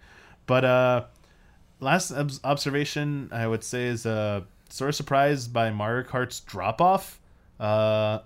[0.47, 1.03] But uh
[1.79, 6.81] last obs- observation I would say is uh sort of surprised by Mario Kart's drop
[6.81, 7.19] off.
[7.59, 8.19] Uh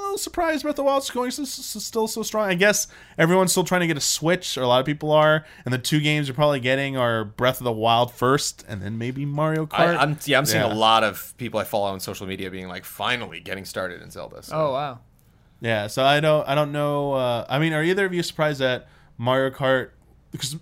[0.00, 2.48] little surprised Breath of the Wild's going s- s- still so strong.
[2.48, 5.44] I guess everyone's still trying to get a Switch, or a lot of people are,
[5.64, 8.98] and the two games you're probably getting are Breath of the Wild first, and then
[8.98, 9.96] maybe Mario Kart.
[9.98, 12.84] I'm yeah, I'm seeing a lot of people I follow on social media being like,
[12.84, 14.42] finally getting started in Zelda.
[14.42, 14.56] So.
[14.56, 14.98] Oh wow.
[15.60, 17.12] Yeah, so I don't I don't know.
[17.12, 19.90] Uh, I mean, are either of you surprised that Mario Kart
[20.32, 20.56] because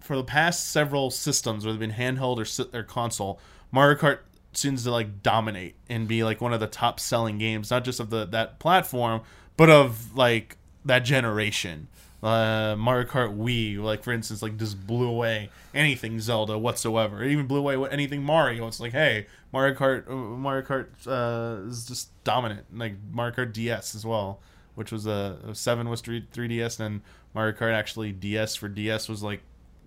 [0.00, 3.40] for the past several systems, whether it's been handheld or si- or console,
[3.72, 4.18] Mario Kart
[4.56, 8.00] seems to like dominate and be like one of the top selling games, not just
[8.00, 9.22] of the that platform,
[9.56, 11.88] but of like that generation.
[12.22, 17.22] Uh, Mario Kart Wii, like for instance, like just blew away anything Zelda whatsoever.
[17.22, 18.66] It even blew away anything Mario.
[18.66, 22.66] It's like, hey, Mario Kart, uh, Mario Kart uh, is just dominant.
[22.74, 24.40] Like Mario Kart DS as well,
[24.74, 27.02] which was a, a seven was three 3DS, and then
[27.34, 29.42] Mario Kart actually DS for DS was like,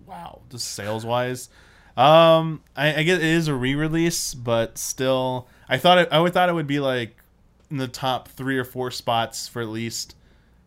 [0.06, 1.48] wow, just sales wise.
[1.98, 6.32] Um, I, I guess it is a re-release, but still, I thought it, I would
[6.32, 7.16] thought it would be like
[7.70, 10.14] in the top three or four spots for at least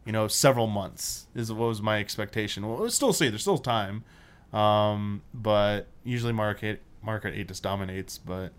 [0.05, 2.67] you know several months is what was my expectation.
[2.67, 4.03] Well, we'll still see there's still time,
[4.51, 8.17] um, but usually Mario Kart Market Eight just dominates.
[8.17, 8.51] But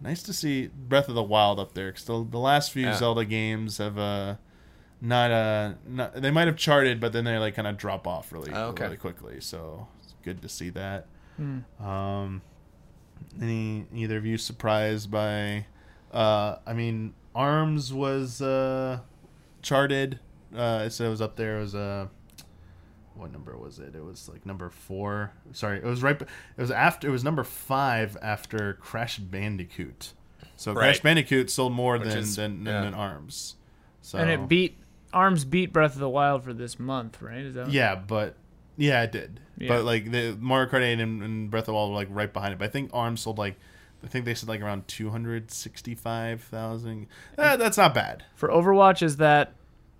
[0.00, 2.94] nice to see Breath of the Wild up there because the, the last few Yeah.
[2.96, 4.36] Zelda games have uh
[5.00, 8.32] not uh not they might have charted, but then they like kind of drop off
[8.32, 8.84] really Oh, okay.
[8.84, 9.40] really quickly.
[9.40, 11.08] So it's good to see that.
[11.38, 12.42] Um,
[13.40, 15.66] any either of you surprised by?
[16.12, 19.00] Uh, I mean, Arms was uh,
[19.62, 20.20] charted.
[20.54, 21.58] Uh, so it was up there.
[21.58, 22.06] It was uh,
[23.14, 23.94] what number was it?
[23.94, 25.32] It was like number four.
[25.52, 26.20] Sorry, it was right.
[26.20, 27.08] It was after.
[27.08, 30.12] It was number five after Crash Bandicoot.
[30.56, 32.80] So Crash Bandicoot sold more than, is- than, than yeah.
[32.82, 33.56] than Arms.
[34.02, 34.78] So And it beat
[35.12, 37.40] Arms beat Breath of the Wild for this month, right?
[37.40, 38.36] Is that Yeah, but
[38.76, 39.40] yeah, it did.
[39.58, 39.68] Yeah.
[39.68, 42.32] But like the Mario Kart 8 and, and Breath of the Wild were like right
[42.32, 42.58] behind it.
[42.58, 43.56] But I think Arms sold like
[44.02, 47.06] I think they said like around two hundred sixty-five thousand.
[47.38, 48.24] Eh, that's not bad.
[48.34, 49.02] for Overwatch?
[49.02, 49.52] Is that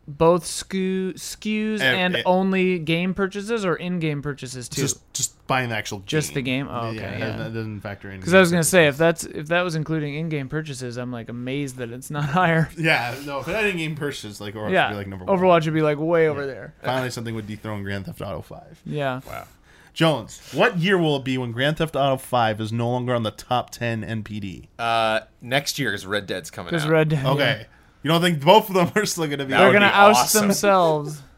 [0.06, 2.22] both SKU, SKUs and eh.
[2.26, 4.82] only game purchases or in-game purchases too?
[4.82, 6.06] Just just buying the actual game.
[6.06, 6.68] Just the game?
[6.70, 7.36] Oh, okay, that- yeah.
[7.36, 8.20] That, doesn't factor in.
[8.20, 11.28] Because I was gonna say if that's if that was including in-game purchases, I'm like
[11.28, 12.68] amazed that it's not higher.
[12.76, 13.40] Yeah, no.
[13.40, 15.38] If it had in-game purchases, like Overwatch yeah, would be like number one.
[15.38, 16.74] Overwatch would be like way over there.
[16.82, 18.80] Finally, something would dethrone Grand Theft Auto Five.
[18.84, 19.20] Yeah.
[19.26, 19.46] Wow.
[19.94, 23.22] Jones, what year will it be when Grand Theft Auto Five is no longer on
[23.22, 24.66] the top ten NPD?
[24.76, 26.90] Uh, next year is Red Dead's coming Because out.
[26.90, 27.24] Red Dead.
[27.24, 27.66] Okay,
[28.04, 29.50] you don't think both of them are still going to be?
[29.50, 30.42] That They're would gonna be oust awesome.
[30.48, 31.20] themselves.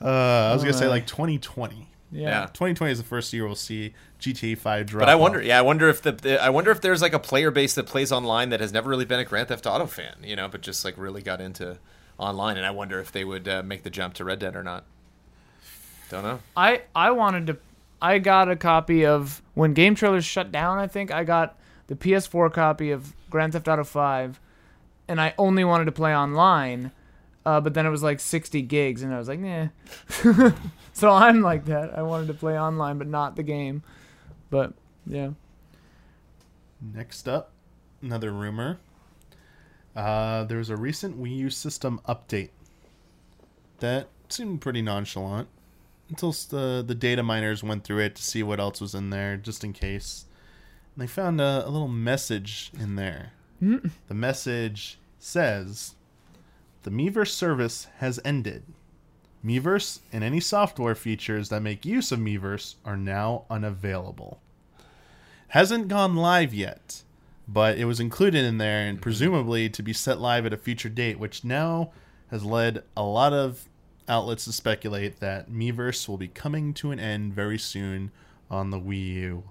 [0.00, 1.88] Uh, I was gonna say Uh, like 2020.
[2.12, 2.20] Yeah.
[2.28, 2.46] Yeah.
[2.46, 5.00] 2020 is the first year we'll see GTA 5 drop.
[5.00, 5.44] But I wonder, off.
[5.44, 7.86] yeah, I wonder if the, the I wonder if there's like a player base that
[7.86, 10.60] plays online that has never really been a Grand Theft Auto fan, you know, but
[10.60, 11.78] just like really got into
[12.16, 14.62] online, and I wonder if they would uh, make the jump to Red Dead or
[14.62, 14.84] not.
[16.10, 16.38] Don't know.
[16.56, 17.56] I I wanted to.
[18.00, 20.78] I got a copy of when GameTrailers shut down.
[20.78, 21.58] I think I got
[21.88, 24.38] the PS4 copy of Grand Theft Auto 5,
[25.08, 26.92] and I only wanted to play online.
[27.46, 29.68] Uh, but then it was like 60 gigs, and I was like, nah.
[30.92, 31.96] so I'm like that.
[31.96, 33.82] I wanted to play online, but not the game.
[34.50, 34.74] But
[35.06, 35.30] yeah,
[36.80, 37.50] Next up,
[38.02, 38.78] another rumor.
[39.96, 42.50] Uh, there was a recent Wii U system update
[43.80, 45.48] that seemed pretty nonchalant
[46.08, 49.36] until the the data miners went through it to see what else was in there,
[49.36, 50.26] just in case.
[50.94, 53.32] And they found a, a little message in there.
[53.60, 55.94] The message says,
[56.82, 58.62] "The Miiverse service has ended.
[59.44, 64.40] Miiverse and any software features that make use of Miiverse are now unavailable."
[65.48, 67.02] hasn't gone live yet,
[67.46, 69.02] but it was included in there and mm-hmm.
[69.02, 71.90] presumably to be set live at a future date, which now
[72.30, 73.64] has led a lot of
[74.08, 78.10] outlets to speculate that Miiverse will be coming to an end very soon
[78.50, 79.44] on the Wii U.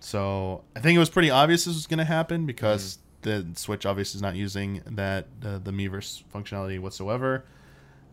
[0.00, 3.02] So I think it was pretty obvious this was going to happen because mm-hmm.
[3.22, 7.44] The Switch obviously is not using that uh, the Miiverse functionality whatsoever.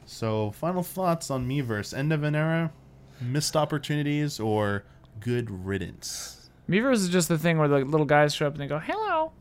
[0.06, 2.72] So final thoughts on Miiverse: end of an era,
[3.22, 4.84] missed opportunities, or
[5.20, 6.50] good riddance?
[6.70, 9.32] Miiverse is just the thing where the little guys show up and they go, "Hello."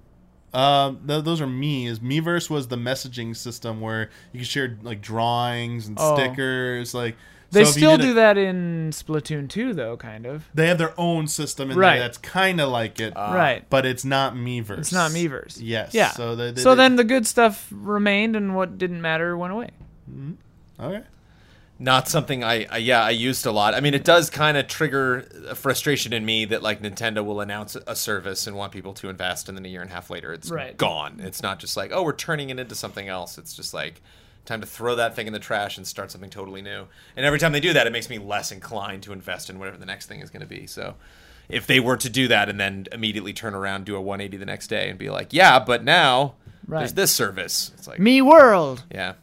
[0.55, 1.87] Um, th- those are me.
[1.87, 6.17] Is Miiverse was the messaging system where you could share like drawings and Oh.
[6.17, 6.95] stickers.
[6.95, 7.17] Like
[7.51, 10.49] They so still do a- that in Splatoon 2, though, kind of.
[10.53, 11.95] They have their own system in Right.
[11.97, 13.33] there that's kind of like it, ah.
[13.35, 13.65] right.
[13.71, 14.79] but it's not Miiverse.
[14.79, 15.59] It's not Miiverse.
[15.61, 15.95] Yes.
[15.95, 16.11] Yeah.
[16.11, 19.53] So, they, they, so they- then the good stuff remained, and what didn't matter went
[19.55, 19.71] away.
[20.11, 20.83] Mm-hmm.
[20.83, 21.03] okay.
[21.79, 23.73] not something I, I yeah I used a lot.
[23.75, 27.41] I mean, it does kind of trigger a frustration in me that like Nintendo will
[27.41, 30.11] announce a service and want people to invest, and then a year and a half
[30.11, 30.77] later, it's Right.
[30.77, 31.21] gone.
[31.23, 33.39] It's not just like oh we're turning it into something else.
[33.39, 34.01] It's just like
[34.49, 36.87] time to throw that thing in the trash and start something totally new.
[37.17, 39.77] And every time they do that, it makes me less inclined to invest in whatever
[39.77, 40.67] the next thing is going to be.
[40.67, 40.95] So.
[41.51, 44.45] If they were to do that and then immediately turn around, do a 180 the
[44.45, 46.35] next day, and be like, "Yeah, but now
[46.67, 46.81] Right.
[46.81, 48.85] there's this service," it's like, Me World.
[48.93, 49.15] yeah,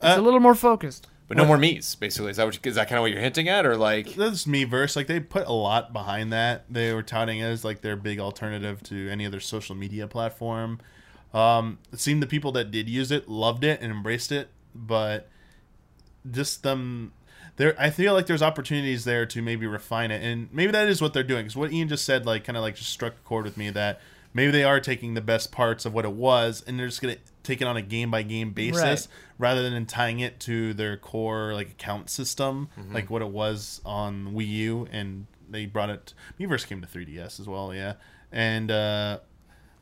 [0.00, 1.08] It's a uh, little more focused.
[1.26, 1.96] but no more me's.
[1.96, 4.14] Basically, is that what you, is that kind of what you're hinting at, or like?
[4.14, 4.94] That's Miiverse.
[4.94, 6.64] Like they put a lot behind that.
[6.72, 10.78] They were touting it as like their big alternative to any other social media platform.
[11.34, 15.28] Um, it seemed the people that did use it loved it and embraced it, but
[16.30, 17.12] just them
[17.56, 21.00] there I feel like there's opportunities there to maybe refine it and maybe that is
[21.00, 23.20] what they're doing because what Ian just said like kind of like just struck a
[23.28, 24.00] chord with me that
[24.34, 27.16] maybe they are taking the best parts of what it was and they're just gonna
[27.42, 29.06] take it on a game by game basis Right.
[29.38, 34.34] rather than tying it to their core like account system like what it was on
[34.34, 37.94] Wii U and they brought it Miiverse came to 3DS as well yeah
[38.30, 39.18] and uh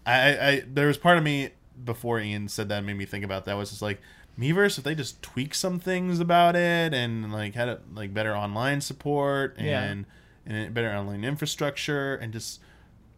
[0.06, 1.50] I, I there was part of me
[1.84, 4.00] before Ian said that made me think about that was just like
[4.38, 8.34] Miiverse if they just tweak some things about it and like had a, like better
[8.36, 9.82] online support Yeah.
[9.82, 10.06] and
[10.46, 12.60] and better online infrastructure and just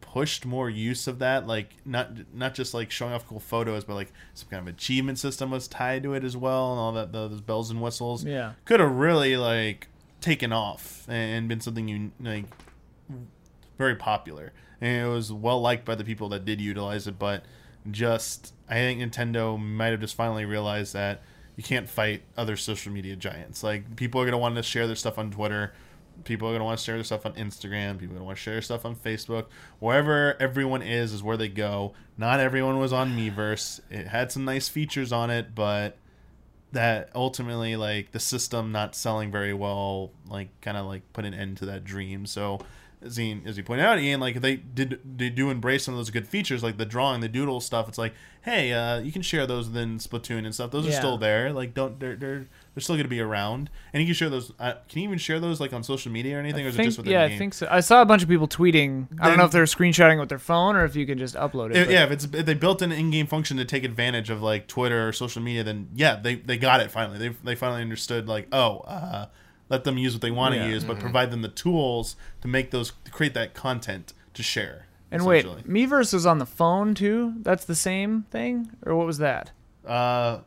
[0.01, 3.95] pushed more use of that like not not just like showing off cool photos but
[3.95, 7.13] like some kind of achievement system was tied to it as well and all that
[7.13, 8.53] those bells and whistles Yeah.
[8.65, 9.89] could have really like
[10.21, 12.45] taken off and been something you like
[13.77, 17.45] very popular and it was well liked by the people that did utilize it but
[17.91, 21.23] just i think nintendo might have just finally realized that
[21.59, 23.65] you can't fight other social media giants.
[23.65, 25.73] Like people are going to want to share their stuff on twitter.
[26.23, 27.99] People are going to want to share their stuff on instagram.
[27.99, 29.47] People are to want to share their stuff on facebook.
[29.81, 31.95] Wherever everyone is is where they go.
[32.17, 33.81] Not everyone was on miiverse.
[33.91, 35.99] It had some nice features on it but
[36.71, 41.35] that ultimately like the system not selling very well like kind of like put an
[41.35, 42.25] end to that dream.
[42.25, 42.61] So
[43.03, 45.99] as he, as you pointed out ian like they did they do embrace some of
[45.99, 49.23] those good features like the drawing the doodle stuff it's like hey uh, you can
[49.23, 52.81] share those within splatoon and stuff those are still there like don't they're they're, they're
[52.81, 55.39] still going to be around and you can share those uh, can you even share
[55.41, 57.37] those like on social media or anything or is it Think- just within yeah, I
[57.37, 57.67] think so.
[57.71, 59.09] I saw a bunch of people tweeting.
[59.21, 61.71] I don't know if they're screenshotting with their phone or if you can just upload
[61.71, 61.77] it.
[61.77, 64.67] If- yeah, if it's if they built an in-game function to take advantage of like
[64.67, 67.19] Twitter or social media, then yeah, they, they got it finally.
[67.19, 69.27] They they finally understood like oh, uh,
[69.69, 70.69] let them use what they want to Yeah.
[70.69, 74.87] use, but provide them the tools to make those to create that content to share.
[75.11, 75.63] And wait, essentially.
[75.87, 77.35] Miiverse is on the phone too.
[77.41, 79.53] That's the same thing, or what was that?
[79.87, 80.41] uh,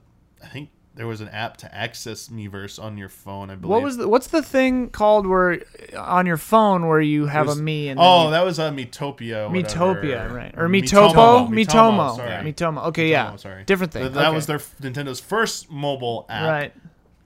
[0.43, 3.49] I think there was an app to access Miiverse on your phone.
[3.49, 3.69] I believe.
[3.71, 5.61] What was the, what's the thing called where
[5.97, 8.71] on your phone where you have was- a me and Oh, then that was uh,
[8.71, 9.49] Miitopia.
[9.49, 10.53] Miitopia, right?
[10.57, 12.31] Or Mitopo, Miitomo, Miitomo, sorry.
[12.53, 12.85] Miitomo.
[12.87, 13.63] Okay, yeah, Miitomo, sorry.
[13.63, 14.03] different thing.
[14.03, 14.35] That, that Okay.
[14.35, 16.47] was their Nintendo's first mobile app.
[16.49, 16.73] right.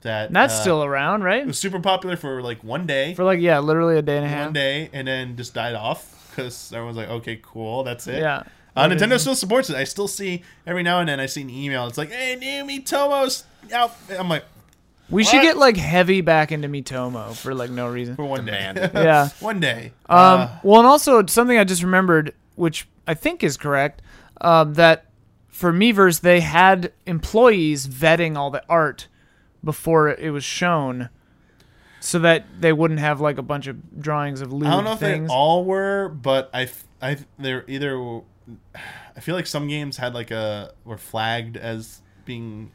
[0.06, 1.42] That And that's uh, still around, right?
[1.42, 3.14] it was super popular for like one day.
[3.14, 4.46] For like yeah, literally a day and a half.
[4.46, 8.20] one day and then just died off because everyone's like, okay, cool, that's it.
[8.20, 8.44] Yeah.
[8.76, 9.76] Uh, Nintendo is- still supports it.
[9.76, 11.88] I still see every now and then I see an email.
[11.88, 13.96] It's like, hey, new Miitomo's out.
[14.18, 14.44] I'm like,
[15.10, 18.16] We should get like heavy back into Miitomo for like no reason.
[18.16, 18.74] for one day.
[18.94, 19.30] Yeah.
[19.40, 19.94] one day.
[20.10, 24.02] Um, Uh, well, and also something I just remembered, which I think is correct,
[24.42, 25.06] um, that
[25.48, 29.08] for Miiverse they had employees vetting all the art
[29.66, 31.10] before it was shown,
[32.00, 34.94] so that they wouldn't have like a bunch of drawings of lewd I don't know
[34.94, 35.28] if things.
[35.28, 36.70] they all were, but I,
[37.02, 38.22] I, they're either.
[39.18, 42.72] I feel like some games had like a were flagged as being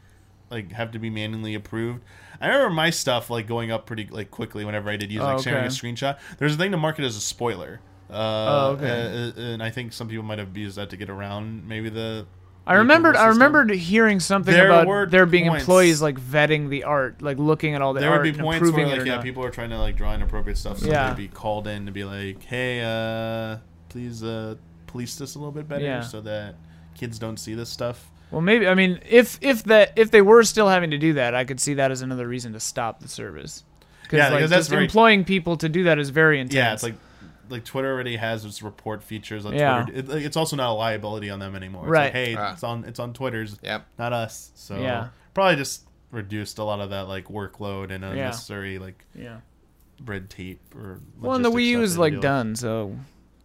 [0.49, 2.01] like have to be manually approved.
[2.41, 5.37] I remember my stuff like going up pretty like quickly whenever I did use like
[5.37, 6.19] Oh, sharing a screenshot.
[6.39, 7.79] There's a thing to mark it as a spoiler.
[8.09, 9.31] Uh, Oh, okay.
[9.37, 12.25] uh, and I think some people might have used that to get around maybe the.
[12.71, 13.15] I remembered.
[13.15, 17.21] I remembered hearing something There about were there being points- employees like vetting the art,
[17.21, 19.09] like looking at all the There would be and points approving where it like or
[19.09, 19.23] yeah, not.
[19.23, 21.09] people are trying to like draw inappropriate stuff, so Yeah.
[21.09, 23.57] they'd be called in to be like, "Hey, uh,
[23.89, 24.55] please uh,
[24.87, 26.01] police this a little bit better Yeah.
[26.01, 26.55] so that
[26.95, 30.43] kids don't see this stuff." Well, maybe I mean if if that if they were
[30.43, 33.07] still having to do that, I could see that as another reason to stop the
[33.07, 33.63] service.
[34.11, 36.53] Yeah, like, because that's just very- employing people to do that is very intense.
[36.55, 36.95] Yeah, it's like
[37.51, 39.83] like Twitter already has its report features on Yeah.
[39.83, 39.99] Twitter.
[39.99, 41.83] It, like, it's also not a liability on them anymore.
[41.83, 42.03] It's Right.
[42.05, 42.53] Like, hey, Ah.
[42.53, 43.85] it's on it's on Twitter's, Yep.
[43.99, 44.51] not us.
[44.55, 45.09] So Yeah.
[45.33, 49.37] probably just reduced a lot of that like workload and unnecessary like yeah.
[50.05, 50.99] red tape or.
[51.19, 52.97] Well, and the logistic Wii U is like deal done, so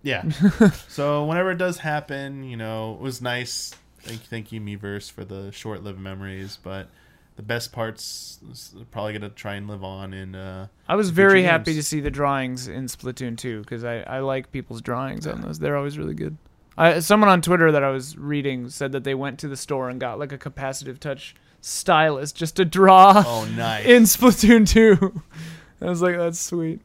[0.02, 0.28] Yeah.
[0.88, 3.74] so whenever it does happen, you know, it was nice.
[4.02, 6.58] Thank, thank you, Miiverse, for the short-lived memories.
[6.62, 6.88] But
[7.36, 8.38] the best parts
[8.90, 10.12] probably gonna try and live on.
[10.14, 11.50] And uh, I was very games.
[11.50, 15.42] happy to see the drawings in Splatoon 2 because I, I like people's drawings on
[15.42, 15.58] those.
[15.58, 16.36] They're always really good.
[16.78, 19.88] I, someone on Twitter that I was reading said that they went to the store
[19.88, 23.86] and got like a capacitive touch stylus just to draw Oh, nice.
[23.86, 25.22] in Splatoon 2.
[25.80, 26.80] I was like, that's sweet.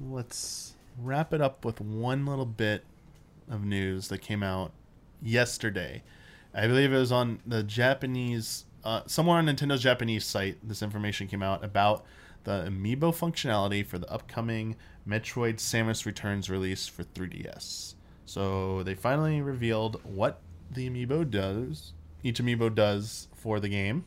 [0.00, 2.84] Let's wrap it up with one little bit
[3.50, 4.72] of news that came out
[5.22, 6.02] yesterday.
[6.54, 10.56] I believe it was on the Japanese, uh, somewhere on Nintendo's Japanese site.
[10.62, 12.04] This information came out about
[12.44, 14.76] the amiibo functionality for the upcoming
[15.06, 17.94] Metroid Samus Returns release for 3DS.
[18.26, 20.38] So they finally revealed what
[20.70, 24.04] the amiibo does, each amiibo does for the game.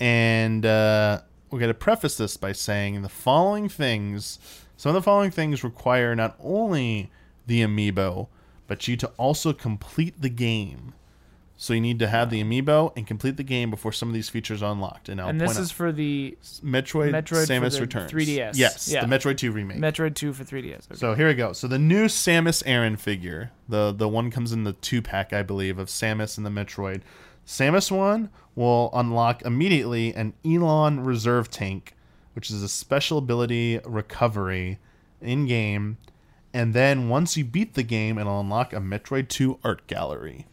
[0.00, 1.20] And uh,
[1.50, 4.40] we're going to preface this by saying the following things.
[4.76, 7.08] Some of the following things require not only
[7.46, 8.26] the amiibo,
[8.66, 10.92] but you to also complete the game.
[11.62, 14.28] So you need to have the amiibo and complete the game before some of these
[14.28, 15.08] features are unlocked.
[15.08, 18.10] And, I'll and this is for the out, Metroid, Metroid Samus Returns.
[18.10, 18.56] 3DS.
[18.56, 19.06] Yes, Yeah.
[19.06, 19.78] the Metroid 2 remake.
[19.78, 20.90] Metroid 2 for 3DS.
[20.90, 20.96] Okay.
[20.96, 21.52] So here we go.
[21.52, 25.44] So the new Samus Aran figure, the the one comes in the two pack, I
[25.44, 27.02] believe, of Samus and the Metroid.
[27.46, 31.94] Samus one will unlock immediately an Aeion Reserve Tank,
[32.34, 34.80] which is a special ability recovery
[35.20, 35.98] in game,
[36.52, 40.48] and then once you beat the game, it'll unlock a Metroid 2 art gallery.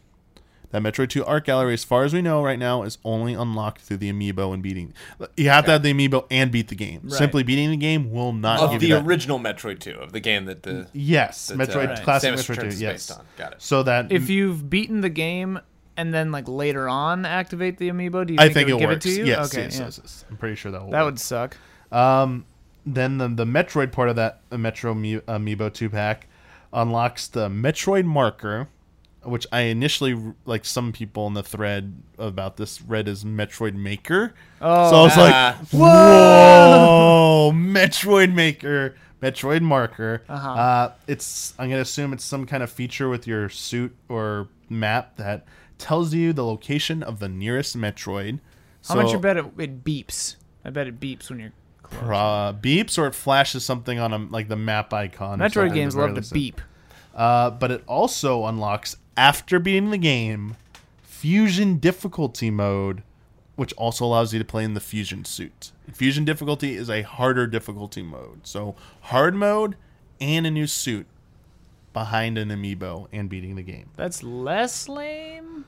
[0.70, 3.80] That Metroid 2 art gallery, as far as we know right now, is only unlocked
[3.80, 4.94] through the amiibo and beating.
[5.36, 7.00] You have to have the amiibo and beat the game.
[7.04, 7.12] Right.
[7.12, 9.04] Simply beating the game will not Of give the you that.
[9.04, 12.48] original Metroid 2, of the game that the Yes, that, Metroid uh, Classic Samus Metroid
[12.50, 12.76] Returns 2.
[12.76, 12.92] is Yes.
[13.08, 13.24] based on.
[13.36, 13.62] Got it.
[13.62, 15.58] So that if you've beaten the game
[15.96, 18.74] and then like later on activate the amiibo, do you I think, think it it,
[18.74, 19.06] would give works.
[19.06, 19.24] it to you?
[19.24, 19.84] Yes, okay, yes, yeah.
[19.86, 20.24] yes, yes.
[20.30, 20.90] I'm pretty sure that will.
[20.92, 21.06] That work.
[21.14, 21.56] would suck.
[21.90, 22.44] Um,
[22.86, 26.28] then the the Metroid part of that uh, Metro Ami- Amiibo two pack
[26.72, 28.68] unlocks the Metroid marker,
[29.22, 34.34] which I initially like some people in the thread about this read as Metroid Maker.
[34.60, 35.58] Oh, so I was like, Ah.
[35.72, 40.22] whoa, Metroid Maker, Metroid marker.
[40.28, 40.48] Uh-huh.
[40.50, 45.16] Uh, it's I'm gonna assume it's some kind of feature with your suit or map
[45.16, 45.44] that
[45.78, 48.40] tells you the location of the nearest Metroid.
[48.88, 50.36] How So- much you bet it, it beeps?
[50.64, 51.52] I bet it beeps when you're
[51.82, 52.02] close.
[52.10, 55.38] uh, beeps or it flashes something on a, like the map icon.
[55.38, 56.60] Metroid games at the very love to beep.
[57.14, 60.56] Uh, but it also unlocks after beating the game
[61.02, 63.02] fusion difficulty mode,
[63.54, 65.72] which also allows you to play in the fusion suit.
[65.92, 69.76] Fusion difficulty is a harder difficulty mode, so hard mode
[70.22, 71.06] and a new suit
[71.92, 73.90] behind an amiibo and beating the game.
[73.94, 75.66] That's less lame.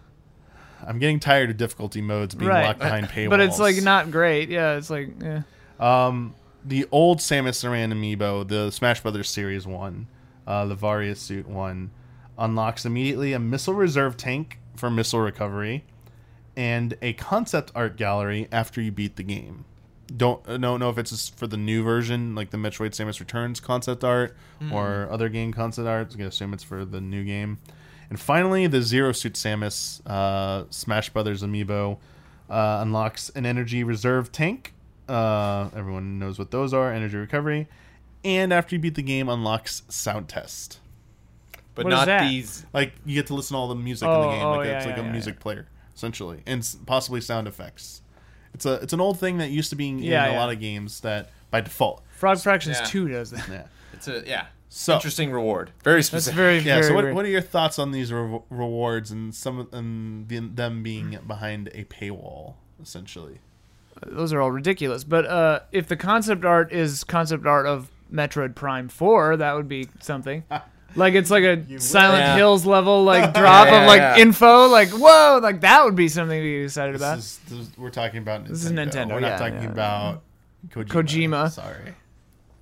[0.87, 2.65] I'm getting tired of difficulty modes being Right.
[2.65, 3.29] locked behind paywalls.
[3.31, 4.49] But it's like not great.
[4.49, 5.43] Yeah, it's like eh.
[5.79, 6.35] Um,
[6.65, 10.07] the old Samus Aran amiibo, the Smash Brothers Series one,
[10.47, 11.91] uh, the Varia suit one,
[12.43, 15.85] unlocks immediately a missile reserve tank for missile recovery,
[16.57, 19.65] and a concept art gallery after you beat the game.
[20.15, 23.21] Don't uh, don't know if it's just for the new version, like the Metroid Samus
[23.21, 24.37] Returns concept art,
[24.71, 26.09] or other game concept art.
[26.13, 27.59] I'm gonna assume it's for the new game.
[28.11, 31.97] And finally, the Zero Suit Samus uh, Smash Brothers amiibo
[32.51, 34.75] uh, unlocks an energy reserve tank.
[35.09, 37.69] Uh, everyone knows what those are energy recovery.
[38.25, 40.79] And after you beat the game, unlocks sound test.
[41.75, 42.29] But What is not that?
[42.29, 42.67] these.
[42.73, 44.43] Like you get to listen to all the music in Oh, the game.
[44.47, 45.43] oh, like yeah, it's like yeah, a yeah, music yeah.
[45.43, 48.03] player, essentially, and possibly sound effects.
[48.55, 50.39] It's a it's an old thing that used to be in Yeah, a yeah.
[50.41, 52.03] lot of games that by default.
[52.19, 52.87] Frog Fractions Yeah.
[52.87, 53.49] 2 does that.
[53.49, 53.63] Yeah.
[53.95, 54.47] It's a yeah.
[54.69, 55.71] So- interesting reward.
[55.85, 56.37] Very That's specific.
[56.37, 56.77] very Yeah.
[56.77, 60.29] very so what, what are your thoughts on these re- rewards and some of and
[60.29, 63.41] them being behind a paywall, essentially?
[64.07, 65.05] those are all ridiculous.
[65.05, 69.69] But uh, if the concept art is concept art of Metroid Prime 4, that would
[69.69, 70.45] be something.
[70.97, 72.37] Like it's like a Silent Yeah.
[72.37, 74.17] Hills level like drop Yeah, of like yeah.
[74.19, 77.19] info, like whoa, like that would be something to be excited This about.
[77.19, 78.49] is, this, we're talking about Nintendo.
[78.49, 79.71] This is Nintendo, We're not yeah, talking yeah.
[79.71, 80.23] about
[80.69, 80.87] Kojima.
[80.89, 81.51] Kojima.
[81.51, 81.95] Sorry.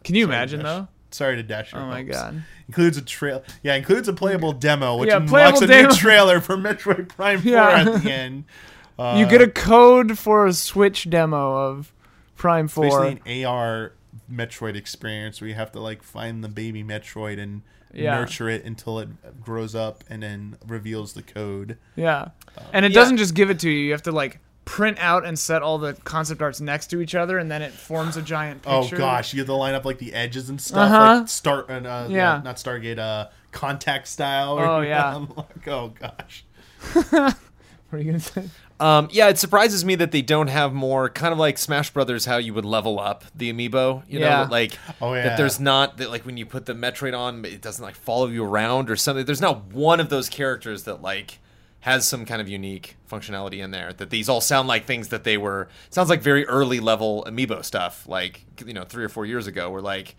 [0.04, 0.66] Can you Sorry, imagine Dash.
[0.66, 0.88] though?
[1.12, 2.16] Sorry to dash your Oh my hopes.
[2.16, 2.42] god.
[2.68, 3.42] Includes a trail.
[3.64, 5.88] Yeah, includes a playable demo, which Yeah, unlocks playable a demo.
[5.88, 7.68] new trailer for Metroid Prime 4 Yeah.
[7.94, 8.44] at the end.
[8.96, 11.92] Uh, you get a code for a Switch demo of
[12.36, 12.84] Prime it's 4.
[13.10, 13.92] basically an AR
[14.32, 17.62] Metroid experience where you have to like find the baby Metroid and
[17.92, 18.14] Yeah.
[18.16, 19.08] nurture it until it
[19.42, 21.76] grows up and then reveals the code.
[21.96, 22.28] Yeah.
[22.72, 23.00] And it Yeah.
[23.00, 23.86] doesn't just give it to you.
[23.86, 27.14] You have to like print out and set all the concept arts next to each
[27.16, 29.98] other and then it forms a giant Oh gosh, you have to line up like
[29.98, 31.14] the edges and stuff, Uh-huh.
[31.20, 32.36] like start and uh, Yeah.
[32.36, 34.52] yeah, not Stargate, uh, contact style.
[34.58, 35.14] or- Oh, yeah.
[35.36, 36.44] like, oh gosh.
[37.90, 38.44] What are you going to say?
[38.80, 42.24] Um, yeah, it surprises me that they don't have more kind of like Smash Brothers,
[42.24, 44.02] how you would level up the amiibo.
[44.08, 44.44] You Yeah.
[44.44, 45.22] know, like Oh, yeah.
[45.24, 45.36] that.
[45.36, 48.42] There's not that like when you put the Metroid on, it doesn't like follow you
[48.44, 49.24] around or something.
[49.26, 51.38] There's not one of those characters that like
[51.80, 53.92] has some kind of unique functionality in there.
[53.92, 55.68] That these all sound like things that they were.
[55.90, 59.70] Sounds like very early level amiibo stuff, like you know three or four years ago,
[59.70, 60.16] where like th-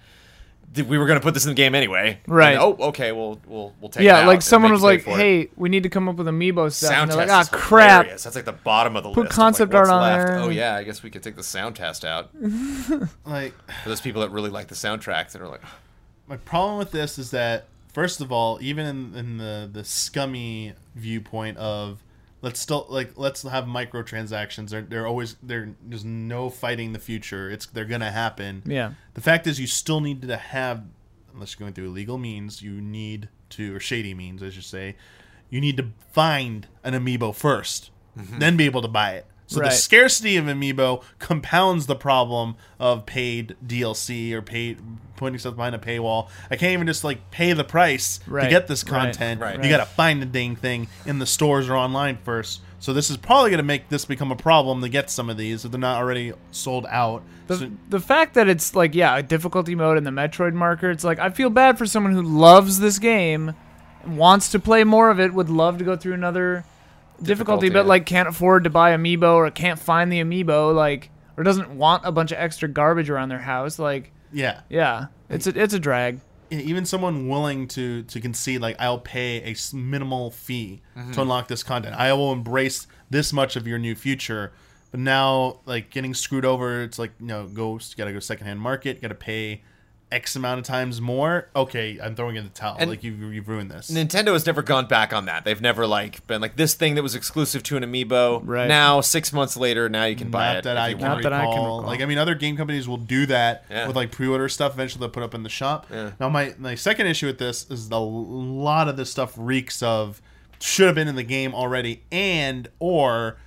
[0.76, 2.20] we were going to put this in the game anyway.
[2.28, 2.54] Right.
[2.54, 3.12] And, oh, okay.
[3.12, 4.04] We'll we'll we'll take.
[4.04, 5.18] yeah, out like and someone was like, for it.
[5.18, 7.66] "Hey, we need to come up with amiibo stuff." Sound and they're test like, "Ah,
[7.66, 8.24] crap." hilarious.
[8.24, 9.32] That's like the bottom of the Put list.
[9.32, 10.28] of, concept like, art on left.
[10.28, 10.38] there.
[10.40, 12.30] Oh yeah, I guess we could take the sound test out
[13.26, 13.54] Like
[13.84, 15.62] for those people that really like the soundtrack that are like,
[16.28, 20.74] my problem with this is that first of all, even in, in the the scummy
[20.96, 22.04] viewpoint of
[22.42, 24.70] let's still like let's have microtransactions.
[24.70, 25.76] They're they're always there.
[25.84, 27.50] There's no fighting the future.
[27.50, 28.64] It's they're gonna happen.
[28.66, 28.94] Yeah.
[29.14, 30.84] The fact is, you still need to have,
[31.34, 34.96] unless you're going through illegal means, you need to or shady means, I should say,
[35.50, 38.40] you need to find an amiibo 1st mm-hmm.
[38.40, 39.26] then be able to buy it.
[39.52, 44.78] So the scarcity of amiibo compounds the problem of paid DLC or paid
[45.18, 46.30] putting stuff behind a paywall.
[46.50, 49.42] I can't even just like pay the price to get this content.
[49.42, 49.62] Right.
[49.62, 52.62] You got to find the dang thing in the stores or online first.
[52.80, 55.38] So this is probably going to make this become a problem to get some of
[55.38, 57.22] these if they're not already sold out.
[57.48, 60.90] The, So- the fact that it's like yeah a difficulty mode and the Metroid marker,
[60.90, 63.54] it's like I feel bad for someone who loves this game,
[64.08, 66.64] wants to play more of it, would love to go through another
[67.24, 67.90] difficulty, Difficulty, but yeah.
[67.90, 72.06] like can't afford to buy amiibo or can't find the amiibo, like or doesn't want
[72.06, 73.80] a bunch of extra garbage around their house.
[73.80, 74.62] Like yeah.
[74.70, 76.20] yeah, it's a it's a drag.
[76.50, 81.20] Even someone willing to to concede like I'll pay a minimal fee to mm-hmm.
[81.20, 81.96] unlock this content.
[81.96, 84.52] I will embrace this much of your new future.
[84.92, 88.60] But now, like getting screwed over, it's like you know, go you gotta go secondhand
[88.60, 89.64] market, gotta pay
[90.12, 91.48] X amount of times more.
[91.56, 92.76] Okay, I'm throwing in the towel.
[92.80, 93.90] And- like you've you've ruined this.
[93.90, 95.46] Nintendo has never gone back on that.
[95.46, 98.42] They've never like been like this thing that was exclusive to an amiibo.
[98.44, 98.68] Right.
[98.68, 100.64] Now, six months later, now you can buy it.
[100.66, 101.14] that I can want.
[101.16, 101.78] Not that I can recall.
[101.78, 101.82] recall.
[101.84, 103.88] Like I mean, other game companies will do that Yeah.
[103.88, 104.74] with like pre-order stuff.
[104.74, 105.88] Eventually, they'll put up in the shop.
[105.92, 106.12] Yeah.
[106.20, 110.22] Now, my my second issue with this is a lot of this stuff reeks of
[110.60, 113.38] should have been in the game already, and or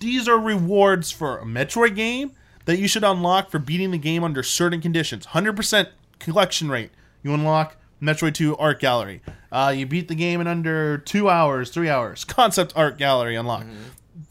[0.00, 2.32] these are rewards for a Metroid game
[2.66, 5.26] that you should unlock for beating the game under certain conditions.
[5.26, 5.88] Hundred percent
[6.18, 6.90] collection rate.
[7.22, 9.22] You unlock Metroid 2 Art Gallery.
[9.50, 12.24] Uh, you beat the game in under two hours, three hours.
[12.26, 13.68] Concept Art Gallery unlocked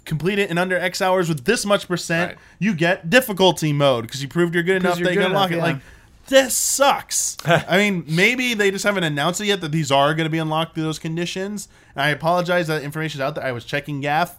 [0.06, 2.40] complete it in under X hours with this much percent, Right.
[2.60, 5.52] you get difficulty mode because you proved you're good enough you're that you can unlock
[5.52, 5.68] enough, it.
[5.68, 5.74] yeah.
[5.74, 5.82] Like,
[6.28, 7.38] this sucks.
[7.46, 10.38] I mean, maybe they just haven't announced it yet that these are going to be
[10.38, 11.68] unlocked through those conditions.
[11.96, 13.44] And I apologize that information's out there.
[13.46, 14.38] I was checking GAF like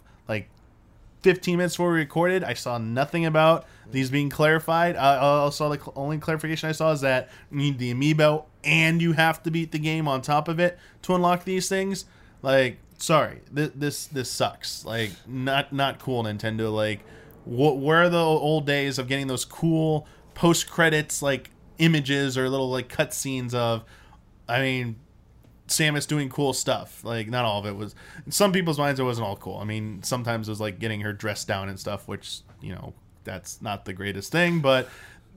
[1.24, 2.44] 15 minutes before we recorded.
[2.44, 4.94] I saw nothing about these being clarified.
[4.94, 9.12] I saw the only clarification I saw is that you need the amiibo and you
[9.12, 12.04] have to beat the game on top of it to unlock these things.
[12.42, 14.84] Like, sorry, th- this this sucks.
[14.84, 16.70] Like, not not cool, Nintendo.
[16.70, 17.00] Like,
[17.44, 22.50] wh- where are the old days of getting those cool post credits like images or
[22.50, 23.82] little like cutscenes of?
[24.46, 24.96] I mean,
[25.68, 27.02] Samus doing cool stuff.
[27.04, 27.94] Like not all of it was.
[28.26, 29.58] In some people's minds, it wasn't all cool.
[29.58, 32.92] I mean, sometimes it was like getting her dressed down and stuff, which you know
[33.24, 34.88] that's not the greatest thing, but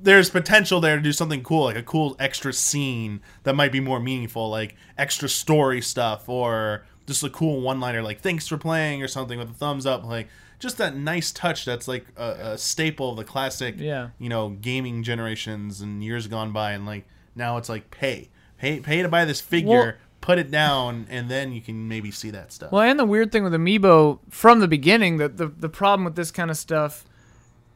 [0.01, 3.79] there's potential there to do something cool, like a cool extra scene that might be
[3.79, 9.01] more meaningful, like extra story stuff, or just a cool one-liner, like "Thanks for playing"
[9.01, 10.27] or something with a thumbs up, like
[10.59, 14.09] just that nice touch that's like a, a staple of the classic, Yeah.
[14.19, 17.05] you know, gaming generations and years gone by, and like
[17.35, 19.97] now it's like pay, pay, pay to buy this figure,
[20.27, 22.69] put it down, and then you can maybe see that stuff.
[22.69, 26.17] Well, and the weird thing with Amiibo from the beginning, the, the the problem with
[26.17, 27.05] this kind of stuff,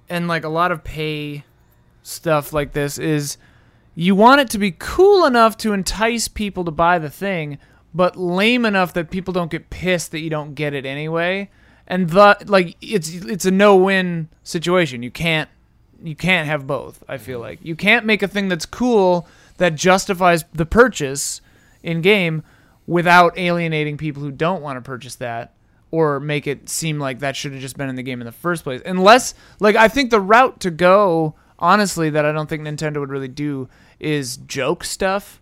[0.10, 1.46] and like a lot of pay
[2.04, 3.38] stuff like this is,
[3.96, 7.58] you want it to be cool enough to entice people to buy the thing,
[7.94, 11.50] but lame enough that people don't get pissed that you don't get it anyway.
[11.88, 15.04] And the like, it's it's a no win situation.
[15.04, 15.50] You can't
[16.04, 17.02] you can't have both.
[17.08, 19.26] I feel like you can't make a thing that's cool
[19.56, 21.40] that justifies the purchase
[21.84, 22.44] in game
[22.88, 25.54] without alienating people who don't want to purchase that
[25.92, 28.32] or make it seem like that should have just been in the game in the
[28.32, 28.82] first place.
[28.86, 33.10] Unless like I think the route to go honestly that I don't think Nintendo would
[33.12, 35.42] really do is joke stuff.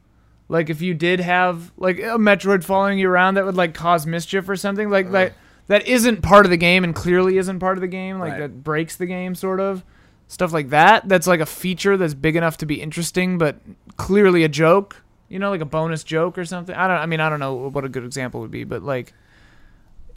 [0.50, 4.06] Like if you did have like a Metroid following you around that would like cause
[4.08, 5.34] mischief or something like that
[5.68, 8.40] that isn't part of the game and clearly isn't part of the game like Right.
[8.40, 9.84] that breaks the game sort of
[10.28, 13.58] stuff like that that's like a feature that's big enough to be interesting but
[13.96, 17.20] clearly a joke you know like a bonus joke or something i don't i mean
[17.20, 19.14] i don't know what a good example would be but like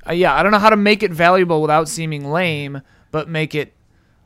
[0.09, 2.81] uh, yeah i don't know how to make it valuable without seeming lame
[3.11, 3.73] but make it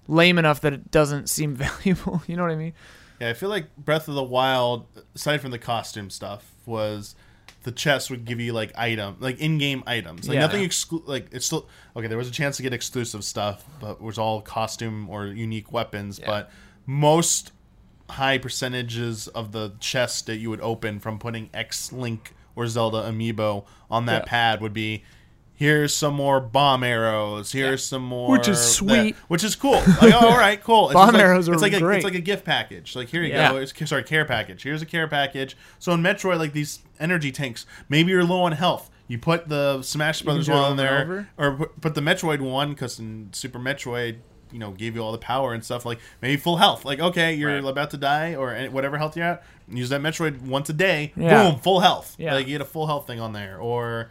[0.08, 2.72] lame enough that it doesn't seem valuable you know what i mean
[3.20, 4.84] Yeah, I feel like Breath of the Wild,
[5.14, 7.14] aside from the costume stuff, was
[7.62, 10.42] the chest would give you like item, like in-game items, like Yeah.
[10.42, 12.08] nothing exclu- Like it's still okay.
[12.08, 15.72] There was a chance to get exclusive stuff, but it was all costume or unique
[15.72, 16.18] weapons.
[16.20, 16.26] Yeah.
[16.26, 16.50] But
[16.84, 17.52] most
[18.10, 22.98] high percentages of the chest that you would open from putting X Link or Zelda
[23.02, 24.30] amiibo on that Yeah.
[24.30, 25.02] pad would be
[25.58, 27.50] Here's some more bomb arrows.
[27.52, 29.16] Here's some more, Which is that- sweet.
[29.28, 29.72] which is cool.
[30.02, 30.88] Like, oh, all right, cool.
[30.88, 31.96] It's Bomb like, arrows are it's like a, great.
[31.96, 32.94] It's like a gift package.
[32.94, 33.52] Like here you Yeah.
[33.52, 33.56] go.
[33.56, 34.62] It's, sorry, care package.
[34.64, 35.56] Here's a care package.
[35.78, 38.90] So in Metroid, like these energy tanks, maybe you're low on health.
[39.08, 42.98] You put the Smash Brothers one in over there, or put the Metroid one because
[42.98, 44.16] in Super Metroid,
[44.56, 45.84] you know, gave you all the power and stuff.
[45.84, 46.86] Like maybe full health.
[46.86, 47.62] Like okay, you're Right.
[47.70, 49.42] about to die or whatever health you're at.
[49.68, 51.12] Use that Metroid once a day.
[51.14, 51.50] Yeah.
[51.50, 52.16] Boom, full health.
[52.18, 52.32] Yeah.
[52.32, 54.08] Like you get a full health thing on there, or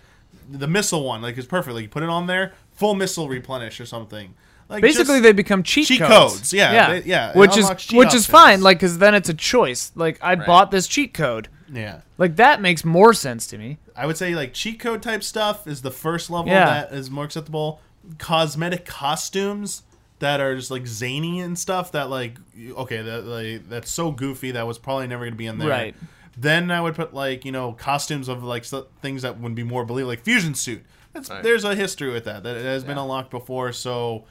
[0.47, 1.23] the missile one.
[1.23, 1.73] Like it's perfect.
[1.73, 4.35] Like you put it on there, full missile replenish or something.
[4.69, 6.11] Like Basically, they become cheat, cheat codes.
[6.35, 9.15] codes, yeah, yeah, they- yeah, Which is unlocks cheat which is fine, like because then
[9.15, 9.91] it's a choice.
[9.95, 11.47] Like I bought this cheat code.
[11.71, 12.01] yeah.
[12.19, 13.77] Like that makes more sense to me.
[13.95, 16.65] I would say like cheat code type stuff is the first level Yeah.
[16.65, 17.79] that is more acceptable.
[18.19, 19.83] Cosmetic costumes
[20.25, 22.37] that are just like zany and stuff that like
[22.71, 25.69] okay that like that's so goofy that was probably never gonna be in there.
[25.69, 25.95] Right.
[26.35, 29.63] Then I would put like you know costumes of like so- things that would be
[29.63, 30.83] more believable, like fusion suit.
[31.13, 31.43] That's Right.
[31.43, 34.25] there's a history with that that it has been unlocked before, so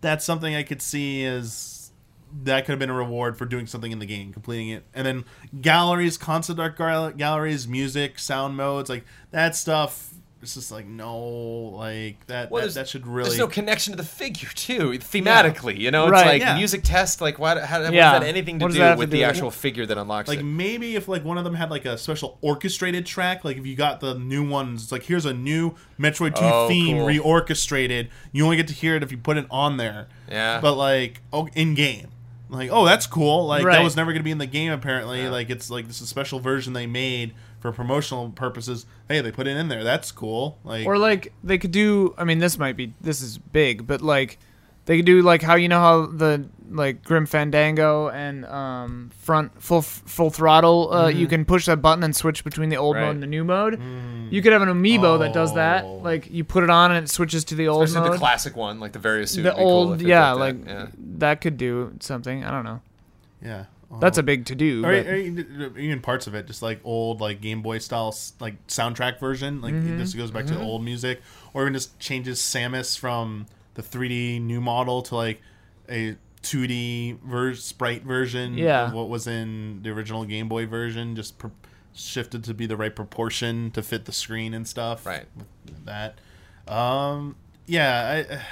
[0.00, 1.90] that's something I could see as
[2.44, 4.84] that could have been a reward for doing something in the game, completing it.
[4.94, 5.24] And then
[5.60, 10.14] galleries, concept art gal- galleries, music, sound modes, like that stuff.
[10.42, 12.50] It's just like no, like that.
[12.50, 13.28] Well, that, that should really.
[13.28, 15.78] There's no connection to the figure too, thematically.
[15.78, 16.26] You know, it's Right.
[16.26, 16.56] like Yeah.
[16.56, 17.20] music test.
[17.20, 17.62] Like, what?
[17.62, 18.12] How, what Yeah.
[18.12, 20.32] does that anything to do that with to the do- actual figure that unlocks it?
[20.32, 20.44] like it?
[20.44, 23.76] maybe if like one of them had like a special orchestrated track, like if you
[23.76, 27.06] got the new ones, like here's a new Metroid Two Oh, theme cool.
[27.06, 28.08] reorchestrated.
[28.32, 30.08] You only get to hear it if you put it on there.
[30.28, 30.60] Yeah.
[30.60, 32.08] But like, oh, in game,
[32.48, 33.46] like oh that's cool.
[33.46, 35.22] Like that was never going to be in the game apparently.
[35.22, 35.30] Yeah.
[35.30, 37.32] Like it's like this is a special version they made
[37.62, 38.84] for promotional purposes.
[39.08, 39.84] Hey, they put it in there.
[39.84, 40.58] That's cool.
[40.64, 42.14] Like Or like they could do.
[42.18, 44.38] I mean, this might be this is big, but like
[44.84, 49.62] they could do like how you know how the like Grim Fandango and um front
[49.62, 50.92] full full throttle.
[50.92, 53.02] Uh, You can push that button and switch between the old Right.
[53.02, 53.80] mode and the new mode.
[54.30, 55.84] You could have an amiibo that does that.
[55.84, 55.96] Oh.
[56.02, 58.14] Like you put it on and it switches to the old Especially mode.
[58.16, 59.42] the classic one, like the Varia suit.
[59.42, 60.88] the would be cool old, yeah, did like that.
[61.20, 62.42] that could do something.
[62.44, 62.80] I don't know.
[63.40, 63.64] yeah.
[64.00, 64.84] That's a big to do.
[64.84, 68.66] Or, or even even parts of it, just like old like Game Boy style like
[68.66, 69.60] soundtrack version.
[69.60, 69.98] Like Mm-hmm.
[69.98, 71.20] this goes back to the old music,
[71.52, 75.40] or even just changes Samus from the 3D new model to like
[75.88, 78.86] a 2D ver- sprite version Yeah.
[78.88, 81.14] of what was in the original Game Boy version.
[81.14, 81.48] Just pr-
[81.94, 85.04] shifted to be the right proportion to fit the screen and stuff.
[85.06, 85.26] Right.
[85.66, 86.18] With that.
[86.66, 87.36] Um.
[87.66, 88.24] Yeah.
[88.30, 88.42] I.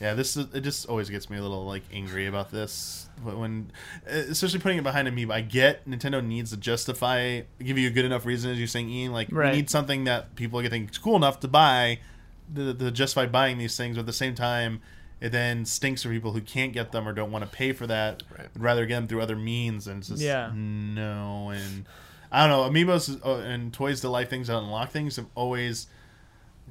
[0.00, 0.60] Yeah, this is it.
[0.60, 3.72] Just always gets me a little like angry about this when, when
[4.06, 5.32] especially putting it behind a Amiibo.
[5.32, 8.90] I get Nintendo needs to justify, give you a good enough reason, as you're saying,
[8.90, 9.12] Ian.
[9.12, 9.50] Like Right.
[9.54, 12.00] you need something that people are think it's cool enough to buy,
[12.54, 13.96] to, to justify buying these things.
[13.96, 14.82] But at the same time,
[15.18, 17.86] it then stinks for people who can't get them or don't want to pay for
[17.86, 18.22] that.
[18.36, 18.48] Right.
[18.52, 20.50] Would rather get them through other means, and it's just Yeah.
[20.54, 21.50] no.
[21.50, 21.86] And
[22.30, 22.68] I don't know.
[22.84, 25.86] Amiibos uh, and toys to life things that unlock things have always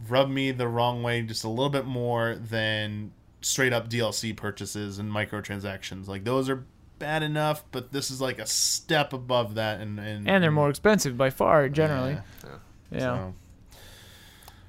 [0.10, 3.12] rubbed me the wrong way just a little bit more than
[3.42, 6.08] straight up DLC purchases and microtransactions.
[6.08, 6.66] Like those are
[7.00, 10.70] bad enough, but this is like a step above that, and and, and they're more
[10.70, 12.14] expensive by far generally.
[12.14, 12.50] Yeah,
[12.92, 13.00] Yeah.
[13.00, 13.34] so,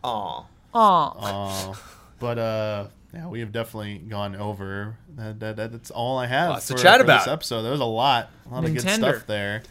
[0.04, 0.44] Aw.
[0.74, 1.70] Aw.
[1.70, 1.74] uh,
[2.18, 4.96] but uh, yeah, we have definitely gone over.
[5.16, 7.24] That, that, that that's all I have Lots to chat for about.
[7.24, 7.62] this episode.
[7.62, 9.62] There was a lot, a lot of good stuff there.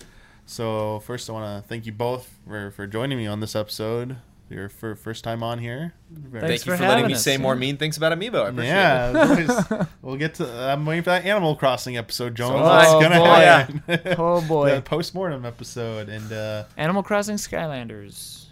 [0.48, 4.18] So first, I want to thank you both for for joining me on this episode.
[4.50, 5.94] Your fir- first time on here.
[6.12, 8.46] Very- Thanks Thank you for for letting me us, say more mean things about Amiibo.
[8.46, 9.48] I appreciate it.
[9.48, 10.48] Yeah, always- we'll get to.
[10.48, 12.60] I'm waiting for that Animal Crossing episode, Jones.
[12.60, 13.02] So That's am I.
[13.02, 13.42] gonna Oh, boy.
[13.42, 14.16] happen.
[14.20, 14.76] Oh boy.
[14.76, 18.46] the post-mortem episode, and uh, Animal Crossing Skylanders.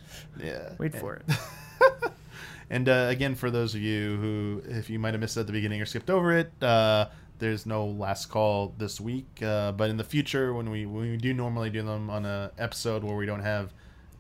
[0.44, 1.24] yeah, Wait for it.
[2.70, 5.48] And uh, again, for those of you who, if you might have missed it at
[5.48, 7.06] the beginning or skipped over it, uh,
[7.38, 9.28] there's no last call this week.
[9.44, 12.52] Uh, but in the future, when we when we do normally do them on a
[12.58, 13.72] episode where we don't have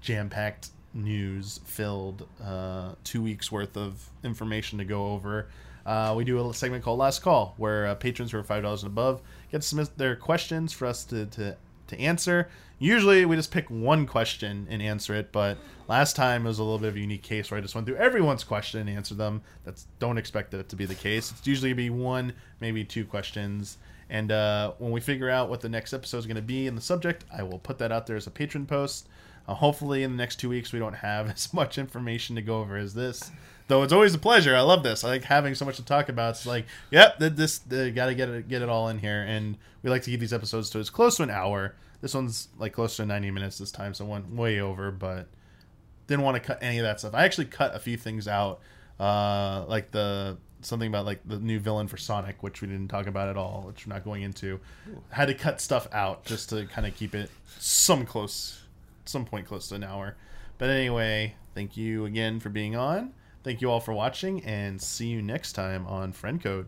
[0.02, 5.48] jam-packed news filled uh, two weeks worth of information to go over,
[5.86, 8.84] uh, we do a segment called Last Call, where uh, patrons who are five dollars
[8.84, 9.22] and above
[9.52, 11.56] get to submit their questions for us to, to
[11.88, 12.50] to answer.
[12.80, 15.58] Usually, we just pick one question and answer it, but
[15.88, 17.88] last time it was a little bit of a unique case where I just went
[17.88, 19.42] through everyone's question and answered them.
[19.64, 21.32] That's don't expect it to be the case.
[21.32, 23.78] It's usually be one, maybe two questions.
[24.10, 26.78] And uh, when we figure out what the next episode is going to be and
[26.78, 29.08] the subject, I will put that out there as a patron post.
[29.48, 32.60] Uh, hopefully, in the next two weeks, we don't have as much information to go
[32.60, 33.32] over as this.
[33.68, 34.56] Though it's always a pleasure.
[34.56, 35.04] I love this.
[35.04, 36.32] I like having so much to talk about.
[36.32, 39.90] It's like, yep, this got to get it get it all in here, and we
[39.90, 41.76] like to keep these episodes to as close to an hour.
[42.02, 45.28] This one's like close to ninety minutes this time, so went way over, but
[46.08, 47.14] didn't want to cut any of that stuff.
[47.14, 48.60] I actually cut a few things out,
[49.00, 53.08] uh, like the something about like the new villain for Sonic, which we didn't talk
[53.08, 54.60] about at all, which we're not going into.
[55.10, 57.30] Had to cut stuff out just to kind of keep it
[57.60, 58.63] some close,
[59.06, 60.16] some point close to an hour.
[60.58, 63.14] But anyway, thank you again for being on.
[63.44, 66.68] Thank you all for watching, and see you next time on Friend Code.